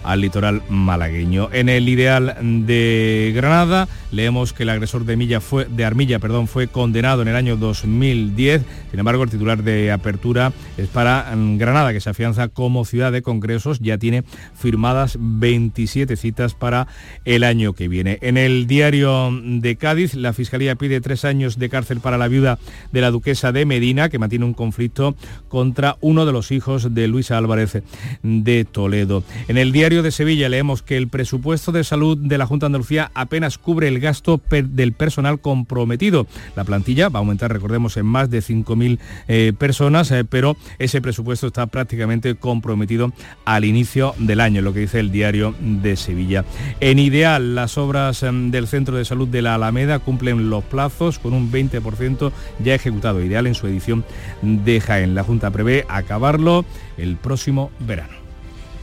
al 0.04 0.20
litoral 0.20 0.62
malagueño. 0.68 1.48
En 1.52 1.68
el 1.68 1.88
ideal 1.88 2.36
de 2.66 3.32
Granada 3.34 3.88
leemos 4.10 4.52
que 4.52 4.62
el 4.64 4.70
agresor 4.70 5.04
de, 5.04 5.16
Milla 5.16 5.40
fue, 5.40 5.66
de 5.66 5.84
Armilla 5.84 6.18
perdón, 6.18 6.48
fue 6.48 6.68
condenado 6.68 7.22
en 7.22 7.28
el 7.28 7.36
año 7.36 7.56
2010. 7.56 8.62
Sin 8.90 8.98
embargo, 8.98 9.22
el 9.22 9.30
titular 9.30 9.62
de 9.62 9.90
apertura 9.90 10.52
es 10.76 10.88
para 10.88 11.34
mm, 11.34 11.58
Granada, 11.58 11.92
que 11.92 12.00
se 12.00 12.10
afianza 12.10 12.48
como 12.48 12.84
ciudad 12.84 13.12
de 13.12 13.22
congresos. 13.22 13.80
Ya 13.80 13.98
tiene 13.98 14.24
firmadas 14.54 15.16
27 15.18 16.16
citas 16.16 16.54
para 16.54 16.86
el 17.24 17.44
año 17.44 17.72
que 17.72 17.88
viene. 17.88 18.18
En 18.22 18.36
el 18.36 18.66
diario 18.66 19.30
de 19.42 19.76
Cádiz, 19.76 20.14
la 20.14 20.32
Fiscalía 20.32 20.76
pide 20.76 21.00
tres 21.00 21.24
años 21.24 21.58
de 21.58 21.68
cárcel 21.68 22.00
para 22.00 22.18
la 22.18 22.28
viuda 22.28 22.58
de 22.92 23.00
la 23.00 23.10
duquesa 23.10 23.52
de 23.52 23.66
Medina, 23.66 24.08
que 24.08 24.18
mantiene 24.18 24.44
un 24.44 24.54
conflicto 24.54 25.14
contra 25.48 25.96
uno 26.00 26.26
de 26.26 26.32
los 26.32 26.50
hijos 26.50 26.94
de 26.94 27.08
Luisa 27.08 27.38
Álvarez 27.38 27.82
de 28.22 28.64
Toledo. 28.64 29.22
En 29.48 29.58
el 29.58 29.72
diario 29.72 30.02
de 30.02 30.10
Sevilla 30.10 30.48
leemos 30.48 30.82
que 30.82 30.96
el 30.96 31.08
presupuesto 31.08 31.72
de 31.72 31.84
salud 31.84 32.16
de 32.16 32.38
la 32.38 32.46
Junta 32.46 32.66
de 32.66 32.68
Andalucía 32.68 33.10
apenas 33.14 33.58
cubre 33.58 33.88
el 33.88 34.00
gasto 34.00 34.40
del 34.50 34.92
personal 34.92 35.40
comprometido. 35.40 36.26
La 36.56 36.64
plantilla 36.64 37.08
va 37.08 37.18
a 37.18 37.22
aumentar, 37.22 37.52
recordemos, 37.52 37.96
en 37.96 38.06
más 38.06 38.30
de 38.30 38.40
5.000 38.40 38.98
eh, 39.28 39.52
personas, 39.56 40.10
eh, 40.10 40.24
pero 40.24 40.56
ese 40.78 41.00
presupuesto 41.00 41.48
está 41.48 41.66
prácticamente 41.66 42.34
comprometido 42.34 43.12
al 43.44 43.64
inicio 43.64 44.14
del 44.18 44.40
año, 44.40 44.62
lo 44.62 44.72
que 44.72 44.80
dice 44.80 45.00
el 45.00 45.12
diario 45.12 45.54
de 45.60 45.96
Sevilla. 45.96 46.44
En 46.80 46.98
ideal, 46.98 47.54
las 47.54 47.78
obras 47.78 48.22
em, 48.22 48.50
del 48.50 48.68
Centro 48.68 48.96
de 48.96 49.04
Salud 49.04 49.28
de 49.28 49.42
la 49.42 49.54
Alameda 49.54 49.98
cumplen 49.98 50.50
los 50.50 50.64
plazos 50.64 51.18
con 51.18 51.32
un 51.32 51.50
20% 51.50 52.32
ya 52.62 52.74
ejecutado, 52.74 53.22
ideal 53.22 53.46
en 53.46 53.54
su 53.54 53.66
edición 53.66 54.04
de 54.42 54.80
Jaén. 54.80 55.14
La 55.14 55.24
Junta 55.24 55.50
prevé 55.50 55.84
acabarlo 55.88 56.64
el 56.96 57.16
próximo 57.16 57.70
verano. 57.80 58.21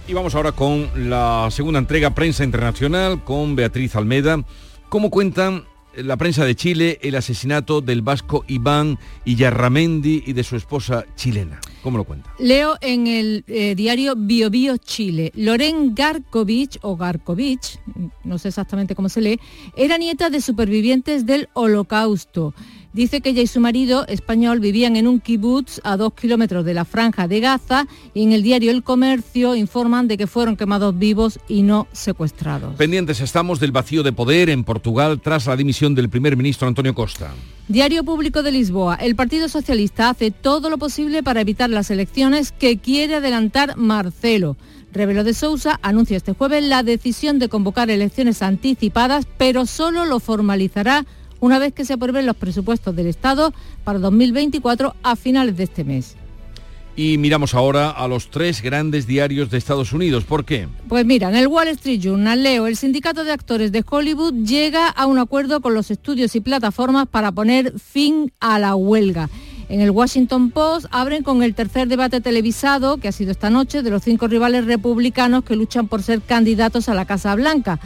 Y 0.10 0.14
vamos 0.14 0.34
ahora 0.34 0.54
con 0.54 0.90
la 1.08 1.50
segunda 1.52 1.78
entrega 1.78 2.16
Prensa 2.16 2.44
Internacional 2.44 3.24
con 3.24 3.56
Beatriz 3.56 3.96
Almeda. 3.96 4.44
¿Cómo 4.90 5.12
cuentan 5.12 5.66
la 5.96 6.18
prensa 6.18 6.46
de 6.46 6.56
Chile 6.56 6.98
el 7.04 7.14
asesinato 7.14 7.82
del 7.82 8.02
vasco 8.02 8.44
Iván 8.48 8.98
Iyarramendi 9.26 10.24
y 10.26 10.34
de 10.34 10.44
su 10.44 10.56
esposa 10.56 11.06
chilena? 11.16 11.60
¿Cómo 11.84 12.00
lo 12.00 12.06
cuenta? 12.06 12.34
Leo 12.40 12.76
en 12.82 13.06
el 13.06 13.44
eh, 13.46 13.76
diario 13.76 14.16
Bio 14.18 14.50
Bio 14.50 14.78
Chile. 14.78 15.32
Loren 15.36 15.94
Garkovich 15.94 16.80
o 16.82 16.98
Garkovich, 16.98 17.80
no 18.24 18.40
sé 18.40 18.48
exactamente 18.48 18.96
cómo 18.96 19.10
se 19.10 19.22
lee, 19.22 19.40
era 19.76 20.00
nieta 20.00 20.32
de 20.32 20.42
supervivientes 20.42 21.28
del 21.28 21.50
Holocausto. 21.54 22.56
Dice 22.92 23.22
que 23.22 23.30
ella 23.30 23.44
y 23.44 23.48
su 23.48 23.60
marido 23.60 24.08
español 24.08 24.60
vivían 24.60 24.96
en 24.96 25.08
un 25.08 25.20
kibutz 25.20 25.80
a 25.84 25.96
dos 25.96 26.14
kilómetros 26.14 26.66
de 26.66 26.74
la 26.74 26.86
franja 26.86 27.28
de 27.28 27.40
Gaza 27.40 27.88
y 28.16 28.24
en 28.24 28.32
el 28.32 28.42
diario 28.42 28.72
El 28.72 28.82
Comercio 28.82 29.56
informan 29.56 30.08
de 30.08 30.18
que 30.18 30.26
fueron 30.26 30.56
quemados 30.56 30.98
vivos 30.98 31.40
y 31.48 31.62
no 31.62 31.88
secuestrados. 31.92 32.76
Pendientes 32.78 33.22
estamos 33.22 33.60
del 33.60 33.72
vacío 33.72 34.02
de 34.02 34.12
poder 34.12 34.50
en 34.50 34.64
Portugal 34.64 35.22
tras 35.22 35.46
la 35.46 35.56
dimisión 35.56 35.94
del 35.94 36.10
primer 36.10 36.36
ministro 36.36 36.68
Antonio 36.68 36.96
Costa. 36.96 37.32
Diario 37.68 38.04
Público 38.04 38.42
de 38.42 38.52
Lisboa. 38.52 38.96
El 38.96 39.16
Partido 39.16 39.50
Socialista 39.50 40.10
hace 40.10 40.32
todo 40.32 40.72
lo 40.72 40.80
posible 40.80 41.22
para 41.22 41.42
evitar 41.42 41.70
las 41.70 41.92
elecciones 41.92 42.52
que 42.52 42.80
quiere 42.80 43.16
adelantar 43.16 43.78
Marcelo. 43.78 44.58
Revelo 44.92 45.24
de 45.24 45.36
Sousa 45.36 45.80
anuncia 45.84 46.18
este 46.18 46.34
jueves 46.34 46.64
la 46.64 46.82
decisión 46.82 47.38
de 47.38 47.50
convocar 47.50 47.92
elecciones 47.92 48.42
anticipadas, 48.42 49.28
pero 49.38 49.68
solo 49.68 50.06
lo 50.06 50.20
formalizará 50.20 51.06
una 51.40 51.60
vez 51.60 51.74
que 51.74 51.86
se 51.86 51.94
aprueben 51.94 52.26
los 52.26 52.36
presupuestos 52.36 52.96
del 52.96 53.08
Estado 53.08 53.54
para 53.84 54.00
2024 54.00 54.96
a 55.04 55.16
finales 55.16 55.58
de 55.58 55.64
este 55.64 55.84
mes. 55.84 56.16
Y 56.96 57.18
miramos 57.18 57.54
ahora 57.54 57.92
a 57.92 58.10
los 58.10 58.30
tres 58.30 58.62
grandes 58.62 59.08
diarios 59.08 59.50
de 59.50 59.58
Estados 59.58 59.94
Unidos. 59.94 60.26
¿Por 60.26 60.44
qué? 60.44 60.68
Pues 60.90 61.06
mira, 61.06 61.30
en 61.30 61.36
el 61.36 61.48
Wall 61.48 61.70
Street 61.70 62.02
Journal 62.02 62.44
leo, 62.44 62.68
el 62.68 62.76
sindicato 62.76 63.24
de 63.24 63.32
actores 63.32 63.72
de 63.72 63.86
Hollywood 63.90 64.34
llega 64.44 64.90
a 64.90 65.06
un 65.06 65.18
acuerdo 65.18 65.62
con 65.62 65.74
los 65.74 65.92
estudios 65.92 66.36
y 66.36 66.42
plataformas 66.42 67.08
para 67.08 67.32
poner 67.32 67.80
fin 67.80 68.34
a 68.42 68.60
la 68.60 68.76
huelga. 68.76 69.30
En 69.70 69.82
el 69.82 69.92
Washington 69.92 70.50
Post 70.50 70.88
abren 70.90 71.24
con 71.24 71.44
el 71.44 71.54
tercer 71.54 71.88
debate 71.88 72.22
televisado, 72.22 72.98
que 72.98 73.08
ha 73.08 73.12
sido 73.12 73.32
esta 73.32 73.52
noche, 73.52 73.84
de 73.84 73.92
los 73.92 74.04
cinco 74.04 74.28
rivales 74.28 74.66
republicanos 74.66 75.44
que 75.44 75.56
luchan 75.56 75.88
por 75.88 76.02
ser 76.02 76.22
candidatos 76.22 76.90
a 76.90 76.96
la 76.96 77.06
Casa 77.06 77.36
Blanca. 77.36 77.80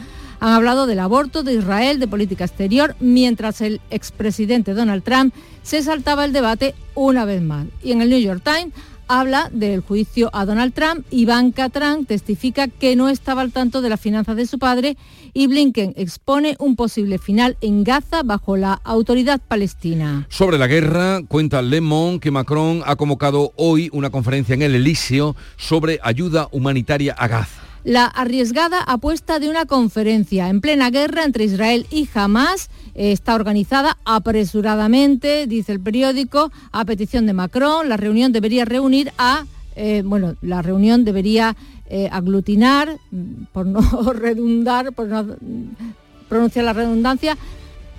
Han 0.44 0.52
hablado 0.52 0.86
del 0.86 0.98
aborto, 0.98 1.42
de 1.42 1.54
Israel, 1.54 1.98
de 1.98 2.06
política 2.06 2.44
exterior, 2.44 2.94
mientras 3.00 3.62
el 3.62 3.80
expresidente 3.88 4.74
Donald 4.74 5.02
Trump 5.02 5.32
se 5.62 5.82
saltaba 5.82 6.26
el 6.26 6.34
debate 6.34 6.74
una 6.94 7.24
vez 7.24 7.40
más. 7.40 7.66
Y 7.82 7.92
en 7.92 8.02
el 8.02 8.10
New 8.10 8.20
York 8.20 8.42
Times 8.44 8.74
habla 9.08 9.48
del 9.54 9.80
juicio 9.80 10.28
a 10.34 10.44
Donald 10.44 10.74
Trump. 10.74 11.06
Ivanka 11.10 11.70
Trump 11.70 12.06
testifica 12.06 12.68
que 12.68 12.94
no 12.94 13.08
estaba 13.08 13.40
al 13.40 13.52
tanto 13.52 13.80
de 13.80 13.88
las 13.88 13.98
finanzas 13.98 14.36
de 14.36 14.44
su 14.44 14.58
padre 14.58 14.98
y 15.32 15.46
Blinken 15.46 15.94
expone 15.96 16.56
un 16.58 16.76
posible 16.76 17.16
final 17.16 17.56
en 17.62 17.82
Gaza 17.82 18.22
bajo 18.22 18.58
la 18.58 18.74
autoridad 18.84 19.40
palestina. 19.40 20.26
Sobre 20.28 20.58
la 20.58 20.66
guerra, 20.66 21.22
cuenta 21.26 21.62
Le 21.62 21.80
Monde 21.80 22.20
que 22.20 22.30
Macron 22.30 22.82
ha 22.84 22.96
convocado 22.96 23.54
hoy 23.56 23.88
una 23.94 24.10
conferencia 24.10 24.52
en 24.52 24.60
el 24.60 24.74
Elíseo 24.74 25.36
sobre 25.56 26.00
ayuda 26.02 26.50
humanitaria 26.52 27.14
a 27.14 27.28
Gaza 27.28 27.63
la 27.84 28.06
arriesgada 28.06 28.80
apuesta 28.80 29.38
de 29.38 29.50
una 29.50 29.66
conferencia 29.66 30.48
en 30.48 30.60
plena 30.60 30.90
guerra 30.90 31.24
entre 31.24 31.44
Israel 31.44 31.86
y 31.90 32.08
Hamas. 32.14 32.70
Está 32.94 33.34
organizada 33.34 33.98
apresuradamente, 34.04 35.46
dice 35.46 35.72
el 35.72 35.80
periódico, 35.80 36.50
a 36.72 36.84
petición 36.84 37.26
de 37.26 37.34
Macron. 37.34 37.88
La 37.88 37.96
reunión 37.96 38.32
debería 38.32 38.64
reunir 38.64 39.12
a, 39.18 39.44
eh, 39.76 40.02
bueno, 40.04 40.34
la 40.40 40.62
reunión 40.62 41.04
debería 41.04 41.56
eh, 41.86 42.08
aglutinar, 42.10 42.98
por 43.52 43.66
no 43.66 43.80
redundar, 44.12 44.92
por 44.92 45.08
no 45.08 45.36
pronunciar 46.28 46.64
la 46.64 46.72
redundancia, 46.72 47.36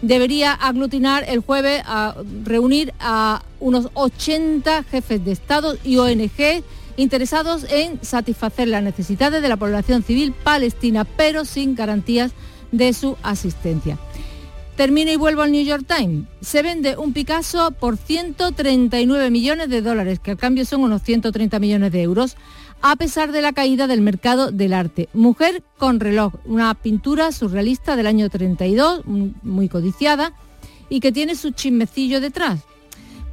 debería 0.02 0.54
aglutinar 0.54 1.24
el 1.28 1.40
jueves 1.40 1.82
a 1.86 2.16
reunir 2.44 2.94
a 3.00 3.44
unos 3.60 3.90
80 3.94 4.84
jefes 4.84 5.24
de 5.24 5.32
Estado 5.32 5.78
y 5.84 5.98
ONG 5.98 6.64
interesados 6.98 7.66
en 7.70 8.04
satisfacer 8.04 8.68
las 8.68 8.84
necesidades 8.84 9.42
de 9.42 9.50
la 9.50 9.58
población 9.58 10.04
civil 10.04 10.34
palestina, 10.34 11.06
pero 11.06 11.46
sin 11.46 11.76
garantías 11.76 12.32
de 12.72 12.94
su 12.94 13.18
asistencia. 13.24 13.98
Termino 14.76 15.12
y 15.12 15.16
vuelvo 15.16 15.42
al 15.42 15.52
New 15.52 15.64
York 15.64 15.86
Times. 15.88 16.28
Se 16.42 16.62
vende 16.62 16.98
un 16.98 17.14
Picasso 17.14 17.72
por 17.72 17.96
139 17.96 19.30
millones 19.30 19.70
de 19.70 19.82
dólares, 19.82 20.20
que 20.20 20.32
al 20.32 20.38
cambio 20.38 20.66
son 20.66 20.84
unos 20.84 21.02
130 21.02 21.60
millones 21.60 21.92
de 21.94 22.02
euros, 22.02 22.36
a 22.82 22.98
pesar 22.98 23.32
de 23.32 23.42
la 23.42 23.54
caída 23.54 23.88
del 23.88 24.02
mercado 24.02 24.52
del 24.52 24.74
arte. 24.74 25.08
Mujer 25.14 25.64
con 25.78 26.02
reloj, 26.02 26.34
una 26.44 26.74
pintura 26.74 27.32
surrealista 27.32 27.96
del 27.96 28.08
año 28.08 28.30
32, 28.30 29.06
muy 29.06 29.70
codiciada, 29.70 30.34
y 30.90 31.00
que 31.00 31.14
tiene 31.14 31.36
su 31.36 31.52
chismecillo 31.52 32.20
detrás 32.20 32.60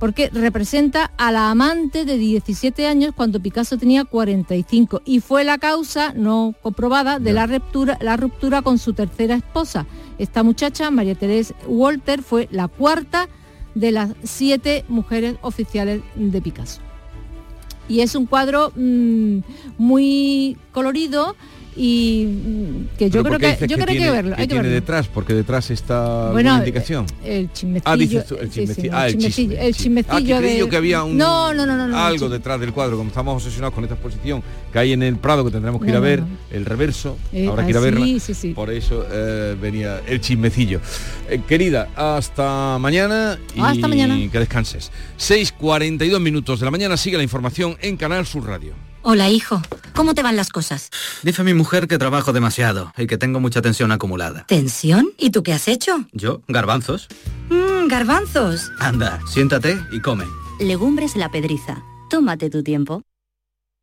porque 0.03 0.30
representa 0.30 1.12
a 1.16 1.30
la 1.30 1.48
amante 1.48 2.05
de 2.05 2.18
17 2.18 2.88
años 2.88 3.14
cuando 3.14 3.38
Picasso 3.38 3.78
tenía 3.78 4.05
45 4.05 5.03
y 5.05 5.20
fue 5.20 5.44
la 5.44 5.59
causa 5.59 6.12
no 6.12 6.57
comprobada 6.61 7.20
de 7.20 7.32
la 7.32 7.46
ruptura, 7.46 7.98
la 8.00 8.16
ruptura 8.16 8.62
con 8.62 8.78
su 8.78 8.94
tercera 8.94 9.36
esposa. 9.36 9.86
Esta 10.18 10.42
muchacha, 10.42 10.90
María 10.90 11.14
Teresa 11.14 11.55
Walter, 11.68 12.20
fue 12.24 12.48
la 12.50 12.66
cuarta 12.66 13.28
de 13.76 13.92
las 13.92 14.11
siete 14.24 14.84
mujeres 14.88 15.36
oficiales 15.40 16.03
de 16.16 16.42
Picasso. 16.42 16.80
Y 17.88 18.00
es 18.00 18.16
un 18.16 18.26
cuadro 18.26 18.72
mm, 18.74 19.38
muy 19.78 20.59
colorido, 20.73 21.37
y 21.75 22.27
mm, 22.27 22.97
que 22.99 23.09
yo 23.09 23.23
creo 23.23 23.39
que 23.39 23.66
yo 23.66 23.77
creo 23.77 23.87
que 23.87 23.93
hay 23.93 23.99
que 23.99 24.11
verlo. 24.11 24.37
¿Qué 24.37 24.47
tiene 24.47 24.68
detrás? 24.68 25.09
Porque 25.09 25.33
detrás 25.33 25.70
está 25.70 26.31
bueno, 26.31 26.59
indicación. 26.59 27.07
El 27.25 27.51
chismecillo. 27.53 27.91
Ah, 27.91 27.97
dices 27.97 28.27
tú, 28.27 28.37
el 28.37 28.51
chismecillo. 28.51 28.91
ah, 28.93 29.07
el 29.07 29.12
chismecillo. 29.14 29.59
El 29.59 29.75
chismecillo 29.75 30.37
ah, 30.37 30.41
que, 30.41 30.68
que 30.68 30.77
había 30.77 31.03
un, 31.03 31.16
no, 31.16 31.55
no, 31.55 31.64
no, 31.64 31.89
no, 31.89 31.99
algo 31.99 32.29
detrás 32.29 32.61
del 32.61 32.73
cuadro, 32.73 32.97
como 32.97 33.09
estamos 33.09 33.37
obsesionados 33.37 33.75
con 33.75 33.85
esta 33.85 33.95
exposición 33.95 34.43
que 34.73 34.79
hay 34.79 34.93
en 34.93 35.03
el 35.03 35.16
Prado 35.16 35.45
que 35.45 35.51
tendremos 35.51 35.81
que 35.81 35.89
ir 35.89 35.97
a 35.97 36.01
ver, 36.01 36.23
el 36.51 36.64
reverso, 36.66 37.16
eh, 37.33 37.49
habrá 37.49 37.64
que 37.64 37.70
ir 37.70 37.77
a 37.77 37.81
verla. 37.81 38.05
Sí, 38.05 38.35
sí, 38.35 38.49
Por 38.53 38.70
eso 38.70 39.07
eh, 39.11 39.57
venía 39.61 40.01
el 40.07 40.20
chismecillo. 40.20 40.81
Eh, 41.31 41.41
querida, 41.49 41.89
hasta 41.97 42.79
mañana 42.79 43.39
y 43.55 43.61
hasta 43.61 43.89
mañana. 43.89 44.18
que 44.31 44.39
descanses. 44.39 44.91
6.42 45.18 46.20
minutos 46.20 46.61
de 46.61 46.66
la 46.66 46.70
mañana 46.70 46.97
sigue 46.97 47.16
la 47.16 47.23
información 47.23 47.77
en 47.81 47.97
Canal 47.97 48.27
Sur 48.27 48.47
Radio. 48.47 48.91
Hola, 49.05 49.28
hijo. 49.30 49.61
¿Cómo 49.94 50.14
te 50.14 50.22
van 50.22 50.36
las 50.36 50.50
cosas? 50.50 50.90
Dice 51.24 51.42
mi 51.42 51.55
mujer 51.55 51.88
que 51.88 51.98
trabajo 51.98 52.32
demasiado 52.32 52.92
y 52.96 53.09
que 53.09 53.18
tengo 53.18 53.40
mucha 53.40 53.61
tensión 53.61 53.90
acumulada. 53.90 54.44
¿Tensión? 54.46 55.11
¿Y 55.18 55.30
tú 55.30 55.42
qué 55.42 55.53
has 55.53 55.66
hecho? 55.66 56.05
Yo, 56.12 56.42
garbanzos. 56.46 57.09
Mmm, 57.50 57.88
garbanzos. 57.88 58.70
Anda, 58.78 59.20
siéntate 59.26 59.76
y 59.90 60.00
come. 60.00 60.24
Legumbres 60.61 61.16
la 61.16 61.30
pedriza. 61.30 61.82
Tómate 62.11 62.48
tu 62.48 62.62
tiempo. 62.62 63.03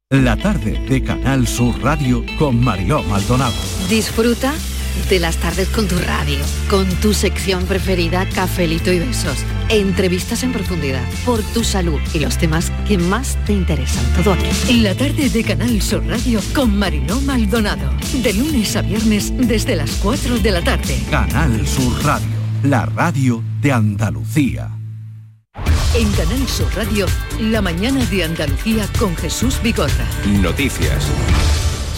La 0.09 0.38
tarde 0.38 0.80
de 0.89 1.03
Canal 1.03 1.45
Sur 1.47 1.78
Radio 1.82 2.24
con 2.39 2.63
Mariló 2.63 3.03
Maldonado. 3.03 3.53
Disfruta 3.89 4.53
de 5.08 5.20
las 5.20 5.38
tardes 5.38 5.68
con 5.70 5.88
tu 5.88 5.97
radio, 6.00 6.39
con 6.70 6.88
tu 6.95 7.14
sección 7.14 7.66
preferida, 7.66 8.28
Cafelito 8.30 8.91
y 8.91 9.00
Besos. 9.00 9.38
Entrevistas 9.70 10.43
en 10.43 10.52
profundidad, 10.52 11.04
por 11.26 11.41
tu 11.41 11.64
salud 11.64 12.00
y 12.14 12.20
los 12.20 12.38
temas 12.38 12.72
que 12.88 12.97
más 12.97 13.38
te 13.45 13.54
interesan. 13.54 14.04
Todo 14.16 14.34
aquí. 14.34 14.47
En 14.70 14.84
la 14.84 14.95
tarde 14.95 15.30
de 15.30 15.43
Canal 15.43 15.82
Sur 15.82 16.06
Radio 16.06 16.41
con 16.54 16.78
Mariló 16.78 17.22
Maldonado. 17.22 17.91
De 18.22 18.34
lunes 18.34 18.76
a 18.76 18.82
viernes 18.82 19.32
desde 19.36 19.76
las 19.76 19.91
4 20.02 20.39
de 20.39 20.52
la 20.52 20.64
tarde. 20.64 20.97
Canal 21.10 21.66
Sur 21.68 22.04
Radio, 22.04 22.36
la 22.64 22.86
radio 22.86 23.43
de 23.62 23.72
Andalucía. 23.72 24.70
En 25.95 26.12
Canal 26.12 26.47
Sur 26.47 26.74
Radio, 26.76 27.06
la 27.39 27.62
mañana 27.62 28.04
de 28.06 28.24
Andalucía 28.24 28.88
con 28.97 29.16
Jesús 29.16 29.60
Bigorra. 29.62 30.06
Noticias. 30.41 31.06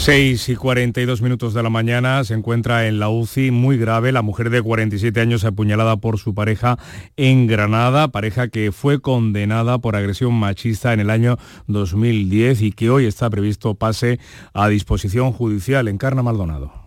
6 0.02 0.50
y 0.50 0.56
42 0.56 1.22
minutos 1.22 1.54
de 1.54 1.62
la 1.62 1.70
mañana 1.70 2.24
se 2.24 2.34
encuentra 2.34 2.88
en 2.88 3.00
la 3.00 3.10
UCI 3.10 3.52
muy 3.52 3.78
grave 3.78 4.12
la 4.12 4.24
mujer 4.24 4.50
de 4.50 4.64
47 4.64 5.22
años 5.22 5.46
apuñalada 5.46 5.98
por 5.98 6.18
su 6.18 6.34
pareja 6.34 6.80
en 7.18 7.46
Granada, 7.46 8.08
pareja 8.08 8.48
que 8.48 8.72
fue 8.72 9.00
condenada 9.00 9.78
por 9.78 9.96
agresión 9.96 10.34
machista 10.34 10.94
en 10.94 11.02
el 11.02 11.12
año 11.12 11.38
2010 11.68 12.64
y 12.64 12.72
que 12.72 12.90
hoy 12.90 13.06
está 13.06 13.30
previsto 13.30 13.76
pase 13.76 14.20
a 14.56 14.70
disposición 14.70 15.34
judicial. 15.34 15.88
en 15.88 16.00
Carna 16.00 16.24
Maldonado. 16.24 16.81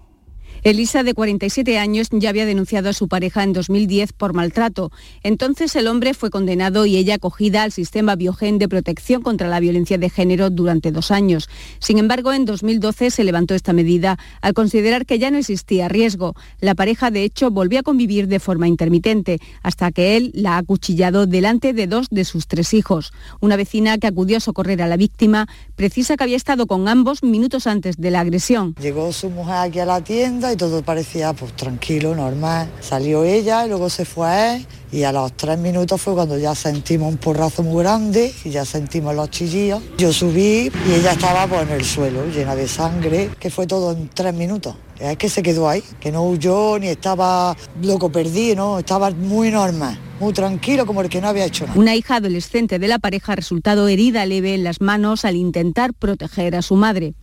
Elisa, 0.64 1.02
de 1.02 1.12
47 1.12 1.78
años, 1.78 2.08
ya 2.10 2.30
había 2.30 2.46
denunciado 2.46 2.88
a 2.88 2.94
su 2.94 3.06
pareja 3.06 3.42
en 3.42 3.52
2010 3.52 4.14
por 4.14 4.32
maltrato. 4.32 4.90
Entonces 5.22 5.76
el 5.76 5.86
hombre 5.86 6.14
fue 6.14 6.30
condenado 6.30 6.86
y 6.86 6.96
ella 6.96 7.16
acogida 7.16 7.64
al 7.64 7.70
sistema 7.70 8.16
Biogen 8.16 8.56
de 8.56 8.66
protección 8.66 9.20
contra 9.20 9.46
la 9.46 9.60
violencia 9.60 9.98
de 9.98 10.08
género 10.08 10.48
durante 10.48 10.90
dos 10.90 11.10
años. 11.10 11.50
Sin 11.80 11.98
embargo, 11.98 12.32
en 12.32 12.46
2012 12.46 13.10
se 13.10 13.24
levantó 13.24 13.54
esta 13.54 13.74
medida 13.74 14.18
al 14.40 14.54
considerar 14.54 15.04
que 15.04 15.18
ya 15.18 15.30
no 15.30 15.36
existía 15.36 15.90
riesgo. 15.90 16.34
La 16.60 16.74
pareja, 16.74 17.10
de 17.10 17.24
hecho, 17.24 17.50
volvió 17.50 17.80
a 17.80 17.82
convivir 17.82 18.26
de 18.26 18.40
forma 18.40 18.66
intermitente, 18.66 19.40
hasta 19.62 19.92
que 19.92 20.16
él 20.16 20.30
la 20.32 20.54
ha 20.54 20.58
acuchillado 20.58 21.26
delante 21.26 21.74
de 21.74 21.86
dos 21.86 22.06
de 22.08 22.24
sus 22.24 22.46
tres 22.46 22.72
hijos. 22.72 23.12
Una 23.40 23.56
vecina 23.56 23.98
que 23.98 24.06
acudió 24.06 24.38
a 24.38 24.40
socorrer 24.40 24.80
a 24.80 24.88
la 24.88 24.96
víctima 24.96 25.46
precisa 25.76 26.16
que 26.16 26.24
había 26.24 26.38
estado 26.38 26.66
con 26.66 26.88
ambos 26.88 27.22
minutos 27.22 27.66
antes 27.66 27.98
de 27.98 28.10
la 28.10 28.20
agresión. 28.20 28.74
Llegó 28.80 29.12
su 29.12 29.28
mujer 29.28 29.56
aquí 29.56 29.80
a 29.80 29.84
la 29.84 30.02
tienda 30.02 30.53
todo 30.56 30.82
parecía 30.82 31.32
pues 31.32 31.54
tranquilo, 31.54 32.14
normal. 32.14 32.70
Salió 32.80 33.24
ella 33.24 33.64
y 33.64 33.68
luego 33.68 33.90
se 33.90 34.04
fue 34.04 34.26
a 34.26 34.56
él 34.56 34.66
y 34.94 35.02
a 35.02 35.10
los 35.10 35.32
tres 35.36 35.58
minutos 35.58 36.00
fue 36.00 36.14
cuando 36.14 36.38
ya 36.38 36.54
sentimos 36.54 37.08
un 37.08 37.18
porrazo 37.18 37.64
muy 37.64 37.82
grande 37.82 38.32
y 38.44 38.50
ya 38.50 38.64
sentimos 38.64 39.14
los 39.14 39.28
chillillos. 39.30 39.82
Yo 39.98 40.12
subí 40.12 40.70
y 40.88 40.92
ella 40.92 41.12
estaba 41.12 41.46
pues, 41.48 41.62
en 41.62 41.70
el 41.70 41.84
suelo, 41.84 42.24
llena 42.26 42.54
de 42.54 42.68
sangre, 42.68 43.30
que 43.40 43.50
fue 43.50 43.66
todo 43.66 43.92
en 43.92 44.08
tres 44.08 44.32
minutos. 44.32 44.76
Es 45.00 45.16
que 45.16 45.28
se 45.28 45.42
quedó 45.42 45.68
ahí, 45.68 45.82
que 45.98 46.12
no 46.12 46.22
huyó 46.22 46.78
ni 46.78 46.86
estaba 46.86 47.56
loco 47.82 48.12
perdido, 48.12 48.54
no, 48.54 48.78
estaba 48.78 49.10
muy 49.10 49.50
normal, 49.50 49.98
muy 50.20 50.32
tranquilo 50.32 50.86
como 50.86 51.02
el 51.02 51.08
que 51.08 51.20
no 51.20 51.26
había 51.26 51.46
hecho 51.46 51.66
nada. 51.66 51.76
Una 51.78 51.96
hija 51.96 52.16
adolescente 52.16 52.78
de 52.78 52.86
la 52.86 53.00
pareja 53.00 53.32
ha 53.32 53.36
resultado 53.36 53.88
herida 53.88 54.24
leve 54.26 54.54
en 54.54 54.62
las 54.62 54.80
manos 54.80 55.24
al 55.24 55.34
intentar 55.34 55.92
proteger 55.94 56.54
a 56.54 56.62
su 56.62 56.76
madre. 56.76 57.14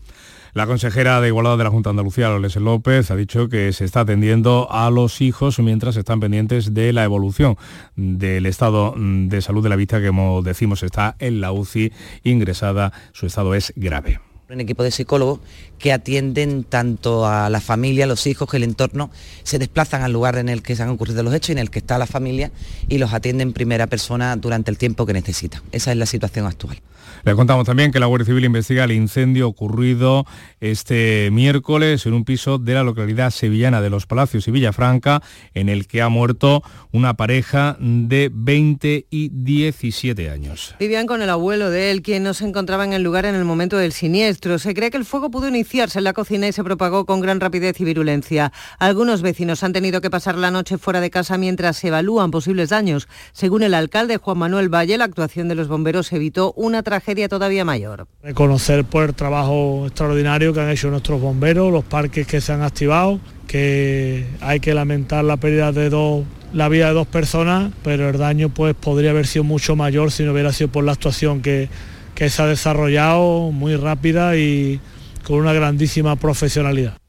La 0.54 0.68
consejera 0.68 1.22
de 1.22 1.30
Igualdad 1.30 1.58
de 1.58 1.64
la 1.64 1.70
Junta 1.70 1.90
de 1.90 1.92
Andalucía, 1.92 2.28
Loles 2.28 2.58
López, 2.58 3.10
ha 3.10 3.16
dicho 3.16 3.48
que 3.48 3.72
se 3.72 3.86
está 3.86 4.02
atendiendo 4.02 4.68
a 4.70 4.90
los 4.90 5.22
hijos 5.22 5.60
mientras 5.60 5.96
están 5.96 6.20
pendientes 6.20 6.74
de 6.74 6.92
la 6.92 7.06
evolución 7.06 7.56
del 7.96 8.46
estado 8.46 8.94
de 8.98 9.42
salud 9.42 9.64
de 9.64 9.70
la 9.70 9.78
vista 9.78 10.02
que, 10.02 10.08
como 10.08 10.42
decimos, 10.42 10.84
está 10.84 11.16
en 11.20 11.40
la 11.40 11.54
UCI 11.54 11.94
ingresada. 12.24 12.92
Su 13.14 13.28
estado 13.28 13.56
es 13.56 13.72
grave 13.78 14.20
un 14.54 14.60
equipo 14.60 14.84
de 14.84 14.92
psicólogos 14.92 15.40
que 15.80 15.94
atienden 15.94 16.64
tanto 16.64 17.26
a 17.26 17.50
la 17.50 17.62
familia, 17.62 18.04
a 18.04 18.08
los 18.08 18.28
hijos, 18.28 18.50
que 18.50 18.58
el 18.58 18.64
entorno 18.64 19.10
se 19.44 19.60
desplazan 19.60 20.04
al 20.04 20.12
lugar 20.12 20.38
en 20.38 20.50
el 20.50 20.62
que 20.62 20.76
se 20.76 20.84
han 20.84 20.90
ocurrido 20.90 21.24
los 21.24 21.34
hechos 21.34 21.50
y 21.50 21.52
en 21.54 21.58
el 21.60 21.70
que 21.70 21.80
está 21.80 21.98
la 21.98 22.06
familia 22.06 22.52
y 22.90 22.98
los 22.98 23.14
atienden 23.14 23.50
en 23.50 23.54
primera 23.54 23.88
persona 23.88 24.36
durante 24.36 24.70
el 24.70 24.78
tiempo 24.78 25.06
que 25.06 25.14
necesita. 25.14 25.64
Esa 25.72 25.92
es 25.92 25.98
la 25.98 26.06
situación 26.06 26.46
actual. 26.46 26.82
Le 27.24 27.36
contamos 27.36 27.68
también 27.68 27.92
que 27.92 28.00
la 28.00 28.08
Guardia 28.08 28.26
Civil 28.26 28.46
investiga 28.46 28.84
el 28.86 28.92
incendio 28.92 29.48
ocurrido 29.48 30.26
este 30.60 31.30
miércoles 31.32 32.08
en 32.08 32.14
un 32.14 32.26
piso 32.26 32.58
de 32.58 32.74
la 32.74 32.84
localidad 32.84 33.30
sevillana 33.30 33.80
de 33.80 33.92
Los 33.92 34.08
Palacios 34.08 34.48
y 34.48 34.52
Villafranca, 34.52 35.22
en 35.54 35.70
el 35.70 35.86
que 35.86 36.02
ha 36.02 36.10
muerto 36.10 36.64
una 36.92 37.14
pareja 37.14 37.78
de 37.80 38.32
20 38.34 39.06
y 39.12 39.30
17 39.30 40.32
años. 40.32 40.76
Vivían 40.80 41.06
con 41.06 41.22
el 41.22 41.30
abuelo 41.30 41.70
de 41.70 41.92
él, 41.92 42.02
quien 42.02 42.24
no 42.24 42.34
se 42.34 42.46
encontraba 42.46 42.86
en 42.86 42.94
el 42.94 43.04
lugar 43.04 43.26
en 43.26 43.36
el 43.36 43.46
momento 43.46 43.78
del 43.78 43.92
siniestro. 43.92 44.58
Se 44.58 44.74
cree 44.74 44.90
que 44.90 44.98
el 44.98 45.06
fuego 45.06 45.30
pudo 45.30 45.48
iniciarse 45.48 46.00
en 46.00 46.06
la 46.06 46.14
cocina 46.14 46.48
y 46.48 46.54
se 46.54 46.64
propagó 46.64 47.06
con 47.06 47.22
gran 47.22 47.40
rapidez 47.40 47.80
y 47.80 47.84
virulencia. 47.84 48.52
Algunos 48.80 49.22
vecinos 49.22 49.64
han 49.64 49.74
tenido 49.74 50.02
que 50.02 50.10
pasar 50.10 50.38
la 50.38 50.50
noche 50.50 50.80
fuera 50.80 51.02
de 51.02 51.12
casa 51.12 51.38
mientras 51.38 51.78
se 51.78 51.90
evalúan 51.90 52.32
posibles 52.32 52.70
daños. 52.70 53.08
Según 53.32 53.62
el 53.62 53.76
alcalde 53.76 54.18
Juan 54.18 54.40
Manuel 54.40 54.74
Valle, 54.74 54.98
la 54.98 55.06
actuación 55.06 55.48
de 55.48 55.56
los 55.56 55.68
bomberos 55.68 56.12
evitó 56.14 56.54
una 56.54 56.82
tragedia 56.82 57.11
todavía 57.30 57.66
mayor. 57.66 58.08
Reconocer 58.24 58.84
por 58.86 59.04
el 59.10 59.16
trabajo 59.16 59.86
extraordinario 59.88 60.54
que 60.54 60.62
han 60.62 60.70
hecho 60.70 60.90
nuestros 60.90 61.22
bomberos, 61.22 61.72
los 61.72 61.84
parques 61.84 62.28
que 62.28 62.42
se 62.42 62.54
han 62.54 62.62
activado, 62.62 63.20
que 63.48 64.26
hay 64.42 64.60
que 64.60 64.74
lamentar 64.74 65.24
la 65.24 65.38
pérdida 65.38 65.72
de 65.72 65.90
dos 65.90 66.26
la 66.54 66.68
vida 66.68 66.88
de 66.88 66.94
dos 66.94 67.08
personas, 67.08 67.72
pero 67.84 68.10
el 68.10 68.18
daño 68.18 68.50
pues 68.50 68.76
podría 68.76 69.12
haber 69.12 69.26
sido 69.26 69.44
mucho 69.44 69.76
mayor 69.76 70.12
si 70.12 70.24
no 70.24 70.34
hubiera 70.34 70.52
sido 70.52 70.70
por 70.70 70.84
la 70.84 70.92
actuación 70.92 71.42
que, 71.42 71.70
que 72.14 72.30
se 72.30 72.42
ha 72.42 72.46
desarrollado 72.46 73.52
muy 73.52 73.76
rápida 73.76 74.36
y 74.36 74.82
con 75.24 75.38
una 75.40 75.54
grandísima 75.54 76.16
profesionalidad. 76.18 77.01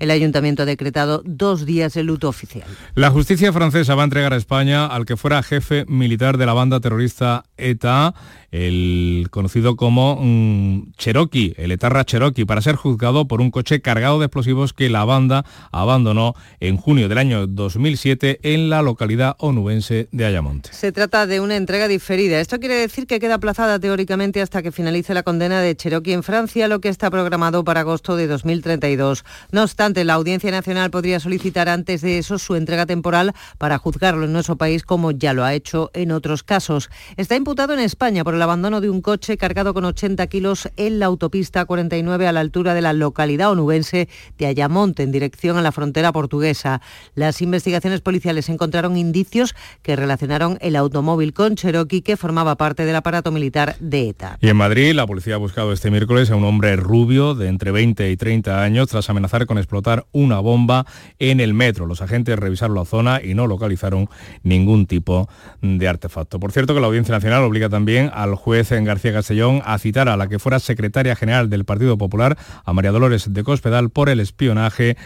El 0.00 0.10
ayuntamiento 0.10 0.64
ha 0.64 0.66
decretado 0.66 1.22
dos 1.24 1.64
días 1.64 1.94
de 1.94 2.02
luto 2.02 2.28
oficial. 2.28 2.66
La 2.94 3.10
justicia 3.10 3.52
francesa 3.52 3.94
va 3.94 4.02
a 4.02 4.04
entregar 4.04 4.32
a 4.32 4.36
España 4.36 4.86
al 4.86 5.06
que 5.06 5.16
fuera 5.16 5.42
jefe 5.44 5.84
militar 5.86 6.36
de 6.36 6.46
la 6.46 6.54
banda 6.54 6.80
terrorista 6.80 7.44
ETA 7.56 8.14
el 8.50 9.28
conocido 9.30 9.76
como 9.76 10.18
mm, 10.20 10.92
Cherokee, 10.96 11.54
el 11.56 11.70
etarra 11.72 12.04
Cherokee, 12.04 12.44
para 12.44 12.62
ser 12.62 12.74
juzgado 12.74 13.28
por 13.28 13.40
un 13.40 13.50
coche 13.50 13.80
cargado 13.80 14.18
de 14.18 14.26
explosivos 14.26 14.72
que 14.72 14.90
la 14.90 15.04
banda 15.04 15.44
abandonó 15.70 16.34
en 16.58 16.76
junio 16.76 17.08
del 17.08 17.18
año 17.18 17.46
2007 17.46 18.40
en 18.42 18.70
la 18.70 18.82
localidad 18.82 19.36
onubense 19.38 20.08
de 20.10 20.24
Ayamonte. 20.24 20.72
Se 20.72 20.92
trata 20.92 21.26
de 21.26 21.40
una 21.40 21.56
entrega 21.56 21.86
diferida. 21.86 22.40
Esto 22.40 22.58
quiere 22.58 22.74
decir 22.74 23.06
que 23.06 23.20
queda 23.20 23.34
aplazada 23.34 23.78
teóricamente 23.78 24.42
hasta 24.42 24.62
que 24.62 24.72
finalice 24.72 25.14
la 25.14 25.22
condena 25.22 25.60
de 25.60 25.76
Cherokee 25.76 26.12
en 26.12 26.22
Francia, 26.22 26.68
lo 26.68 26.80
que 26.80 26.88
está 26.88 27.10
programado 27.10 27.62
para 27.64 27.80
agosto 27.80 28.16
de 28.16 28.26
2032. 28.26 29.24
No 29.52 29.62
obstante, 29.62 29.89
la 29.94 30.14
Audiencia 30.14 30.50
Nacional 30.50 30.90
podría 30.90 31.20
solicitar 31.20 31.68
antes 31.68 32.00
de 32.00 32.18
eso 32.18 32.38
su 32.38 32.54
entrega 32.54 32.86
temporal 32.86 33.34
para 33.58 33.78
juzgarlo 33.78 34.24
en 34.24 34.32
nuestro 34.32 34.56
país, 34.56 34.84
como 34.84 35.10
ya 35.10 35.32
lo 35.32 35.44
ha 35.44 35.54
hecho 35.54 35.90
en 35.92 36.12
otros 36.12 36.42
casos. 36.42 36.90
Está 37.16 37.36
imputado 37.36 37.74
en 37.74 37.80
España 37.80 38.24
por 38.24 38.34
el 38.34 38.42
abandono 38.42 38.80
de 38.80 38.88
un 38.88 39.02
coche 39.02 39.36
cargado 39.36 39.74
con 39.74 39.84
80 39.84 40.26
kilos 40.28 40.68
en 40.76 40.98
la 40.98 41.06
autopista 41.06 41.64
49 41.64 42.26
a 42.26 42.32
la 42.32 42.40
altura 42.40 42.74
de 42.74 42.80
la 42.80 42.92
localidad 42.92 43.50
onubense 43.50 44.08
de 44.38 44.46
Ayamonte, 44.46 45.02
en 45.02 45.12
dirección 45.12 45.56
a 45.56 45.62
la 45.62 45.72
frontera 45.72 46.12
portuguesa. 46.12 46.80
Las 47.14 47.42
investigaciones 47.42 48.00
policiales 48.00 48.48
encontraron 48.48 48.96
indicios 48.96 49.54
que 49.82 49.96
relacionaron 49.96 50.58
el 50.60 50.76
automóvil 50.76 51.32
con 51.32 51.56
Cherokee 51.56 52.02
que 52.02 52.16
formaba 52.16 52.56
parte 52.56 52.84
del 52.84 52.96
aparato 52.96 53.32
militar 53.32 53.76
de 53.80 54.10
ETA. 54.10 54.38
Y 54.40 54.48
en 54.48 54.56
Madrid, 54.56 54.94
la 54.94 55.06
policía 55.06 55.34
ha 55.34 55.38
buscado 55.38 55.72
este 55.72 55.90
miércoles 55.90 56.30
a 56.30 56.36
un 56.36 56.44
hombre 56.44 56.76
rubio 56.76 57.34
de 57.34 57.48
entre 57.48 57.70
20 57.70 58.10
y 58.10 58.16
30 58.16 58.62
años 58.62 58.88
tras 58.88 59.10
amenazar 59.10 59.46
con 59.46 59.58
explotar 59.58 59.79
una 60.12 60.40
bomba 60.40 60.86
en 61.18 61.40
el 61.40 61.54
metro. 61.54 61.86
Los 61.86 62.02
agentes 62.02 62.38
revisaron 62.38 62.76
la 62.76 62.84
zona 62.84 63.20
y 63.22 63.34
no 63.34 63.46
localizaron 63.46 64.08
ningún 64.42 64.86
tipo 64.86 65.28
de 65.62 65.88
artefacto. 65.88 66.40
Por 66.40 66.52
cierto 66.52 66.74
que 66.74 66.80
la 66.80 66.86
Audiencia 66.86 67.14
Nacional 67.14 67.42
obliga 67.42 67.68
también 67.68 68.10
al 68.12 68.34
juez 68.34 68.72
en 68.72 68.84
García 68.84 69.12
Castellón 69.12 69.62
a 69.64 69.78
citar 69.78 70.08
a 70.08 70.16
la 70.16 70.28
que 70.28 70.38
fuera 70.38 70.58
secretaria 70.58 71.16
general 71.16 71.50
del 71.50 71.64
Partido 71.64 71.96
Popular, 71.98 72.36
a 72.64 72.72
María 72.72 72.92
Dolores 72.92 73.32
de 73.32 73.44
Cospedal, 73.44 73.90
por 73.90 74.08
el 74.08 74.20
espionaje 74.20 74.96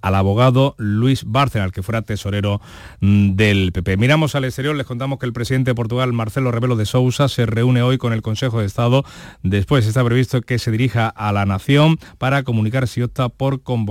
al 0.00 0.14
abogado 0.14 0.74
Luis 0.78 1.24
Bárcena, 1.24 1.70
que 1.70 1.82
fuera 1.82 2.02
tesorero 2.02 2.60
mm, 3.00 3.34
del 3.34 3.72
PP. 3.72 3.96
Miramos 3.96 4.34
al 4.34 4.44
exterior, 4.44 4.74
les 4.76 4.86
contamos 4.86 5.18
que 5.18 5.26
el 5.26 5.32
presidente 5.32 5.70
de 5.70 5.74
Portugal, 5.74 6.12
Marcelo 6.12 6.50
Rebelo 6.50 6.76
de 6.76 6.86
Sousa, 6.86 7.28
se 7.28 7.46
reúne 7.46 7.82
hoy 7.82 7.98
con 7.98 8.12
el 8.12 8.22
Consejo 8.22 8.60
de 8.60 8.66
Estado. 8.66 9.04
Después 9.42 9.86
está 9.86 10.04
previsto 10.04 10.40
que 10.42 10.58
se 10.58 10.70
dirija 10.70 11.08
a 11.08 11.32
la 11.32 11.46
nación 11.46 11.98
para 12.18 12.42
comunicar 12.42 12.88
si 12.88 13.02
opta 13.02 13.28
por 13.28 13.62
convocar 13.62 13.87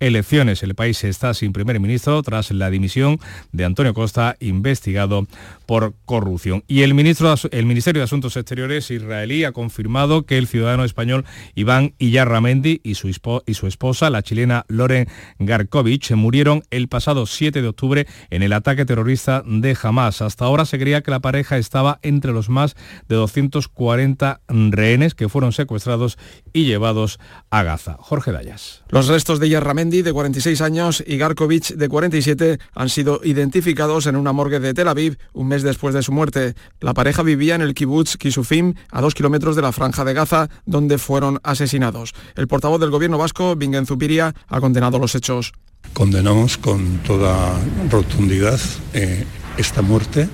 elecciones. 0.00 0.62
El 0.62 0.74
país 0.74 1.04
está 1.04 1.34
sin 1.34 1.52
primer 1.52 1.78
ministro 1.80 2.22
tras 2.22 2.50
la 2.50 2.70
dimisión 2.70 3.18
de 3.52 3.64
Antonio 3.64 3.94
Costa, 3.94 4.36
investigado 4.40 5.26
por 5.70 5.94
corrupción. 6.04 6.64
Y 6.66 6.82
el 6.82 6.94
ministro, 6.94 7.32
el 7.52 7.64
Ministerio 7.64 8.00
de 8.00 8.04
Asuntos 8.06 8.36
Exteriores 8.36 8.90
israelí 8.90 9.44
ha 9.44 9.52
confirmado 9.52 10.26
que 10.26 10.36
el 10.36 10.48
ciudadano 10.48 10.82
español 10.82 11.24
Iván 11.54 11.94
Iyarramendi 11.98 12.80
y 12.82 12.96
su, 12.96 13.06
y 13.46 13.54
su 13.54 13.68
esposa, 13.68 14.10
la 14.10 14.24
chilena 14.24 14.64
Loren 14.66 15.06
Garkovich, 15.38 16.10
murieron 16.10 16.64
el 16.72 16.88
pasado 16.88 17.24
7 17.24 17.62
de 17.62 17.68
octubre 17.68 18.08
en 18.30 18.42
el 18.42 18.52
ataque 18.52 18.84
terrorista 18.84 19.44
de 19.46 19.78
Hamas. 19.80 20.22
Hasta 20.22 20.44
ahora 20.44 20.64
se 20.64 20.76
creía 20.76 21.02
que 21.02 21.12
la 21.12 21.20
pareja 21.20 21.56
estaba 21.56 22.00
entre 22.02 22.32
los 22.32 22.48
más 22.48 22.74
de 23.08 23.14
240 23.14 24.40
rehenes 24.48 25.14
que 25.14 25.28
fueron 25.28 25.52
secuestrados 25.52 26.18
y 26.52 26.64
llevados 26.64 27.20
a 27.48 27.62
Gaza. 27.62 27.96
Jorge 28.00 28.32
Dayas. 28.32 28.82
Los 28.88 29.06
restos 29.06 29.38
de 29.38 29.48
Yarramendi, 29.48 30.02
de 30.02 30.12
46 30.12 30.62
años, 30.62 31.04
y 31.06 31.16
Garkovich, 31.16 31.74
de 31.74 31.88
47, 31.88 32.58
han 32.74 32.88
sido 32.88 33.20
identificados 33.22 34.08
en 34.08 34.16
una 34.16 34.32
morgue 34.32 34.58
de 34.58 34.74
Tel 34.74 34.88
Aviv 34.88 35.16
un 35.32 35.46
mes 35.46 35.59
después 35.62 35.94
de 35.94 36.02
su 36.02 36.12
muerte. 36.12 36.54
La 36.80 36.94
pareja 36.94 37.22
vivía 37.22 37.54
en 37.54 37.62
el 37.62 37.74
kibbutz 37.74 38.16
Kisufim, 38.16 38.74
a 38.90 39.00
dos 39.00 39.14
kilómetros 39.14 39.56
de 39.56 39.62
la 39.62 39.72
franja 39.72 40.04
de 40.04 40.14
Gaza, 40.14 40.48
donde 40.66 40.98
fueron 40.98 41.40
asesinados. 41.42 42.14
El 42.36 42.48
portavoz 42.48 42.80
del 42.80 42.90
gobierno 42.90 43.18
vasco, 43.18 43.56
Bingen 43.56 43.86
Zupiria, 43.86 44.34
ha 44.48 44.60
condenado 44.60 44.98
los 44.98 45.14
hechos. 45.14 45.52
Condenamos 45.92 46.58
con 46.58 46.98
toda 46.98 47.58
rotundidad 47.90 48.60
eh, 48.92 49.24
esta 49.56 49.82
muerte 49.82 50.28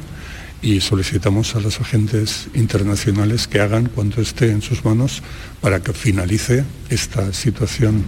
y 0.63 0.81
solicitamos 0.81 1.55
a 1.55 1.61
los 1.61 1.81
agentes 1.81 2.49
internacionales 2.55 3.47
que 3.47 3.61
hagan 3.61 3.87
cuanto 3.87 4.21
esté 4.21 4.51
en 4.51 4.63
sus 4.63 4.85
manos 4.85 5.23
para 5.61 5.81
que 5.81 5.93
finalice 5.93 6.65
esta 6.91 7.33
situación 7.33 8.05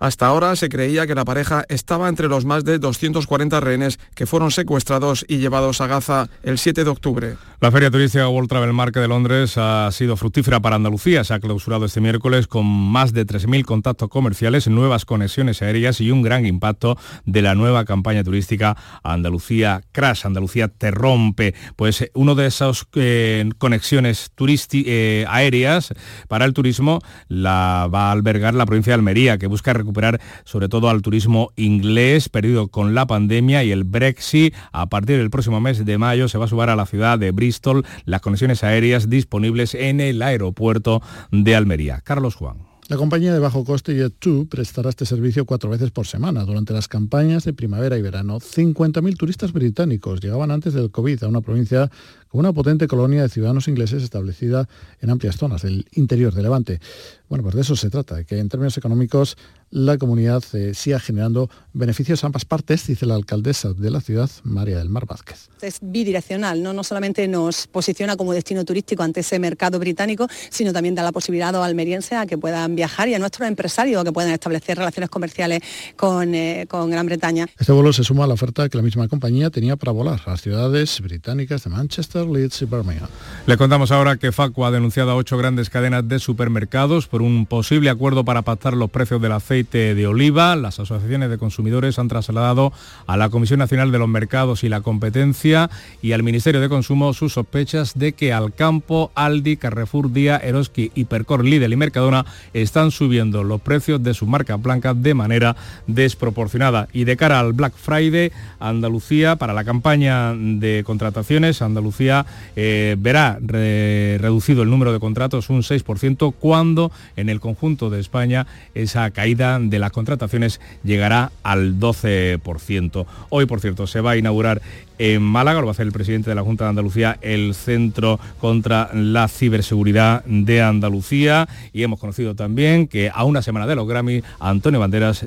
hasta 0.00 0.26
ahora 0.26 0.56
se 0.56 0.70
creía 0.70 1.06
que 1.06 1.14
la 1.14 1.26
pareja 1.26 1.64
estaba 1.68 2.08
entre 2.08 2.26
los 2.26 2.46
más 2.46 2.64
de 2.64 2.78
240 2.78 3.60
rehenes 3.60 4.00
que 4.14 4.26
fueron 4.26 4.50
secuestrados 4.50 5.26
y 5.28 5.36
llevados 5.38 5.82
a 5.82 5.86
Gaza 5.86 6.28
el 6.42 6.58
7 6.58 6.84
de 6.84 6.90
octubre. 6.90 7.36
La 7.60 7.70
feria 7.70 7.90
turística 7.90 8.26
World 8.26 8.48
Travel 8.48 8.72
Market 8.72 9.02
de 9.02 9.08
Londres 9.08 9.58
ha 9.58 9.90
sido 9.92 10.16
fructífera 10.16 10.60
para 10.60 10.76
Andalucía. 10.76 11.22
Se 11.24 11.34
ha 11.34 11.40
clausurado 11.40 11.84
este 11.84 12.00
miércoles 12.00 12.46
con 12.46 12.64
más 12.66 13.12
de 13.12 13.26
3.000 13.26 13.66
contactos 13.66 14.08
comerciales, 14.08 14.66
nuevas 14.68 15.04
conexiones 15.04 15.60
aéreas 15.60 16.00
y 16.00 16.10
un 16.10 16.22
gran 16.22 16.46
impacto 16.46 16.96
de 17.26 17.42
la 17.42 17.54
nueva 17.54 17.84
campaña 17.84 18.24
turística 18.24 18.78
Andalucía 19.02 19.82
Crash. 19.92 20.24
Andalucía 20.24 20.68
te 20.68 20.90
rompe. 20.90 21.54
Pues 21.76 22.00
eh, 22.00 22.10
uno 22.14 22.34
de 22.34 22.46
esas 22.46 22.86
eh, 22.94 23.46
conexiones 23.58 24.32
eh, 24.72 25.26
aéreas 25.28 25.92
para 26.28 26.46
el 26.46 26.54
turismo 26.54 27.00
la 27.28 27.90
va 27.92 28.08
a 28.08 28.12
albergar 28.12 28.54
la 28.54 28.64
provincia 28.64 28.92
de 28.92 28.94
Almería, 28.94 29.36
que 29.36 29.46
busca 29.46 29.74
recuperar 29.74 29.89
recuperar 29.90 30.20
sobre 30.44 30.68
todo 30.68 30.88
al 30.88 31.02
turismo 31.02 31.52
inglés 31.56 32.28
perdido 32.28 32.68
con 32.68 32.94
la 32.94 33.06
pandemia 33.06 33.64
y 33.64 33.72
el 33.72 33.84
Brexit. 33.84 34.54
A 34.72 34.88
partir 34.88 35.18
del 35.18 35.30
próximo 35.30 35.60
mes 35.60 35.84
de 35.84 35.98
mayo 35.98 36.28
se 36.28 36.38
va 36.38 36.44
a 36.44 36.48
subir 36.48 36.68
a 36.68 36.76
la 36.76 36.86
ciudad 36.86 37.18
de 37.18 37.32
Bristol 37.32 37.84
las 38.04 38.20
conexiones 38.20 38.62
aéreas 38.62 39.10
disponibles 39.10 39.74
en 39.74 40.00
el 40.00 40.22
aeropuerto 40.22 41.02
de 41.30 41.56
Almería. 41.56 42.00
Carlos 42.04 42.36
Juan. 42.36 42.70
La 42.90 42.96
compañía 42.96 43.32
de 43.32 43.38
bajo 43.38 43.64
coste 43.64 43.92
Jet2 43.94 44.48
prestará 44.48 44.90
este 44.90 45.06
servicio 45.06 45.44
cuatro 45.44 45.70
veces 45.70 45.92
por 45.92 46.08
semana. 46.08 46.44
Durante 46.44 46.72
las 46.72 46.88
campañas 46.88 47.44
de 47.44 47.52
primavera 47.52 47.96
y 47.96 48.02
verano, 48.02 48.40
50.000 48.40 49.16
turistas 49.16 49.52
británicos 49.52 50.20
llegaban 50.20 50.50
antes 50.50 50.74
del 50.74 50.90
COVID 50.90 51.22
a 51.22 51.28
una 51.28 51.40
provincia 51.40 51.88
con 52.30 52.40
una 52.40 52.52
potente 52.52 52.86
colonia 52.86 53.22
de 53.22 53.28
ciudadanos 53.28 53.66
ingleses 53.66 54.04
establecida 54.04 54.68
en 55.00 55.10
amplias 55.10 55.36
zonas 55.36 55.62
del 55.62 55.86
interior 55.92 56.32
de 56.32 56.42
Levante. 56.42 56.80
Bueno, 57.28 57.42
pues 57.42 57.54
de 57.56 57.62
eso 57.62 57.76
se 57.76 57.90
trata, 57.90 58.24
que 58.24 58.38
en 58.38 58.48
términos 58.48 58.76
económicos 58.78 59.36
la 59.70 59.98
comunidad 59.98 60.42
eh, 60.52 60.74
siga 60.74 60.98
generando 60.98 61.48
beneficios 61.72 62.24
a 62.24 62.26
ambas 62.26 62.44
partes, 62.44 62.86
dice 62.88 63.06
la 63.06 63.14
alcaldesa 63.14 63.72
de 63.72 63.90
la 63.90 64.00
ciudad, 64.00 64.28
María 64.42 64.78
del 64.78 64.88
Mar 64.88 65.06
Vázquez. 65.06 65.48
Es 65.62 65.78
bidireccional, 65.80 66.60
¿no? 66.60 66.72
no 66.72 66.82
solamente 66.82 67.26
nos 67.28 67.68
posiciona 67.68 68.16
como 68.16 68.32
destino 68.32 68.64
turístico 68.64 69.04
ante 69.04 69.20
ese 69.20 69.38
mercado 69.38 69.78
británico, 69.78 70.26
sino 70.50 70.72
también 70.72 70.96
da 70.96 71.04
la 71.04 71.12
posibilidad 71.12 71.50
a 71.50 71.52
los 71.52 71.64
almerienses 71.64 72.12
a 72.12 72.26
que 72.26 72.36
puedan 72.36 72.74
viajar 72.74 73.08
y 73.08 73.14
a 73.14 73.20
nuestros 73.20 73.46
empresarios 73.46 74.00
a 74.00 74.04
que 74.04 74.12
puedan 74.12 74.32
establecer 74.32 74.76
relaciones 74.78 75.08
comerciales 75.08 75.60
con, 75.96 76.34
eh, 76.34 76.66
con 76.68 76.90
Gran 76.90 77.06
Bretaña. 77.06 77.46
Este 77.58 77.72
vuelo 77.72 77.92
se 77.92 78.02
suma 78.02 78.24
a 78.24 78.26
la 78.26 78.34
oferta 78.34 78.68
que 78.68 78.76
la 78.76 78.82
misma 78.82 79.06
compañía 79.06 79.50
tenía 79.50 79.76
para 79.76 79.92
volar 79.92 80.20
a 80.26 80.30
las 80.30 80.42
ciudades 80.42 81.00
británicas 81.00 81.62
de 81.62 81.70
Manchester, 81.70 82.19
Birmingham. 82.26 83.08
Le 83.46 83.56
contamos 83.56 83.90
ahora 83.90 84.16
que 84.16 84.32
Facu 84.32 84.64
ha 84.64 84.70
denunciado 84.70 85.10
a 85.10 85.16
ocho 85.16 85.38
grandes 85.38 85.70
cadenas 85.70 86.06
de 86.06 86.18
supermercados 86.18 87.06
por 87.06 87.22
un 87.22 87.46
posible 87.46 87.90
acuerdo 87.90 88.24
para 88.24 88.42
pactar 88.42 88.74
los 88.74 88.90
precios 88.90 89.20
del 89.22 89.32
aceite 89.32 89.94
de 89.94 90.06
oliva. 90.06 90.54
Las 90.56 90.78
asociaciones 90.78 91.30
de 91.30 91.38
consumidores 91.38 91.98
han 91.98 92.08
trasladado 92.08 92.72
a 93.06 93.16
la 93.16 93.30
Comisión 93.30 93.58
Nacional 93.58 93.92
de 93.92 93.98
los 93.98 94.08
Mercados 94.08 94.62
y 94.62 94.68
la 94.68 94.82
Competencia 94.82 95.70
y 96.02 96.12
al 96.12 96.22
Ministerio 96.22 96.60
de 96.60 96.68
Consumo 96.68 97.14
sus 97.14 97.32
sospechas 97.32 97.98
de 97.98 98.12
que 98.12 98.32
Alcampo, 98.32 99.10
Aldi, 99.14 99.56
Carrefour, 99.56 100.12
Día, 100.12 100.36
Eroski, 100.36 100.92
Hipercor, 100.94 101.44
Lidl 101.44 101.72
y 101.72 101.76
Mercadona 101.76 102.26
están 102.52 102.90
subiendo 102.90 103.42
los 103.42 103.60
precios 103.60 104.02
de 104.02 104.14
sus 104.14 104.28
marcas 104.28 104.60
blancas 104.60 105.02
de 105.02 105.14
manera 105.14 105.56
desproporcionada. 105.86 106.88
Y 106.92 107.04
de 107.04 107.16
cara 107.16 107.40
al 107.40 107.52
Black 107.54 107.74
Friday, 107.74 108.32
Andalucía, 108.58 109.36
para 109.36 109.54
la 109.54 109.64
campaña 109.64 110.34
de 110.34 110.82
contrataciones, 110.84 111.62
Andalucía 111.62 112.09
eh, 112.56 112.96
verá 112.98 113.38
reducido 113.40 114.62
el 114.62 114.70
número 114.70 114.92
de 114.92 115.00
contratos 115.00 115.50
un 115.50 115.62
6% 115.62 116.34
cuando 116.38 116.90
en 117.16 117.28
el 117.28 117.40
conjunto 117.40 117.90
de 117.90 118.00
España 118.00 118.46
esa 118.74 119.10
caída 119.10 119.58
de 119.58 119.78
las 119.78 119.92
contrataciones 119.92 120.60
llegará 120.84 121.32
al 121.42 121.78
12%. 121.78 123.06
Hoy, 123.28 123.46
por 123.46 123.60
cierto, 123.60 123.86
se 123.86 124.00
va 124.00 124.12
a 124.12 124.16
inaugurar 124.16 124.60
en 125.00 125.22
Málaga, 125.22 125.60
lo 125.60 125.66
va 125.66 125.70
a 125.70 125.72
hacer 125.72 125.86
el 125.86 125.92
presidente 125.92 126.28
de 126.28 126.36
la 126.36 126.42
Junta 126.42 126.64
de 126.64 126.70
Andalucía, 126.70 127.16
el 127.22 127.54
Centro 127.54 128.20
contra 128.38 128.90
la 128.92 129.28
Ciberseguridad 129.28 130.22
de 130.26 130.60
Andalucía. 130.60 131.48
Y 131.72 131.82
hemos 131.82 131.98
conocido 131.98 132.34
también 132.34 132.86
que 132.86 133.10
a 133.12 133.24
una 133.24 133.40
semana 133.40 133.66
de 133.66 133.76
los 133.76 133.88
Grammy, 133.88 134.22
Antonio 134.38 134.78
Banderas 134.78 135.24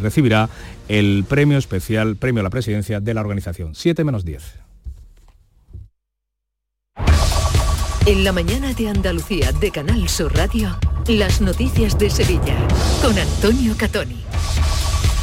recibirá 0.00 0.48
el 0.88 1.24
premio 1.28 1.56
especial, 1.56 2.16
premio 2.16 2.40
a 2.40 2.42
la 2.44 2.50
presidencia 2.50 2.98
de 2.98 3.14
la 3.14 3.20
organización. 3.20 3.76
7 3.76 4.02
menos 4.02 4.24
10. 4.24 4.63
En 8.06 8.22
la 8.22 8.32
mañana 8.32 8.74
de 8.74 8.90
Andalucía 8.90 9.50
de 9.52 9.70
Canal 9.70 10.10
Sur 10.10 10.36
Radio. 10.36 10.76
Las 11.08 11.40
noticias 11.40 11.98
de 11.98 12.10
Sevilla 12.10 12.54
con 13.00 13.18
Antonio 13.18 13.74
Catoni. 13.78 14.20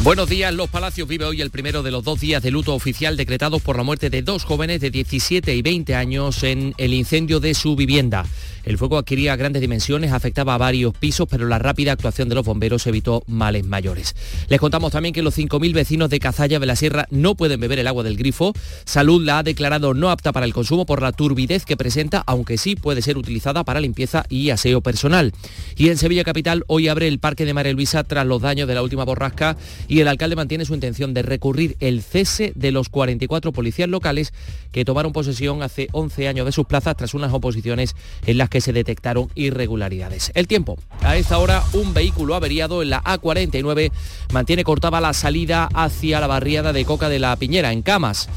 Buenos 0.04 0.28
días, 0.28 0.52
Los 0.52 0.68
Palacios 0.68 1.08
vive 1.08 1.26
hoy 1.26 1.42
el 1.42 1.52
primero 1.52 1.84
de 1.84 1.92
los 1.92 2.04
dos 2.04 2.20
días 2.20 2.42
de 2.42 2.50
luto 2.50 2.74
oficial 2.74 3.18
decretados 3.18 3.62
por 3.62 3.78
la 3.78 3.84
muerte 3.84 4.10
de 4.10 4.24
dos 4.24 4.46
jóvenes 4.46 4.82
de 4.82 4.90
17 4.90 5.54
y 5.54 5.62
20 5.62 5.94
años 5.94 6.42
en 6.42 6.74
el 6.80 6.96
incendio 6.96 7.40
de 7.40 7.54
su 7.54 7.76
vivienda. 7.76 8.26
El 8.64 8.78
fuego 8.78 8.98
adquiría 8.98 9.36
grandes 9.36 9.62
dimensiones, 9.62 10.12
afectaba 10.12 10.54
a 10.54 10.58
varios 10.58 10.94
pisos, 10.94 11.28
pero 11.30 11.48
la 11.48 11.60
rápida 11.60 11.92
actuación 11.92 12.30
de 12.30 12.36
los 12.36 12.46
bomberos 12.46 12.86
evitó 12.86 13.24
males 13.28 13.66
mayores. 13.66 14.16
Les 14.50 14.60
contamos 14.60 14.92
también 14.92 15.14
que 15.14 15.24
los 15.24 15.38
5.000 15.38 15.74
vecinos 15.74 16.10
de 16.10 16.20
Cazalla 16.20 16.60
de 16.60 16.66
la 16.66 16.76
Sierra 16.76 17.08
no 17.10 17.36
pueden 17.36 17.60
beber 17.60 17.80
el 17.80 17.88
agua 17.88 18.04
del 18.04 18.18
grifo. 18.18 18.54
Salud 18.86 19.24
la 19.24 19.40
ha 19.40 19.44
declarado 19.44 19.94
no 19.94 20.12
apta 20.12 20.32
para 20.32 20.46
el 20.46 20.54
consumo 20.54 20.86
por 20.86 21.02
la 21.02 21.12
turbidez 21.12 21.66
que 21.66 21.78
presenta, 21.78 22.24
aunque 22.28 22.58
sí 22.58 22.76
puede 22.76 23.02
ser 23.02 23.18
utilizada 23.18 23.64
para 23.64 23.82
limpieza 23.82 24.26
y 24.30 24.52
aseo 24.52 24.82
personal. 24.82 25.34
Y 25.76 25.90
en 25.90 25.98
Sevilla 25.98 26.24
Capital 26.24 26.64
hoy 26.68 26.88
abre 26.88 27.08
el 27.08 27.20
Parque 27.20 27.46
de 27.46 27.54
María 27.54 27.74
Luisa 27.74 28.04
tras 28.04 28.28
los 28.28 28.42
daños 28.42 28.68
de 28.68 28.76
la 28.76 28.84
última 28.84 29.06
borrasca 29.06 29.58
y 29.88 30.02
el 30.02 30.08
alcalde 30.08 30.36
mantiene 30.36 30.66
su 30.66 30.76
intención 30.76 31.14
de 31.16 31.24
recurrir 31.24 31.78
el 31.80 32.04
cese 32.04 32.54
de 32.56 32.72
los 32.72 32.90
44 32.90 33.52
policías 33.52 33.90
locales 33.90 34.34
que 34.72 34.86
tomaron 34.86 35.14
posesión 35.14 35.64
hace 35.64 35.88
11 35.92 36.28
años 36.28 36.46
de 36.46 36.52
sus 36.52 36.66
plazas 36.66 36.96
tras 36.96 37.14
unas 37.14 37.34
oposiciones 37.34 37.96
en 38.26 38.38
las 38.38 38.50
que 38.52 38.62
se 38.62 38.74
detectaron 38.74 39.30
irregularidades. 39.34 40.32
El 40.36 40.48
tiempo. 40.48 40.78
A 41.02 41.16
esta 41.18 41.40
hora 41.40 41.64
un 41.74 41.96
vehículo 41.96 42.36
averiado 42.36 42.84
en 42.84 42.92
la 42.92 43.04
A49 43.04 43.92
mantiene 44.32 44.64
cortada 44.64 45.02
la 45.02 45.14
salida 45.14 45.70
hacia 45.74 46.20
la 46.20 46.28
barriada 46.28 46.74
de 46.74 46.86
Coca 46.86 47.10
de 47.10 47.18
la 47.18 47.36
Piñera 47.38 47.72
en 47.72 47.82
Camas. 47.82 48.30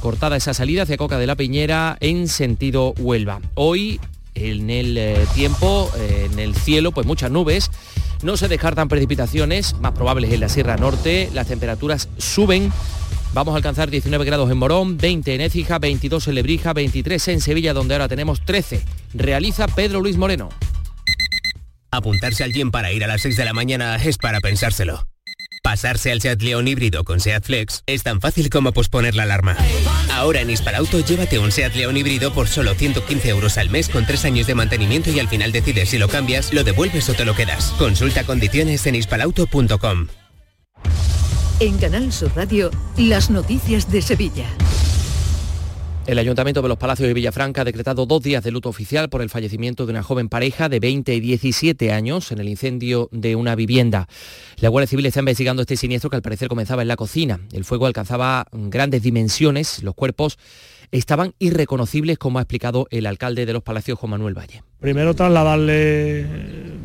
Cortada 0.00 0.36
esa 0.36 0.54
salida 0.54 0.82
hacia 0.82 0.96
Coca 0.96 1.18
de 1.18 1.26
la 1.26 1.36
Piñera 1.36 1.96
en 2.00 2.26
sentido 2.26 2.94
Huelva. 2.98 3.40
Hoy 3.54 4.00
en 4.34 4.70
el 4.70 4.96
eh, 4.96 5.26
tiempo, 5.34 5.90
eh, 5.96 6.28
en 6.30 6.38
el 6.38 6.54
cielo, 6.54 6.92
pues 6.92 7.06
muchas 7.06 7.30
nubes. 7.30 7.70
No 8.22 8.36
se 8.36 8.48
descartan 8.48 8.88
precipitaciones, 8.88 9.76
más 9.80 9.92
probables 9.92 10.32
en 10.32 10.40
la 10.40 10.48
Sierra 10.48 10.76
Norte. 10.76 11.30
Las 11.34 11.46
temperaturas 11.46 12.08
suben 12.16 12.72
Vamos 13.34 13.52
a 13.52 13.56
alcanzar 13.56 13.90
19 13.90 14.24
grados 14.24 14.50
en 14.50 14.58
Morón, 14.58 14.96
20 14.96 15.34
en 15.34 15.40
Écija, 15.40 15.78
22 15.78 16.28
en 16.28 16.34
Lebrija, 16.34 16.72
23 16.72 17.28
en 17.28 17.40
Sevilla, 17.40 17.74
donde 17.74 17.94
ahora 17.94 18.08
tenemos 18.08 18.44
13. 18.44 18.82
Realiza 19.14 19.68
Pedro 19.68 20.00
Luis 20.00 20.16
Moreno. 20.16 20.48
Apuntarse 21.90 22.44
al 22.44 22.52
gym 22.52 22.70
para 22.70 22.92
ir 22.92 23.04
a 23.04 23.06
las 23.06 23.22
6 23.22 23.36
de 23.36 23.44
la 23.44 23.52
mañana 23.52 23.96
es 23.96 24.18
para 24.18 24.40
pensárselo. 24.40 25.06
Pasarse 25.62 26.12
al 26.12 26.20
Seat 26.20 26.40
León 26.42 26.68
híbrido 26.68 27.04
con 27.04 27.20
Seat 27.20 27.44
Flex 27.44 27.82
es 27.86 28.02
tan 28.02 28.20
fácil 28.20 28.48
como 28.48 28.72
posponer 28.72 29.14
la 29.14 29.24
alarma. 29.24 29.56
Ahora 30.12 30.40
en 30.40 30.50
Hispalauto 30.50 31.00
llévate 31.00 31.38
un 31.38 31.52
Seat 31.52 31.74
León 31.74 31.96
híbrido 31.96 32.32
por 32.32 32.48
solo 32.48 32.74
115 32.74 33.28
euros 33.28 33.58
al 33.58 33.68
mes 33.68 33.88
con 33.88 34.06
3 34.06 34.24
años 34.24 34.46
de 34.46 34.54
mantenimiento 34.54 35.10
y 35.10 35.20
al 35.20 35.28
final 35.28 35.52
decides 35.52 35.90
si 35.90 35.98
lo 35.98 36.08
cambias, 36.08 36.52
lo 36.52 36.64
devuelves 36.64 37.08
o 37.10 37.14
te 37.14 37.24
lo 37.24 37.34
quedas. 37.34 37.74
Consulta 37.78 38.24
condiciones 38.24 38.86
en 38.86 38.94
hispalauto.com. 38.94 40.08
En 41.60 41.76
Canal 41.76 42.12
Sur 42.12 42.30
Radio, 42.36 42.70
las 42.96 43.30
noticias 43.30 43.90
de 43.90 44.00
Sevilla. 44.00 44.46
El 46.06 46.20
Ayuntamiento 46.20 46.62
de 46.62 46.68
los 46.68 46.78
Palacios 46.78 47.08
de 47.08 47.14
Villafranca 47.14 47.62
ha 47.62 47.64
decretado 47.64 48.06
dos 48.06 48.22
días 48.22 48.44
de 48.44 48.52
luto 48.52 48.68
oficial 48.68 49.08
por 49.08 49.22
el 49.22 49.28
fallecimiento 49.28 49.84
de 49.84 49.90
una 49.90 50.04
joven 50.04 50.28
pareja 50.28 50.68
de 50.68 50.78
20 50.78 51.12
y 51.16 51.18
17 51.18 51.90
años 51.92 52.30
en 52.30 52.38
el 52.38 52.48
incendio 52.48 53.08
de 53.10 53.34
una 53.34 53.56
vivienda. 53.56 54.06
La 54.60 54.68
Guardia 54.68 54.86
Civil 54.86 55.06
está 55.06 55.18
investigando 55.18 55.62
este 55.62 55.76
siniestro 55.76 56.10
que 56.10 56.16
al 56.16 56.22
parecer 56.22 56.46
comenzaba 56.46 56.82
en 56.82 56.88
la 56.88 56.94
cocina. 56.94 57.40
El 57.52 57.64
fuego 57.64 57.86
alcanzaba 57.86 58.46
grandes 58.52 59.02
dimensiones, 59.02 59.82
los 59.82 59.96
cuerpos 59.96 60.38
estaban 60.92 61.34
irreconocibles, 61.40 62.18
como 62.18 62.38
ha 62.38 62.42
explicado 62.42 62.86
el 62.90 63.04
alcalde 63.04 63.46
de 63.46 63.52
los 63.52 63.64
Palacios, 63.64 63.98
Juan 63.98 64.10
Manuel 64.10 64.38
Valle. 64.38 64.62
Primero 64.78 65.12
trasladarle 65.14 66.24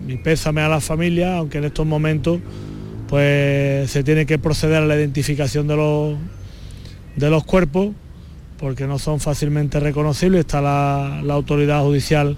mi 0.03 0.17
pésame 0.17 0.61
a 0.61 0.67
la 0.67 0.81
familia, 0.81 1.37
aunque 1.37 1.59
en 1.59 1.65
estos 1.65 1.85
momentos 1.85 2.39
pues 3.13 3.91
se 3.91 4.03
tiene 4.03 4.25
que 4.25 4.39
proceder 4.39 4.81
a 4.81 4.85
la 4.87 4.95
identificación 4.95 5.67
de 5.67 5.75
los, 5.75 6.17
de 7.15 7.29
los 7.29 7.43
cuerpos 7.43 7.89
porque 8.57 8.87
no 8.87 8.97
son 8.97 9.19
fácilmente 9.19 9.79
reconocibles. 9.79 10.39
Está 10.39 10.61
la, 10.61 11.19
autoridad 11.29 11.83
judicial 11.83 12.37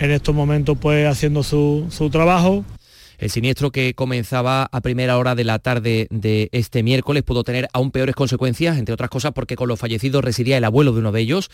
en 0.00 0.10
estos 0.10 0.34
momentos 0.34 0.78
pues 0.80 1.06
haciendo 1.06 1.44
su, 1.44 1.86
su 1.90 2.10
trabajo. 2.10 2.64
El 3.18 3.30
siniestro 3.30 3.70
que 3.70 3.94
comenzaba 3.94 4.68
a 4.72 4.80
primera 4.80 5.16
hora 5.16 5.36
de 5.36 5.44
la 5.44 5.60
tarde 5.60 6.08
de 6.10 6.48
este 6.50 6.82
miércoles 6.82 7.22
pudo 7.22 7.44
tener 7.44 7.68
aún 7.72 7.92
peores 7.92 8.16
consecuencias, 8.16 8.78
entre 8.78 8.94
otras 8.94 9.10
cosas 9.10 9.30
porque 9.32 9.54
con 9.54 9.68
los 9.68 9.78
fallecidos 9.78 10.24
residía 10.24 10.58
el 10.58 10.64
abuelo 10.64 10.92
de 10.92 10.98
uno 10.98 11.12
de 11.12 11.20
ellos 11.20 11.50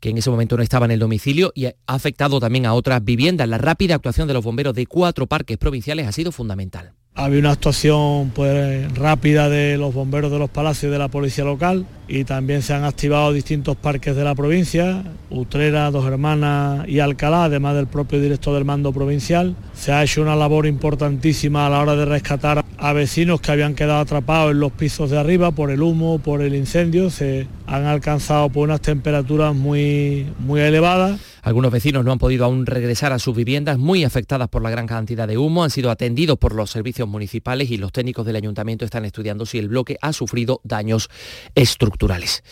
que 0.00 0.10
en 0.10 0.18
ese 0.18 0.28
momento 0.28 0.56
no 0.56 0.64
estaba 0.64 0.86
en 0.86 0.90
el 0.92 0.98
domicilio 0.98 1.52
y 1.54 1.66
ha 1.66 1.74
afectado 1.86 2.40
también 2.40 2.66
a 2.66 2.74
otras 2.74 3.04
viviendas. 3.04 3.48
La 3.48 3.58
rápida 3.58 3.94
actuación 3.94 4.26
de 4.26 4.34
los 4.34 4.42
bomberos 4.42 4.74
de 4.74 4.86
cuatro 4.86 5.28
parques 5.28 5.56
provinciales 5.56 6.08
ha 6.08 6.12
sido 6.12 6.32
fundamental. 6.32 6.94
Había 7.20 7.40
una 7.40 7.50
actuación 7.50 8.30
pues, 8.32 8.96
rápida 8.96 9.48
de 9.48 9.76
los 9.76 9.92
bomberos 9.92 10.30
de 10.30 10.38
los 10.38 10.48
palacios 10.48 10.92
de 10.92 11.00
la 11.00 11.08
policía 11.08 11.44
local 11.44 11.84
y 12.06 12.22
también 12.22 12.62
se 12.62 12.74
han 12.74 12.84
activado 12.84 13.32
distintos 13.32 13.74
parques 13.74 14.14
de 14.14 14.22
la 14.22 14.36
provincia, 14.36 15.02
Utrera, 15.28 15.90
Dos 15.90 16.06
Hermanas 16.06 16.88
y 16.88 17.00
Alcalá, 17.00 17.42
además 17.42 17.74
del 17.74 17.88
propio 17.88 18.20
director 18.20 18.54
del 18.54 18.64
mando 18.64 18.92
provincial. 18.92 19.56
Se 19.74 19.90
ha 19.90 20.04
hecho 20.04 20.22
una 20.22 20.36
labor 20.36 20.64
importantísima 20.66 21.66
a 21.66 21.70
la 21.70 21.80
hora 21.80 21.96
de 21.96 22.04
rescatar 22.04 22.64
a 22.78 22.92
vecinos 22.92 23.40
que 23.40 23.50
habían 23.50 23.74
quedado 23.74 23.98
atrapados 23.98 24.52
en 24.52 24.60
los 24.60 24.70
pisos 24.70 25.10
de 25.10 25.18
arriba 25.18 25.50
por 25.50 25.72
el 25.72 25.82
humo, 25.82 26.20
por 26.20 26.40
el 26.40 26.54
incendio. 26.54 27.10
Han 27.68 27.84
alcanzado 27.84 28.48
por 28.48 28.66
unas 28.66 28.80
temperaturas 28.80 29.54
muy, 29.54 30.26
muy 30.38 30.60
elevadas. 30.62 31.20
Algunos 31.42 31.70
vecinos 31.70 32.02
no 32.04 32.12
han 32.12 32.18
podido 32.18 32.46
aún 32.46 32.64
regresar 32.64 33.12
a 33.12 33.18
sus 33.18 33.36
viviendas 33.36 33.78
muy 33.78 34.04
afectadas 34.04 34.48
por 34.48 34.62
la 34.62 34.70
gran 34.70 34.86
cantidad 34.86 35.28
de 35.28 35.36
humo, 35.36 35.64
han 35.64 35.70
sido 35.70 35.90
atendidos 35.90 36.38
por 36.38 36.54
los 36.54 36.70
servicios 36.70 37.06
municipales 37.06 37.70
y 37.70 37.76
los 37.76 37.92
técnicos 37.92 38.24
del 38.24 38.36
ayuntamiento 38.36 38.86
están 38.86 39.04
estudiando 39.04 39.44
si 39.44 39.58
el 39.58 39.68
bloque 39.68 39.98
ha 40.00 40.14
sufrido 40.14 40.60
daños 40.64 41.10
estructurales. 41.54 42.42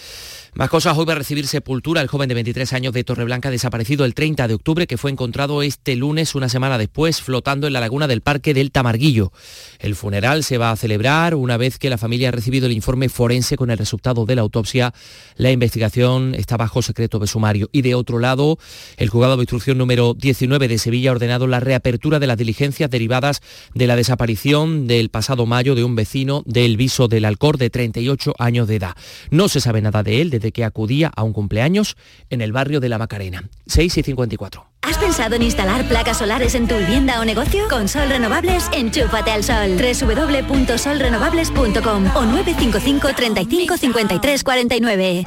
Más 0.56 0.70
cosas, 0.70 0.96
hoy 0.96 1.04
va 1.04 1.12
a 1.12 1.16
recibir 1.16 1.46
sepultura 1.46 2.00
el 2.00 2.08
joven 2.08 2.30
de 2.30 2.34
23 2.34 2.72
años 2.72 2.94
de 2.94 3.04
Torreblanca 3.04 3.50
desaparecido 3.50 4.06
el 4.06 4.14
30 4.14 4.48
de 4.48 4.54
octubre 4.54 4.86
que 4.86 4.96
fue 4.96 5.10
encontrado 5.10 5.60
este 5.60 5.96
lunes, 5.96 6.34
una 6.34 6.48
semana 6.48 6.78
después, 6.78 7.20
flotando 7.20 7.66
en 7.66 7.74
la 7.74 7.80
laguna 7.80 8.06
del 8.06 8.22
Parque 8.22 8.54
del 8.54 8.70
Tamarguillo. 8.70 9.32
El 9.78 9.94
funeral 9.96 10.44
se 10.44 10.56
va 10.56 10.70
a 10.70 10.76
celebrar 10.76 11.34
una 11.34 11.58
vez 11.58 11.78
que 11.78 11.90
la 11.90 11.98
familia 11.98 12.30
ha 12.30 12.32
recibido 12.32 12.64
el 12.64 12.72
informe 12.72 13.10
forense 13.10 13.58
con 13.58 13.70
el 13.70 13.76
resultado 13.76 14.24
de 14.24 14.34
la 14.34 14.40
autopsia. 14.40 14.94
La 15.36 15.50
investigación 15.50 16.34
está 16.34 16.56
bajo 16.56 16.82
secreto 16.82 17.18
de 17.18 17.26
sumario. 17.26 17.68
Y 17.72 17.82
de 17.82 17.94
otro 17.94 18.18
lado, 18.18 18.58
el 18.96 19.08
juzgado 19.08 19.36
de 19.36 19.42
instrucción 19.42 19.78
número 19.78 20.14
19 20.14 20.68
de 20.68 20.78
Sevilla 20.78 21.10
ha 21.10 21.12
ordenado 21.12 21.46
la 21.46 21.60
reapertura 21.60 22.18
de 22.18 22.26
las 22.26 22.38
diligencias 22.38 22.90
derivadas 22.90 23.42
de 23.74 23.86
la 23.86 23.96
desaparición 23.96 24.86
del 24.86 25.10
pasado 25.10 25.46
mayo 25.46 25.74
de 25.74 25.84
un 25.84 25.94
vecino 25.94 26.42
del 26.46 26.76
Viso 26.76 27.08
del 27.08 27.24
Alcor 27.24 27.58
de 27.58 27.70
38 27.70 28.34
años 28.38 28.68
de 28.68 28.76
edad. 28.76 28.96
No 29.30 29.48
se 29.48 29.60
sabe 29.60 29.82
nada 29.82 30.02
de 30.02 30.20
él 30.22 30.30
desde 30.30 30.52
que 30.52 30.64
acudía 30.64 31.10
a 31.14 31.22
un 31.22 31.32
cumpleaños 31.32 31.96
en 32.30 32.40
el 32.40 32.52
barrio 32.52 32.80
de 32.80 32.88
La 32.88 32.98
Macarena. 32.98 33.48
6 33.66 33.98
y 33.98 34.02
54. 34.02 34.75
¿Has 35.06 35.14
pensado 35.14 35.36
en 35.36 35.42
instalar 35.42 35.86
placas 35.86 36.18
solares 36.18 36.56
en 36.56 36.66
tu 36.66 36.76
vivienda 36.76 37.20
o 37.20 37.24
negocio? 37.24 37.68
Con 37.68 37.86
Sol 37.86 38.08
Renovables, 38.08 38.68
enchúfate 38.72 39.30
al 39.30 39.44
sol. 39.44 39.76
www.solrenovables.com 39.78 42.06
o 42.16 42.24
955 42.24 43.14
35 43.14 43.76
53 43.76 44.42
49. 44.42 45.24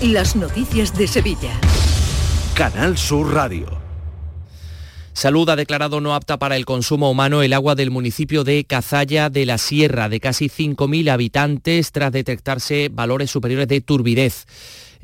Las 0.00 0.36
noticias 0.36 0.96
de 0.96 1.06
Sevilla. 1.06 1.50
Canal 2.54 2.96
Sur 2.96 3.34
Radio. 3.34 3.66
Salud 5.12 5.46
ha 5.50 5.56
declarado 5.56 6.00
no 6.00 6.14
apta 6.14 6.38
para 6.38 6.56
el 6.56 6.64
consumo 6.64 7.10
humano 7.10 7.42
el 7.42 7.52
agua 7.52 7.74
del 7.74 7.90
municipio 7.90 8.42
de 8.42 8.64
Cazalla 8.64 9.28
de 9.28 9.44
la 9.44 9.58
Sierra, 9.58 10.08
de 10.08 10.18
casi 10.18 10.48
5.000 10.48 11.10
habitantes, 11.10 11.92
tras 11.92 12.10
detectarse 12.10 12.88
valores 12.90 13.30
superiores 13.30 13.68
de 13.68 13.82
turbidez. 13.82 14.46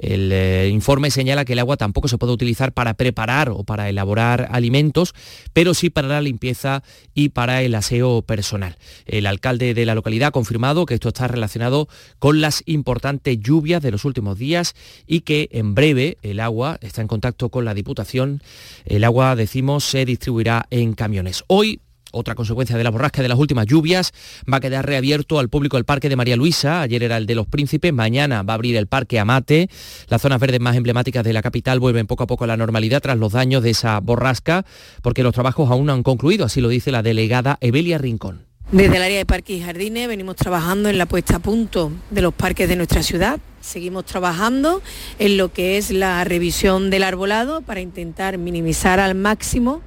El 0.03 0.33
eh, 0.33 0.69
informe 0.69 1.13
señala 1.13 1.45
que 1.45 1.53
el 1.53 1.61
agua 1.61 1.77
tampoco 1.77 2.09
se 2.09 2.19
puede 2.19 2.33
utilizar 2.33 2.73
para 2.73 2.95
preparar 2.95 3.51
o 3.51 3.63
para 3.63 3.89
elaborar 3.89 4.49
alimentos, 4.51 5.15
pero 5.53 5.75
sí 5.75 5.91
para 5.91 6.09
la 6.09 6.21
limpieza 6.21 6.83
y 7.15 7.29
para 7.29 7.63
el 7.63 7.75
aseo 7.77 8.23
personal. 8.23 8.77
El 9.07 9.27
alcalde 9.27 9.75
de 9.75 9.87
la 9.87 9.95
localidad 9.95 10.29
ha 10.29 10.33
confirmado 10.33 10.87
que 10.87 10.95
esto 10.95 11.09
está 11.09 11.29
relacionado 11.29 11.89
con 12.19 12.41
las 12.41 12.65
importantes 12.67 13.39
lluvias 13.39 13.81
de 13.81 13.93
los 13.93 14.05
últimos 14.05 14.39
días 14.39 14.75
y 15.07 15.21
que 15.21 15.49
en 15.53 15.77
breve 15.77 16.19
el 16.23 16.41
agua 16.41 16.79
está 16.81 17.01
en 17.01 17.09
contacto 17.09 17.49
con 17.49 17.65
la 17.65 17.73
Diputación. 17.73 18.43
El 18.85 19.05
agua, 19.05 19.37
decimos, 19.37 19.85
se 19.85 20.05
distribuirá 20.05 20.67
en 20.71 20.95
camiones. 20.95 21.45
Hoy 21.47 21.81
otra 22.13 22.35
consecuencia 22.35 22.77
de 22.77 22.85
la 22.85 22.91
borrasca 22.91 23.23
de 23.23 23.29
las 23.29 23.39
últimas 23.39 23.67
lluvias, 23.67 24.13
va 24.51 24.59
a 24.59 24.61
quedar 24.61 24.87
reabierto 24.87 25.39
al 25.39 25.49
público 25.49 25.77
el 25.77 25.85
Parque 25.85 26.09
de 26.09 26.17
María 26.17 26.37
Luisa, 26.37 26.81
ayer 26.81 27.03
era 27.03 27.17
el 27.17 27.27
de 27.27 27.35
los 27.35 27.47
Príncipes, 27.47 27.93
mañana 27.93 28.43
va 28.43 28.53
a 28.53 28.55
abrir 28.55 28.77
el 28.77 28.87
Parque 28.87 29.19
Amate, 29.19 29.69
las 30.09 30.23
zonas 30.23 30.41
verdes 30.41 30.61
más 30.61 30.77
emblemáticas 30.77 31.25
de 31.25 31.33
la 31.33 31.43
capital 31.43 31.81
vuelven 31.81 32.07
poco 32.07 32.25
a 32.25 32.27
poco 32.27 32.45
a 32.45 32.47
la 32.47 32.57
normalidad 32.57 33.03
tras 33.03 33.19
los 33.19 33.33
daños 33.33 33.63
de 33.63 33.71
esa 33.71 34.01
borrasca, 34.01 34.65
porque 35.03 35.23
los 35.23 35.35
trabajos 35.35 35.71
aún 35.71 35.87
no 35.87 35.93
han 35.93 36.03
concluido, 36.03 36.47
así 36.47 36.61
lo 36.61 36.69
dice 36.69 36.91
la 36.91 37.03
delegada 37.03 37.59
Evelia 37.61 37.99
Rincón. 37.99 38.53
Desde 38.73 38.97
el 38.97 39.03
área 39.03 39.19
de 39.19 39.27
parques 39.27 39.59
y 39.59 39.61
jardines 39.61 40.09
venimos 40.09 40.37
trabajando 40.37 40.89
en 40.89 40.97
la 40.97 41.05
puesta 41.05 41.37
a 41.37 41.39
punto 41.41 41.93
de 42.11 42.23
los 42.23 42.33
parques 42.33 42.69
de 42.71 42.77
nuestra 42.77 43.03
ciudad. 43.03 43.39
Seguimos 43.61 44.07
trabajando 44.07 44.81
en 45.19 45.37
lo 45.37 45.53
que 45.53 45.77
es 45.77 45.91
la 45.91 46.25
revisión 46.25 46.89
del 46.89 47.03
arbolado 47.03 47.61
para 47.61 47.83
intentar 47.83 48.39
minimizar 48.39 48.99
al 48.99 49.15
máximo 49.15 49.83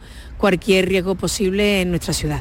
cualquier 0.45 0.87
riesgo 0.87 1.15
posible 1.15 1.81
en 1.81 1.89
nuestra 1.89 2.13
ciudad. 2.13 2.39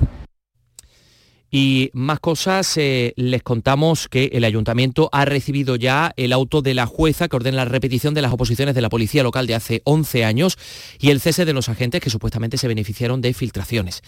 Y 1.50 1.90
más 1.94 2.20
cosas, 2.20 2.76
eh, 2.76 3.14
les 3.16 3.42
contamos 3.42 4.08
que 4.08 4.26
el 4.34 4.44
ayuntamiento 4.44 5.08
ha 5.10 5.24
recibido 5.24 5.76
ya 5.76 6.12
el 6.18 6.34
auto 6.34 6.60
de 6.60 6.74
la 6.74 6.84
jueza 6.84 7.28
que 7.28 7.36
ordena 7.36 7.56
la 7.56 7.64
repetición 7.64 8.12
de 8.12 8.20
las 8.20 8.30
oposiciones 8.30 8.74
de 8.74 8.82
la 8.82 8.90
policía 8.90 9.22
local 9.22 9.46
de 9.46 9.54
hace 9.54 9.80
11 9.84 10.22
años 10.26 10.58
y 11.00 11.08
el 11.08 11.20
cese 11.22 11.46
de 11.46 11.54
los 11.54 11.70
agentes 11.70 12.02
que 12.02 12.10
supuestamente 12.10 12.58
se 12.58 12.68
beneficiaron 12.68 13.22
de 13.22 13.32
filtraciones. 13.32 14.02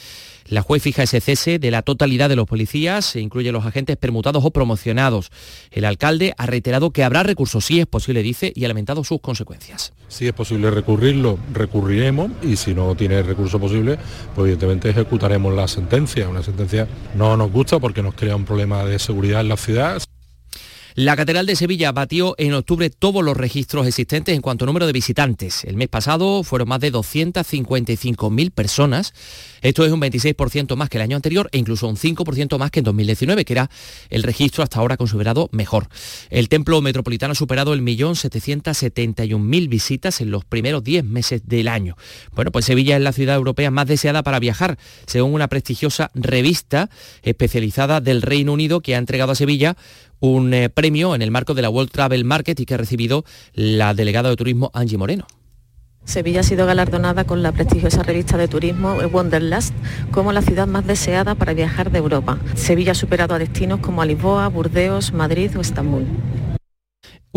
La 0.49 0.62
juez 0.62 0.82
fija 0.82 1.03
ese 1.03 1.20
cese 1.20 1.59
de 1.59 1.70
la 1.70 1.82
totalidad 1.82 2.28
de 2.28 2.36
los 2.36 2.47
policías, 2.47 3.16
e 3.16 3.20
incluye 3.20 3.53
los 3.53 3.66
agentes 3.66 3.97
permutados 3.97 4.44
o 4.44 4.51
promocionados. 4.51 5.30
El 5.70 5.84
alcalde 5.84 6.34
ha 6.38 6.47
reiterado 6.47 6.90
que 6.90 7.05
habrá 7.05 7.22
recursos 7.22 7.64
si 7.64 7.80
es 7.80 7.86
posible, 7.86 8.22
dice, 8.22 8.53
y 8.55 8.64
ha 8.64 8.68
lamentado 8.68 9.03
sus 9.05 9.20
consecuencias. 9.20 9.92
Si 10.09 10.26
es 10.26 10.32
posible 10.32 10.70
recurrirlo, 10.70 11.38
recurriremos 11.53 12.30
y 12.42 12.57
si 12.57 12.74
no 12.74 12.94
tiene 12.94 13.22
recurso 13.22 13.59
posible, 13.59 13.99
pues 14.34 14.47
evidentemente 14.47 14.90
ejecutaremos 14.90 15.55
la 15.55 15.66
sentencia. 15.66 16.28
Una 16.28 16.42
sentencia 16.42 16.86
no 17.16 17.36
nos 17.36 17.51
gusta 17.51 17.80
porque 17.80 18.03
nos 18.03 18.14
crea 18.14 18.36
un 18.36 18.44
problema 18.44 18.84
de 18.84 18.99
seguridad 18.99 19.40
en 19.40 19.49
la 19.49 19.57
ciudad. 19.57 20.03
La 20.99 21.14
Catedral 21.14 21.44
de 21.44 21.57
Sevilla 21.57 21.92
batió 21.92 22.34
en 22.38 22.55
octubre 22.55 22.88
todos 22.88 23.22
los 23.22 23.36
registros 23.36 23.86
existentes 23.86 24.34
en 24.34 24.40
cuanto 24.40 24.64
a 24.64 24.66
número 24.66 24.86
de 24.86 24.94
visitantes. 24.94 25.62
El 25.64 25.76
mes 25.76 25.88
pasado 25.88 26.42
fueron 26.42 26.70
más 26.70 26.80
de 26.80 26.90
255.000 26.90 28.51
personas. 28.51 29.12
Esto 29.61 29.84
es 29.84 29.92
un 29.92 30.01
26% 30.01 30.74
más 30.74 30.88
que 30.88 30.97
el 30.97 31.03
año 31.03 31.16
anterior 31.16 31.51
e 31.53 31.59
incluso 31.59 31.86
un 31.86 31.97
5% 31.97 32.57
más 32.57 32.70
que 32.70 32.80
en 32.80 32.84
2019, 32.84 33.44
que 33.44 33.53
era 33.53 33.70
el 34.09 34.22
registro 34.22 34.62
hasta 34.62 34.78
ahora 34.78 34.97
considerado 34.97 35.51
mejor. 35.53 35.88
El 36.30 36.49
templo 36.49 36.80
metropolitano 36.80 37.32
ha 37.32 37.34
superado 37.34 37.74
el 37.74 37.82
millón 37.82 38.14
771.000 38.14 39.68
visitas 39.68 40.22
en 40.22 40.30
los 40.30 40.47
primeros 40.47 40.82
10 40.82 41.05
meses 41.05 41.42
del 41.47 41.68
año. 41.68 41.99
Bueno, 42.32 42.51
pues 42.53 42.64
Sevilla 42.64 42.97
es 42.97 43.03
la 43.03 43.12
ciudad 43.12 43.36
europea 43.36 43.70
más 43.70 43.86
deseada 43.86 44.22
para 44.22 44.40
viajar, 44.40 44.78
según 45.07 45.34
una 45.34 45.49
prestigiosa 45.49 46.11
revista 46.14 46.88
especializada 47.22 48.01
del 48.01 48.22
Reino 48.22 48.55
Unido 48.55 48.80
que 48.80 48.94
ha 48.94 48.99
entregado 48.99 49.32
a 49.32 49.34
Sevilla 49.34 49.76
un 50.20 50.54
eh, 50.54 50.68
premio 50.68 51.14
en 51.14 51.22
el 51.22 51.30
marco 51.30 51.54
de 51.54 51.62
la 51.62 51.70
World 51.70 51.90
Travel 51.90 52.24
Market 52.24 52.58
y 52.60 52.66
que 52.66 52.74
ha 52.74 52.78
recibido 52.78 53.24
la 53.54 53.94
delegada 53.94 54.28
de 54.30 54.36
turismo 54.36 54.70
Angie 54.74 54.98
Moreno. 54.98 55.26
Sevilla 56.04 56.40
ha 56.40 56.44
sido 56.44 56.66
galardonada 56.66 57.24
con 57.24 57.42
la 57.42 57.50
prestigiosa 57.50 58.04
revista 58.04 58.36
de 58.36 58.46
turismo 58.46 58.94
Wanderlust 59.12 59.74
como 60.12 60.32
la 60.32 60.40
ciudad 60.40 60.68
más 60.68 60.86
deseada 60.86 61.34
para 61.34 61.52
viajar 61.52 61.90
de 61.90 61.98
Europa. 61.98 62.38
Sevilla 62.54 62.92
ha 62.92 62.94
superado 62.94 63.34
a 63.34 63.40
destinos 63.40 63.80
como 63.80 64.04
Lisboa, 64.04 64.46
Burdeos, 64.48 65.12
Madrid 65.12 65.50
o 65.56 65.60
Estambul. 65.60 66.06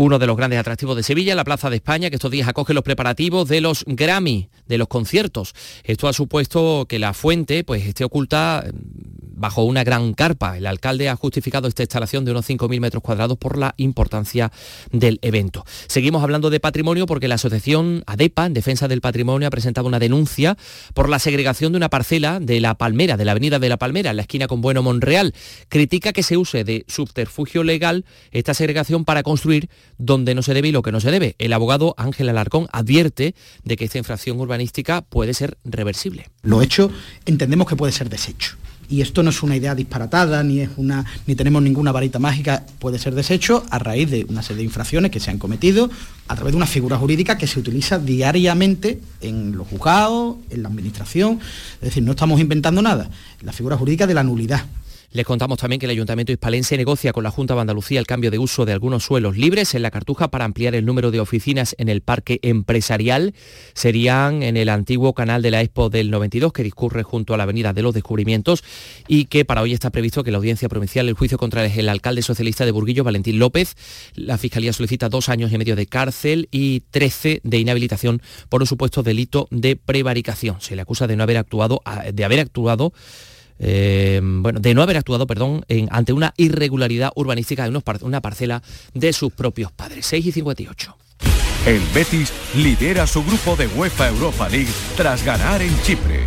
Uno 0.02 0.18
de 0.18 0.26
los 0.26 0.34
grandes 0.34 0.58
atractivos 0.58 0.96
de 0.96 1.02
Sevilla, 1.02 1.34
la 1.34 1.44
Plaza 1.44 1.68
de 1.68 1.76
España, 1.76 2.08
que 2.08 2.16
estos 2.16 2.30
días 2.30 2.48
acoge 2.48 2.72
los 2.72 2.82
preparativos 2.82 3.46
de 3.46 3.60
los 3.60 3.84
Grammy, 3.86 4.48
de 4.66 4.78
los 4.78 4.88
conciertos. 4.88 5.52
Esto 5.84 6.08
ha 6.08 6.14
supuesto 6.14 6.86
que 6.88 6.98
la 6.98 7.12
fuente 7.12 7.64
pues, 7.64 7.84
esté 7.84 8.04
oculta 8.04 8.64
bajo 9.40 9.64
una 9.64 9.84
gran 9.84 10.12
carpa. 10.12 10.56
El 10.58 10.66
alcalde 10.66 11.08
ha 11.08 11.16
justificado 11.16 11.66
esta 11.66 11.82
instalación 11.82 12.24
de 12.24 12.30
unos 12.30 12.48
5.000 12.48 12.78
metros 12.80 13.02
cuadrados 13.02 13.38
por 13.38 13.56
la 13.56 13.74
importancia 13.78 14.52
del 14.92 15.18
evento. 15.22 15.64
Seguimos 15.86 16.22
hablando 16.22 16.50
de 16.50 16.60
patrimonio 16.60 17.06
porque 17.06 17.26
la 17.26 17.36
asociación 17.36 18.02
ADEPA, 18.06 18.46
en 18.46 18.54
defensa 18.54 18.86
del 18.86 19.00
patrimonio, 19.00 19.48
ha 19.48 19.50
presentado 19.50 19.88
una 19.88 19.98
denuncia 19.98 20.56
por 20.94 21.08
la 21.08 21.18
segregación 21.18 21.72
de 21.72 21.76
una 21.76 21.88
parcela 21.88 22.38
de 22.38 22.60
la 22.60 22.74
Palmera, 22.74 23.16
de 23.16 23.24
la 23.24 23.32
avenida 23.32 23.58
de 23.58 23.68
la 23.68 23.78
Palmera, 23.78 24.10
en 24.10 24.16
la 24.16 24.22
esquina 24.22 24.46
con 24.46 24.60
Bueno 24.60 24.82
Monreal. 24.82 25.34
Critica 25.68 26.12
que 26.12 26.22
se 26.22 26.36
use 26.36 26.64
de 26.64 26.84
subterfugio 26.86 27.64
legal 27.64 28.04
esta 28.32 28.52
segregación 28.52 29.06
para 29.06 29.22
construir 29.22 29.70
donde 30.00 30.34
no 30.34 30.42
se 30.42 30.54
debe 30.54 30.68
y 30.68 30.72
lo 30.72 30.82
que 30.82 30.92
no 30.92 31.00
se 31.00 31.10
debe. 31.10 31.36
El 31.38 31.52
abogado 31.52 31.94
Ángel 31.96 32.28
Alarcón 32.28 32.66
advierte 32.72 33.34
de 33.62 33.76
que 33.76 33.84
esta 33.84 33.98
infracción 33.98 34.40
urbanística 34.40 35.02
puede 35.02 35.34
ser 35.34 35.58
reversible. 35.64 36.28
Lo 36.42 36.62
hecho 36.62 36.90
entendemos 37.26 37.68
que 37.68 37.76
puede 37.76 37.92
ser 37.92 38.08
deshecho 38.08 38.56
y 38.90 39.02
esto 39.02 39.22
no 39.22 39.30
es 39.30 39.42
una 39.44 39.56
idea 39.56 39.74
disparatada, 39.76 40.42
ni, 40.42 40.60
es 40.60 40.70
una, 40.76 41.04
ni 41.26 41.36
tenemos 41.36 41.62
ninguna 41.62 41.92
varita 41.92 42.18
mágica, 42.18 42.66
puede 42.80 42.98
ser 42.98 43.14
deshecho 43.14 43.64
a 43.70 43.78
raíz 43.78 44.10
de 44.10 44.26
una 44.28 44.42
serie 44.42 44.58
de 44.58 44.64
infracciones 44.64 45.12
que 45.12 45.20
se 45.20 45.30
han 45.30 45.38
cometido 45.38 45.88
a 46.26 46.34
través 46.34 46.52
de 46.52 46.56
una 46.56 46.66
figura 46.66 46.98
jurídica 46.98 47.38
que 47.38 47.46
se 47.46 47.60
utiliza 47.60 48.00
diariamente 48.00 49.00
en 49.20 49.56
los 49.56 49.68
juzgados, 49.68 50.36
en 50.50 50.64
la 50.64 50.68
administración, 50.68 51.38
es 51.74 51.80
decir, 51.80 52.02
no 52.02 52.10
estamos 52.10 52.40
inventando 52.40 52.82
nada, 52.82 53.08
la 53.42 53.52
figura 53.52 53.76
jurídica 53.76 54.08
de 54.08 54.14
la 54.14 54.24
nulidad. 54.24 54.64
Les 55.12 55.26
contamos 55.26 55.58
también 55.58 55.80
que 55.80 55.86
el 55.86 55.90
Ayuntamiento 55.90 56.30
hispalense 56.30 56.76
negocia 56.76 57.12
con 57.12 57.24
la 57.24 57.32
Junta 57.32 57.54
de 57.54 57.60
Andalucía 57.62 57.98
el 57.98 58.06
cambio 58.06 58.30
de 58.30 58.38
uso 58.38 58.64
de 58.64 58.72
algunos 58.72 59.02
suelos 59.02 59.36
libres 59.36 59.74
en 59.74 59.82
la 59.82 59.90
Cartuja 59.90 60.28
para 60.28 60.44
ampliar 60.44 60.76
el 60.76 60.86
número 60.86 61.10
de 61.10 61.18
oficinas 61.18 61.74
en 61.78 61.88
el 61.88 62.00
parque 62.00 62.38
empresarial. 62.42 63.34
Serían 63.74 64.44
en 64.44 64.56
el 64.56 64.68
antiguo 64.68 65.12
canal 65.12 65.42
de 65.42 65.50
la 65.50 65.62
Expo 65.62 65.90
del 65.90 66.12
92 66.12 66.52
que 66.52 66.62
discurre 66.62 67.02
junto 67.02 67.34
a 67.34 67.36
la 67.36 67.42
Avenida 67.42 67.72
de 67.72 67.82
los 67.82 67.92
Descubrimientos 67.92 68.62
y 69.08 69.24
que 69.24 69.44
para 69.44 69.62
hoy 69.62 69.72
está 69.72 69.90
previsto 69.90 70.22
que 70.22 70.30
la 70.30 70.38
audiencia 70.38 70.68
provincial 70.68 71.08
el 71.08 71.14
juicio 71.14 71.38
contra 71.38 71.66
el 71.66 71.88
alcalde 71.88 72.22
socialista 72.22 72.64
de 72.64 72.70
Burguillo, 72.70 73.02
Valentín 73.02 73.40
López. 73.40 73.74
La 74.14 74.38
Fiscalía 74.38 74.72
solicita 74.72 75.08
dos 75.08 75.28
años 75.28 75.50
y 75.50 75.58
medio 75.58 75.74
de 75.74 75.86
cárcel 75.86 76.48
y 76.52 76.84
13 76.92 77.40
de 77.42 77.58
inhabilitación 77.58 78.22
por 78.48 78.60
un 78.60 78.68
supuesto 78.68 79.02
delito 79.02 79.48
de 79.50 79.74
prevaricación. 79.74 80.60
Se 80.60 80.76
le 80.76 80.82
acusa 80.82 81.08
de 81.08 81.16
no 81.16 81.24
haber 81.24 81.38
actuado, 81.38 81.82
de 82.12 82.24
haber 82.24 82.38
actuado 82.38 82.92
eh, 83.60 84.20
bueno, 84.22 84.58
de 84.58 84.74
no 84.74 84.82
haber 84.82 84.96
actuado, 84.96 85.26
perdón, 85.26 85.64
en, 85.68 85.88
ante 85.90 86.12
una 86.12 86.32
irregularidad 86.36 87.12
urbanística 87.14 87.62
de 87.62 87.68
unos 87.68 87.84
una 88.00 88.20
parcela 88.20 88.62
de 88.94 89.12
sus 89.12 89.32
propios 89.32 89.70
padres. 89.70 90.06
6 90.06 90.26
y 90.26 90.32
58. 90.32 90.96
El 91.66 91.82
Betis 91.94 92.32
lidera 92.56 93.06
su 93.06 93.22
grupo 93.22 93.54
de 93.54 93.66
UEFA 93.66 94.08
Europa 94.08 94.48
League 94.48 94.70
tras 94.96 95.22
ganar 95.24 95.60
en 95.60 95.82
Chipre. 95.82 96.20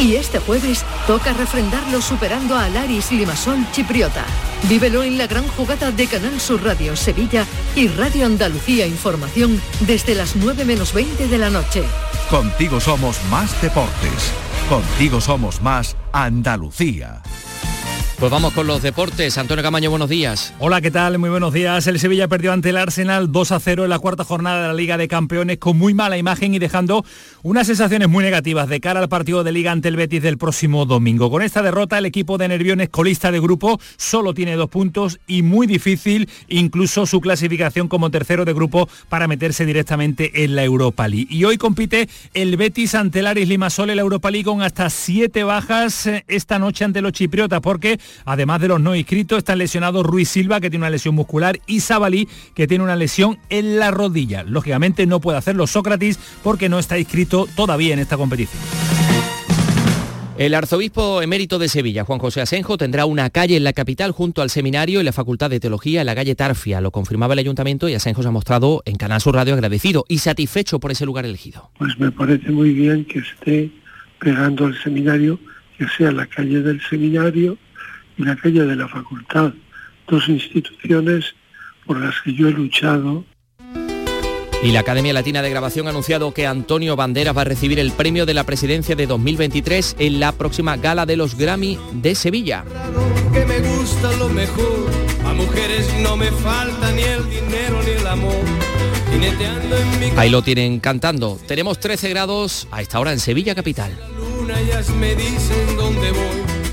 Y 0.00 0.16
este 0.16 0.40
jueves 0.40 0.84
toca 1.06 1.32
refrendarlo 1.34 2.02
superando 2.02 2.56
a 2.56 2.68
Laris 2.68 3.12
Limasol 3.12 3.64
Chipriota. 3.70 4.24
Vívelo 4.68 5.04
en 5.04 5.18
la 5.18 5.28
gran 5.28 5.46
jugada 5.46 5.92
de 5.92 6.06
Canal 6.08 6.40
Sur 6.40 6.64
Radio 6.64 6.96
Sevilla 6.96 7.46
y 7.76 7.86
Radio 7.88 8.26
Andalucía 8.26 8.86
Información 8.86 9.60
desde 9.80 10.16
las 10.16 10.34
9 10.34 10.64
menos 10.64 10.92
20 10.92 11.28
de 11.28 11.38
la 11.38 11.50
noche. 11.50 11.84
Contigo 12.28 12.80
somos 12.80 13.22
más 13.30 13.60
deportes. 13.62 14.32
Contigo 14.68 15.20
somos 15.20 15.60
más 15.60 15.94
Andalucía. 16.12 17.20
Pues 18.24 18.32
vamos 18.32 18.54
con 18.54 18.66
los 18.66 18.80
deportes. 18.80 19.36
Antonio 19.36 19.62
Camaño, 19.62 19.90
buenos 19.90 20.08
días. 20.08 20.54
Hola, 20.58 20.80
¿qué 20.80 20.90
tal? 20.90 21.18
Muy 21.18 21.28
buenos 21.28 21.52
días. 21.52 21.86
El 21.86 22.00
Sevilla 22.00 22.26
perdió 22.26 22.54
ante 22.54 22.70
el 22.70 22.78
Arsenal 22.78 23.30
2 23.30 23.52
a 23.52 23.60
0 23.60 23.84
en 23.84 23.90
la 23.90 23.98
cuarta 23.98 24.24
jornada 24.24 24.62
de 24.62 24.68
la 24.68 24.72
Liga 24.72 24.96
de 24.96 25.08
Campeones 25.08 25.58
con 25.58 25.76
muy 25.76 25.92
mala 25.92 26.16
imagen 26.16 26.54
y 26.54 26.58
dejando 26.58 27.04
unas 27.42 27.66
sensaciones 27.66 28.08
muy 28.08 28.24
negativas 28.24 28.70
de 28.70 28.80
cara 28.80 29.00
al 29.00 29.10
partido 29.10 29.44
de 29.44 29.52
Liga 29.52 29.72
ante 29.72 29.88
el 29.88 29.96
Betis 29.96 30.22
del 30.22 30.38
próximo 30.38 30.86
domingo. 30.86 31.30
Con 31.30 31.42
esta 31.42 31.60
derrota, 31.60 31.98
el 31.98 32.06
equipo 32.06 32.38
de 32.38 32.48
Nerviones, 32.48 32.88
colista 32.88 33.30
de 33.30 33.40
grupo, 33.40 33.78
solo 33.98 34.32
tiene 34.32 34.56
dos 34.56 34.70
puntos 34.70 35.20
y 35.26 35.42
muy 35.42 35.66
difícil 35.66 36.30
incluso 36.48 37.04
su 37.04 37.20
clasificación 37.20 37.88
como 37.88 38.10
tercero 38.10 38.46
de 38.46 38.54
grupo 38.54 38.88
para 39.10 39.28
meterse 39.28 39.66
directamente 39.66 40.44
en 40.44 40.56
la 40.56 40.64
Europa 40.64 41.06
League. 41.08 41.26
Y 41.28 41.44
hoy 41.44 41.58
compite 41.58 42.08
el 42.32 42.56
Betis 42.56 42.94
ante 42.94 43.18
el 43.18 43.26
Aris 43.26 43.50
Limasol 43.50 43.90
en 43.90 43.96
la 43.96 44.02
Europa 44.02 44.30
League 44.30 44.46
con 44.46 44.62
hasta 44.62 44.88
siete 44.88 45.44
bajas 45.44 46.06
eh, 46.06 46.24
esta 46.26 46.58
noche 46.58 46.86
ante 46.86 47.02
los 47.02 47.12
chipriotas 47.12 47.60
porque 47.60 48.00
Además 48.24 48.60
de 48.60 48.68
los 48.68 48.80
no 48.80 48.94
inscritos, 48.94 49.38
están 49.38 49.58
lesionados 49.58 50.04
Ruiz 50.04 50.28
Silva, 50.28 50.60
que 50.60 50.70
tiene 50.70 50.84
una 50.84 50.90
lesión 50.90 51.14
muscular, 51.14 51.60
y 51.66 51.80
Sabalí, 51.80 52.28
que 52.54 52.66
tiene 52.66 52.84
una 52.84 52.96
lesión 52.96 53.38
en 53.48 53.78
la 53.78 53.90
rodilla. 53.90 54.42
Lógicamente 54.42 55.06
no 55.06 55.20
puede 55.20 55.38
hacerlo 55.38 55.66
Sócrates 55.66 56.18
porque 56.42 56.68
no 56.68 56.78
está 56.78 56.98
inscrito 56.98 57.48
todavía 57.54 57.94
en 57.94 58.00
esta 58.00 58.16
competición. 58.16 58.62
El 60.36 60.54
arzobispo 60.54 61.22
emérito 61.22 61.60
de 61.60 61.68
Sevilla, 61.68 62.04
Juan 62.04 62.18
José 62.18 62.40
Asenjo, 62.40 62.76
tendrá 62.76 63.06
una 63.06 63.30
calle 63.30 63.56
en 63.56 63.62
la 63.62 63.72
capital 63.72 64.10
junto 64.10 64.42
al 64.42 64.50
seminario 64.50 65.00
y 65.00 65.04
la 65.04 65.12
Facultad 65.12 65.48
de 65.48 65.60
Teología 65.60 66.00
en 66.00 66.06
la 66.06 66.16
calle 66.16 66.34
Tarfia. 66.34 66.80
Lo 66.80 66.90
confirmaba 66.90 67.34
el 67.34 67.38
ayuntamiento 67.38 67.88
y 67.88 67.94
Asenjo 67.94 68.20
se 68.20 68.28
ha 68.28 68.32
mostrado 68.32 68.82
en 68.84 68.96
Canal 68.96 69.20
Sur 69.20 69.36
Radio 69.36 69.54
agradecido 69.54 70.04
y 70.08 70.18
satisfecho 70.18 70.80
por 70.80 70.90
ese 70.90 71.06
lugar 71.06 71.24
elegido. 71.24 71.70
Pues 71.78 71.96
me 72.00 72.10
parece 72.10 72.50
muy 72.50 72.70
bien 72.70 73.04
que 73.04 73.20
esté 73.20 73.70
pegando 74.18 74.66
al 74.66 74.76
seminario, 74.82 75.38
que 75.78 75.86
sea 75.96 76.10
la 76.10 76.26
calle 76.26 76.62
del 76.62 76.82
seminario 76.82 77.56
en 78.18 78.28
aquella 78.28 78.64
de 78.64 78.76
la 78.76 78.88
facultad, 78.88 79.52
dos 80.08 80.28
instituciones 80.28 81.34
por 81.86 82.00
las 82.00 82.20
que 82.22 82.34
yo 82.34 82.48
he 82.48 82.52
luchado. 82.52 83.24
Y 84.62 84.72
la 84.72 84.80
Academia 84.80 85.12
Latina 85.12 85.42
de 85.42 85.50
Grabación 85.50 85.86
ha 85.86 85.90
anunciado 85.90 86.32
que 86.32 86.46
Antonio 86.46 86.96
Banderas 86.96 87.36
va 87.36 87.42
a 87.42 87.44
recibir 87.44 87.78
el 87.78 87.92
premio 87.92 88.24
de 88.24 88.32
la 88.32 88.44
presidencia 88.44 88.96
de 88.96 89.06
2023 89.06 89.96
en 89.98 90.20
la 90.20 90.32
próxima 90.32 90.76
gala 90.78 91.04
de 91.04 91.16
los 91.16 91.36
Grammy 91.36 91.78
de 91.92 92.14
Sevilla. 92.14 92.64
me 93.46 93.60
gusta 93.60 94.10
lo 94.16 94.30
mejor, 94.30 94.90
a 95.26 95.34
mujeres 95.34 95.92
no 96.02 96.16
me 96.16 96.30
falta 96.30 96.92
ni 96.92 97.02
el 97.02 97.28
dinero 97.28 97.82
ni 97.84 97.90
el 97.90 98.06
amor. 98.06 98.44
Ahí 100.16 100.30
lo 100.30 100.42
tienen 100.42 100.80
cantando. 100.80 101.38
Tenemos 101.46 101.78
13 101.78 102.08
grados 102.08 102.66
a 102.70 102.80
esta 102.80 102.98
hora 103.00 103.12
en 103.12 103.20
Sevilla 103.20 103.54
capital. 103.54 103.92
me 104.98 105.14
dicen 105.14 105.76
dónde 105.76 106.10
voy 106.10 106.63